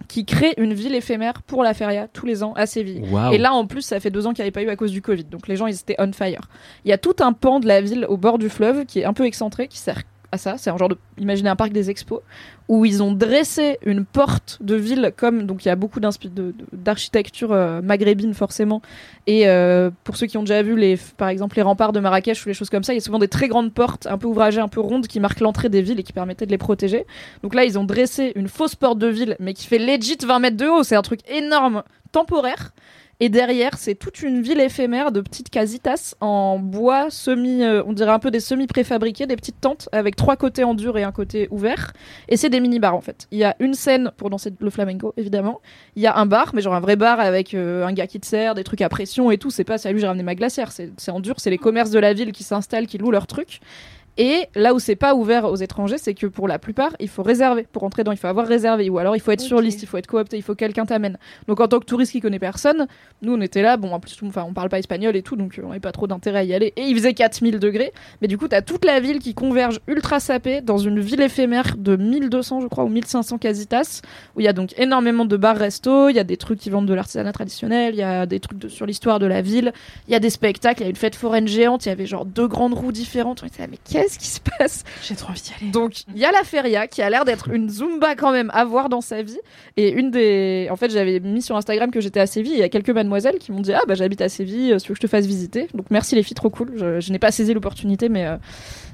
[0.09, 3.03] qui crée une ville éphémère pour la feria tous les ans à Séville.
[3.33, 4.93] Et là, en plus, ça fait deux ans qu'il n'y avait pas eu à cause
[4.93, 5.25] du Covid.
[5.25, 6.49] Donc les gens, ils étaient on fire.
[6.85, 9.05] Il y a tout un pan de la ville au bord du fleuve qui est
[9.05, 10.03] un peu excentré, qui sert
[10.33, 10.57] à ça.
[10.59, 12.21] C'est un genre de, imaginez un parc des expos
[12.69, 17.53] où ils ont dressé une porte de ville comme donc il y a beaucoup d'architecture
[17.53, 18.83] euh, maghrébine forcément.
[19.27, 22.45] Et euh, pour ceux qui ont déjà vu les, par exemple les remparts de Marrakech
[22.45, 24.27] ou les choses comme ça, il y a souvent des très grandes portes un peu
[24.27, 27.07] ouvragées, un peu rondes qui marquent l'entrée des villes et qui permettaient de les protéger.
[27.43, 30.39] Donc là, ils ont dressé une fausse porte de ville, mais qui fait legit 20
[30.39, 30.83] mètres de haut.
[30.83, 31.83] C'est un truc énorme,
[32.13, 32.73] temporaire.
[33.19, 37.95] Et derrière, c'est toute une ville éphémère de petites casitas en bois semi, euh, on
[37.95, 41.03] dirait un peu des semi préfabriqués, des petites tentes avec trois côtés en dur et
[41.03, 41.95] un côté ouvert.
[42.29, 43.27] Et c'est des mini bars en fait.
[43.31, 45.63] Il y a une scène pour danser le flamenco évidemment.
[45.95, 48.21] Il y a un bar, mais genre un vrai bar avec euh, un gars qui
[48.21, 49.51] te sert, des trucs à pression et tout.
[49.51, 51.37] C'est pas salut j'ai ramené ma glacière, c'est en dur.
[51.39, 53.61] C'est les commerces de la ville qui s'installent, qui louent leurs trucs.
[54.19, 57.23] Et là où c'est pas ouvert aux étrangers, c'est que pour la plupart, il faut
[57.23, 58.13] réserver pour entrer dedans.
[58.13, 60.37] Il faut avoir réservé, ou alors il faut être sur liste, il faut être coopté,
[60.39, 61.19] il faut que quelqu'un t'amène.
[61.49, 62.87] Donc en tant que touriste qui connaît personne,
[63.23, 65.59] nous on était là, bon en plus, enfin on parle pas espagnol et tout, donc
[65.59, 66.73] euh, on n'avait pas trop d'intérêt à y aller.
[66.77, 70.19] Et il faisait 4000 degrés, mais du coup t'as toute la ville qui converge ultra
[70.21, 74.01] sapée dans une ville éphémère de 1200 je crois ou 1500 casitas,
[74.35, 76.71] où il y a donc énormément de bars resto, il y a des trucs qui
[76.71, 79.73] vendent de l'artisanat traditionnel, il y a des trucs de- sur l'histoire de la ville,
[80.09, 82.07] il y a des spectacles, il y a une fête foraine géante, il y avait
[82.07, 83.43] genre deux grandes roues différentes.
[83.43, 85.71] On était là, mais qu'est-ce qui se passe J'ai trop envie d'y aller.
[85.71, 88.65] Donc il y a la feria qui a l'air d'être une zumba quand même à
[88.65, 89.39] voir dans sa vie.
[89.77, 92.53] Et une des, en fait, j'avais mis sur Instagram que j'étais à Séville.
[92.53, 94.79] et Il y a quelques mademoiselles qui m'ont dit ah bah j'habite à Séville, euh,
[94.79, 95.69] tu veux que je te fasse visiter.
[95.75, 96.73] Donc merci les filles, trop cool.
[96.77, 98.37] Je, je n'ai pas saisi l'opportunité, mais euh,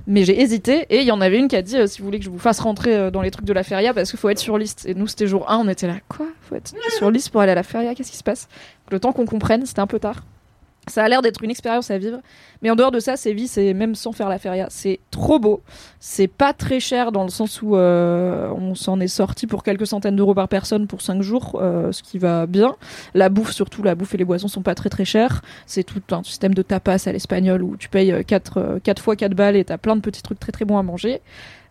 [0.07, 0.87] mais j'ai hésité.
[0.89, 2.31] Et il y en avait une qui a dit euh, si vous voulez que je
[2.31, 4.87] vous fasse rentrer dans les trucs de la feria parce qu'il faut être sur liste.
[4.87, 6.27] Et nous c'était jour 1, on était là quoi?
[6.49, 8.49] Faut être sur liste pour aller à la feria Qu'est-ce qui se passe?
[8.91, 10.23] Le temps qu'on comprenne, c'était un peu tard.
[10.89, 12.19] Ça a l'air d'être une expérience à vivre.
[12.61, 15.63] Mais en dehors de ça, Séville, c'est même sans faire la feria, c'est trop beau.
[16.01, 19.87] C'est pas très cher dans le sens où euh, on s'en est sorti pour quelques
[19.87, 22.75] centaines d'euros par personne pour 5 jours, euh, ce qui va bien.
[23.15, 25.43] La bouffe, surtout, la bouffe et les boissons sont pas très très chères.
[25.67, 29.57] C'est tout un système de tapas à l'espagnol où tu payes 4, fois 4 balles
[29.57, 31.21] et t'as plein de petits trucs très très bons à manger.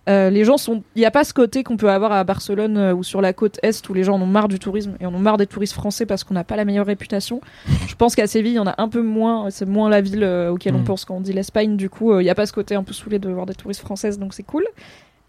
[0.10, 2.78] Euh, les gens sont, il n'y a pas ce côté qu'on peut avoir à Barcelone
[2.78, 5.06] euh, ou sur la côte est où les gens en ont marre du tourisme et
[5.06, 7.40] en ont marre des touristes français parce qu'on n'a pas la meilleure réputation.
[7.88, 9.50] Je pense qu'à Séville, il y en a un peu moins.
[9.52, 10.86] C'est moins la ville euh, auquel on Mm.
[10.86, 11.78] pense quand on dit l'Espagne.
[11.78, 13.54] Du coup, euh, il n'y a pas ce côté un peu saoulé de voir des
[13.54, 14.66] touristes françaises, donc c'est cool.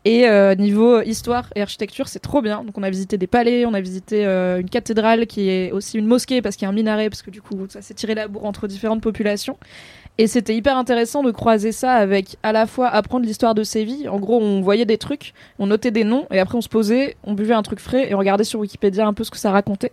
[0.05, 0.27] Et
[0.57, 2.65] niveau histoire et architecture, c'est trop bien.
[2.65, 6.07] Donc on a visité des palais, on a visité une cathédrale qui est aussi une
[6.07, 8.27] mosquée parce qu'il y a un minaret, parce que du coup ça s'est tiré la
[8.27, 9.59] bourre entre différentes populations.
[10.18, 14.09] Et c'était hyper intéressant de croiser ça avec à la fois apprendre l'histoire de Séville.
[14.10, 17.16] En gros, on voyait des trucs, on notait des noms et après on se posait,
[17.24, 19.51] on buvait un truc frais et on regardait sur Wikipédia un peu ce que ça
[19.51, 19.90] racontait.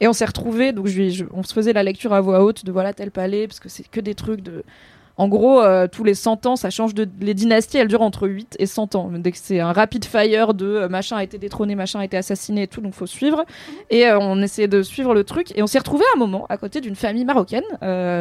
[0.00, 2.64] Et on s'est retrouvés, donc je, je- on se faisait la lecture à voix haute
[2.64, 4.62] de voilà tel palais parce que c'est que des trucs de
[5.18, 7.08] en gros, euh, tous les 100 ans, ça change de.
[7.20, 9.10] Les dynasties, elles durent entre 8 et 100 ans.
[9.12, 12.16] Dès que c'est un rapid fire de euh, machin a été détrôné, machin a été
[12.16, 13.44] assassiné et tout, donc faut suivre.
[13.90, 15.56] Et euh, on essayait de suivre le truc.
[15.56, 17.64] Et on s'est retrouvé un moment à côté d'une famille marocaine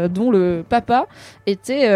[0.10, 1.08] dont le papa
[1.46, 1.90] était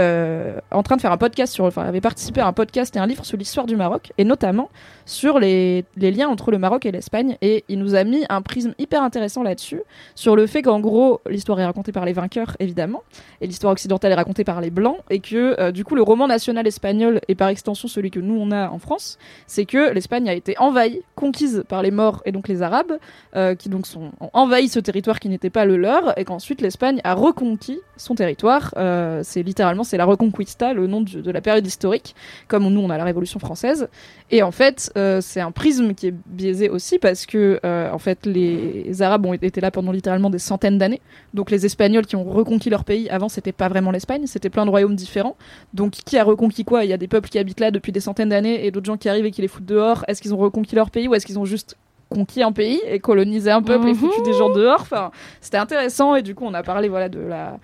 [0.71, 1.65] en train de faire un podcast sur.
[1.65, 4.69] Enfin, avait participé à un podcast et un livre sur l'histoire du Maroc, et notamment
[5.05, 7.38] sur les, les liens entre le Maroc et l'Espagne.
[7.41, 9.81] Et il nous a mis un prisme hyper intéressant là-dessus,
[10.15, 13.03] sur le fait qu'en gros, l'histoire est racontée par les vainqueurs, évidemment
[13.41, 16.28] et l'histoire occidentale est racontée par les blancs et que euh, du coup le roman
[16.28, 19.18] national espagnol et par extension celui que nous on a en France
[19.48, 22.98] c'est que l'Espagne a été envahie conquise par les morts et donc les arabes
[23.36, 27.02] euh, qui donc ont envahi ce territoire qui n'était pas le leur et qu'ensuite l'Espagne
[27.03, 28.74] a reconquis son territoire.
[28.78, 32.16] Euh, c'est littéralement c'est la reconquista le nom de la période historique
[32.48, 33.90] comme nous on a la révolution française
[34.31, 37.99] et en fait euh, c'est un prisme qui est biaisé aussi parce que euh, en
[37.99, 41.01] fait les arabes ont été là pendant littéralement des centaines d'années
[41.34, 44.65] donc les Espagnols qui ont reconquis leur pays, avant c'était pas vraiment l'Espagne, c'était plein
[44.65, 45.35] de royaumes différents.
[45.73, 46.84] Donc qui a reconquis quoi?
[46.84, 48.97] Il y a des peuples qui habitent là depuis des centaines d'années et d'autres gens
[48.97, 50.03] qui arrivent et qui les foutent dehors.
[50.07, 51.77] Est-ce qu'ils ont reconquis leur pays ou est-ce qu'ils ont juste
[52.10, 54.81] conquis un pays et colonisé un peuple et foutu des gens dehors?
[54.81, 55.11] Enfin,
[55.41, 57.60] c'était intéressant et du coup on a parlé voilà de la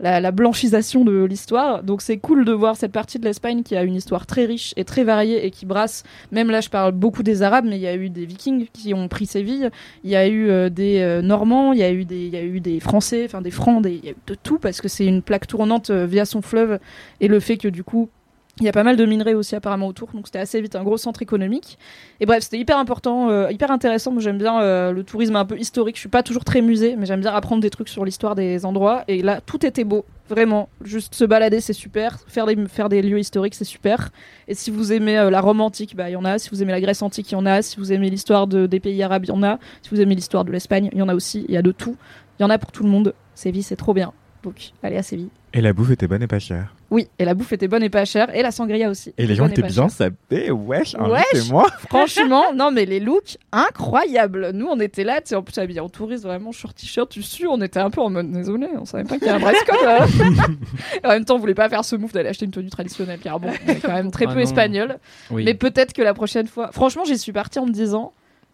[0.00, 1.82] la, la blanchisation de l'histoire.
[1.82, 4.74] Donc c'est cool de voir cette partie de l'Espagne qui a une histoire très riche
[4.76, 6.04] et très variée et qui brasse.
[6.32, 8.94] Même là, je parle beaucoup des Arabes, mais il y a eu des Vikings qui
[8.94, 9.70] ont pris Séville.
[10.04, 12.36] Il y a eu euh, des euh, Normands, il y a eu des, il y
[12.36, 14.88] a eu des Français, enfin des Francs, il y a eu de tout parce que
[14.88, 16.78] c'est une plaque tournante euh, via son fleuve
[17.20, 18.08] et le fait que du coup
[18.58, 20.82] il y a pas mal de minerais aussi apparemment autour, donc c'était assez vite un
[20.82, 21.78] gros centre économique.
[22.20, 24.12] Et bref, c'était hyper important, euh, hyper intéressant.
[24.12, 25.96] Moi j'aime bien euh, le tourisme un peu historique.
[25.96, 28.64] Je suis pas toujours très musée, mais j'aime bien apprendre des trucs sur l'histoire des
[28.64, 29.04] endroits.
[29.08, 30.70] Et là, tout était beau, vraiment.
[30.82, 32.18] Juste se balader, c'est super.
[32.28, 34.08] Faire des lieux historiques, c'est super.
[34.48, 36.38] Et si vous aimez euh, la Rome antique, bah il y en a.
[36.38, 37.60] Si vous aimez la Grèce antique, il y en a.
[37.60, 39.58] Si vous aimez l'histoire de, des pays arabes, il y en a.
[39.82, 41.44] Si vous aimez l'histoire de l'Espagne, il y en a aussi.
[41.48, 41.96] Il y a de tout.
[42.38, 43.12] Il y en a pour tout le monde.
[43.34, 44.14] Séville, c'est trop bien.
[44.82, 45.28] Allez à Séville.
[45.52, 46.74] Et la bouffe était bonne et pas chère.
[46.90, 49.14] Oui, et la bouffe était bonne et pas chère, et la sangria aussi.
[49.16, 50.96] Et les gens étaient bien sapés, wesh, Wesh.
[51.34, 51.66] invitez-moi.
[51.88, 54.50] Franchement, non mais les looks incroyables.
[54.52, 57.46] Nous on était là, tu sais, en plus habillés en touriste, vraiment short t-shirt dessus,
[57.46, 59.64] on était un peu en mode désolé, on savait pas qu'il y avait un dress
[59.64, 60.26] code.
[61.02, 63.18] Et en même temps, on voulait pas faire ce move d'aller acheter une tenue traditionnelle,
[63.20, 64.40] car bon, on est quand même très Ah peu non.
[64.40, 64.98] espagnol.
[65.30, 65.44] Oui.
[65.44, 68.12] Mais peut-être que la prochaine fois, franchement, j'y suis partie en me disant.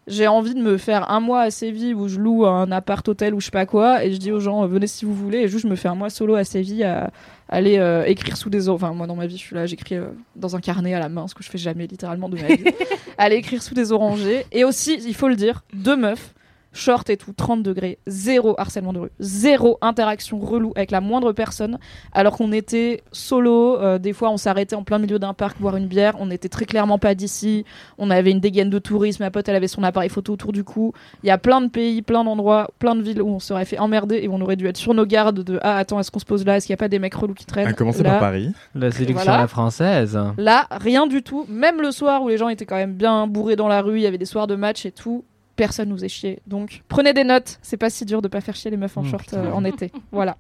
[0.09, 3.35] J'ai envie de me faire un mois à Séville où je loue un appart hôtel
[3.35, 5.39] ou je sais pas quoi et je dis aux gens euh, venez si vous voulez
[5.39, 7.11] et juste je me fais un mois solo à Séville à
[7.49, 9.95] aller euh, écrire sous des or- enfin moi dans ma vie je suis là j'écris
[9.95, 12.49] euh, dans un carnet à la main ce que je fais jamais littéralement de ma
[12.49, 12.65] vie.
[13.19, 16.35] Aller écrire sous des orangers et aussi il faut le dire deux meufs
[16.73, 21.33] short et tout 30 degrés zéro harcèlement de rue zéro interaction relou avec la moindre
[21.33, 21.79] personne
[22.13, 25.77] alors qu'on était solo euh, des fois on s'arrêtait en plein milieu d'un parc boire
[25.77, 27.65] une bière on était très clairement pas d'ici
[27.99, 30.65] on avait une dégaine de tourisme ma pote elle avait son appareil photo autour du
[30.65, 30.93] cou
[31.23, 33.79] il y a plein de pays plein d'endroits plein de villes où on serait fait
[33.79, 36.19] emmerder et où on aurait dû être sur nos gardes de ah attends est-ce qu'on
[36.19, 36.57] se pose là?
[36.57, 38.53] Est-ce qu'il y a pas des mecs relous qui traînent À commencer Là, par Paris?
[38.75, 39.35] La sélection Voilà.
[39.35, 40.19] à la française.
[40.39, 41.47] Là, rien du tout.
[41.49, 44.03] Même le soir où les gens étaient quand même bien bourrés dans la rue, il
[44.03, 45.25] y avait des soirs de match et tout.
[45.63, 46.41] Personne nous est chié.
[46.49, 47.61] Donc, prenez des notes.
[47.63, 49.65] C'est pas si dur de pas faire chier les meufs en Mmh, short euh, en
[49.65, 49.93] été.
[50.11, 50.37] Voilà.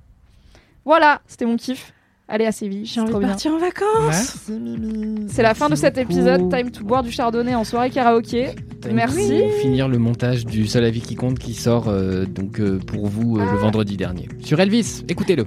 [0.84, 1.92] Voilà, c'était mon kiff.
[2.26, 2.86] Allez à Séville.
[2.86, 3.28] J'ai envie de bien.
[3.28, 3.86] partir en vacances.
[4.04, 5.26] Merci Mimi.
[5.28, 6.10] C'est la fin de cet beaucoup.
[6.12, 6.50] épisode.
[6.50, 8.48] Time to boire du chardonnay en soirée karaoké.
[8.92, 9.32] Merci.
[9.34, 13.06] Et finir le montage du seul avis qui compte qui sort euh, donc euh, pour
[13.06, 14.28] vous euh, le vendredi dernier.
[14.40, 15.46] Sur Elvis, écoutez-le.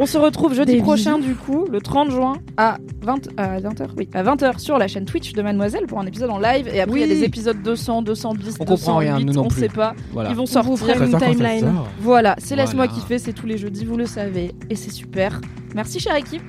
[0.00, 3.88] On se retrouve jeudi Des prochain, du coup, le 30 juin, à 20, à 20h,
[3.96, 6.68] oui, à 20h sur la chaîne Twitch de Mademoiselle pour un épisode en live.
[6.72, 9.42] Et après, il y a des épisodes 200, 210, On comprend 208, rien, nous non
[9.46, 9.60] on plus.
[9.62, 9.94] sait pas.
[10.12, 10.30] Voilà.
[10.30, 11.02] Ils vont On sortir.
[11.02, 11.72] une timeline.
[12.00, 13.00] Voilà, c'est Laisse-moi Voilà.
[13.00, 15.40] kiffer, c'est tous les jeudis, vous le savez, et c'est super.
[15.74, 16.42] Merci chère équipe,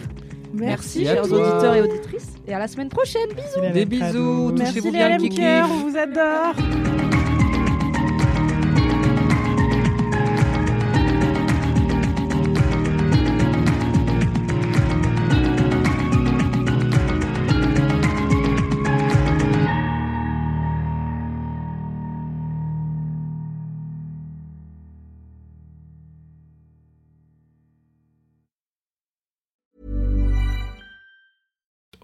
[0.54, 1.40] merci, chers toi.
[1.40, 3.30] auditeurs et auditrices, et à la semaine prochaine.
[3.30, 3.74] Bisous.
[3.74, 7.09] Des bisous, Merci touchez-vous les LM cœur, on vous adore.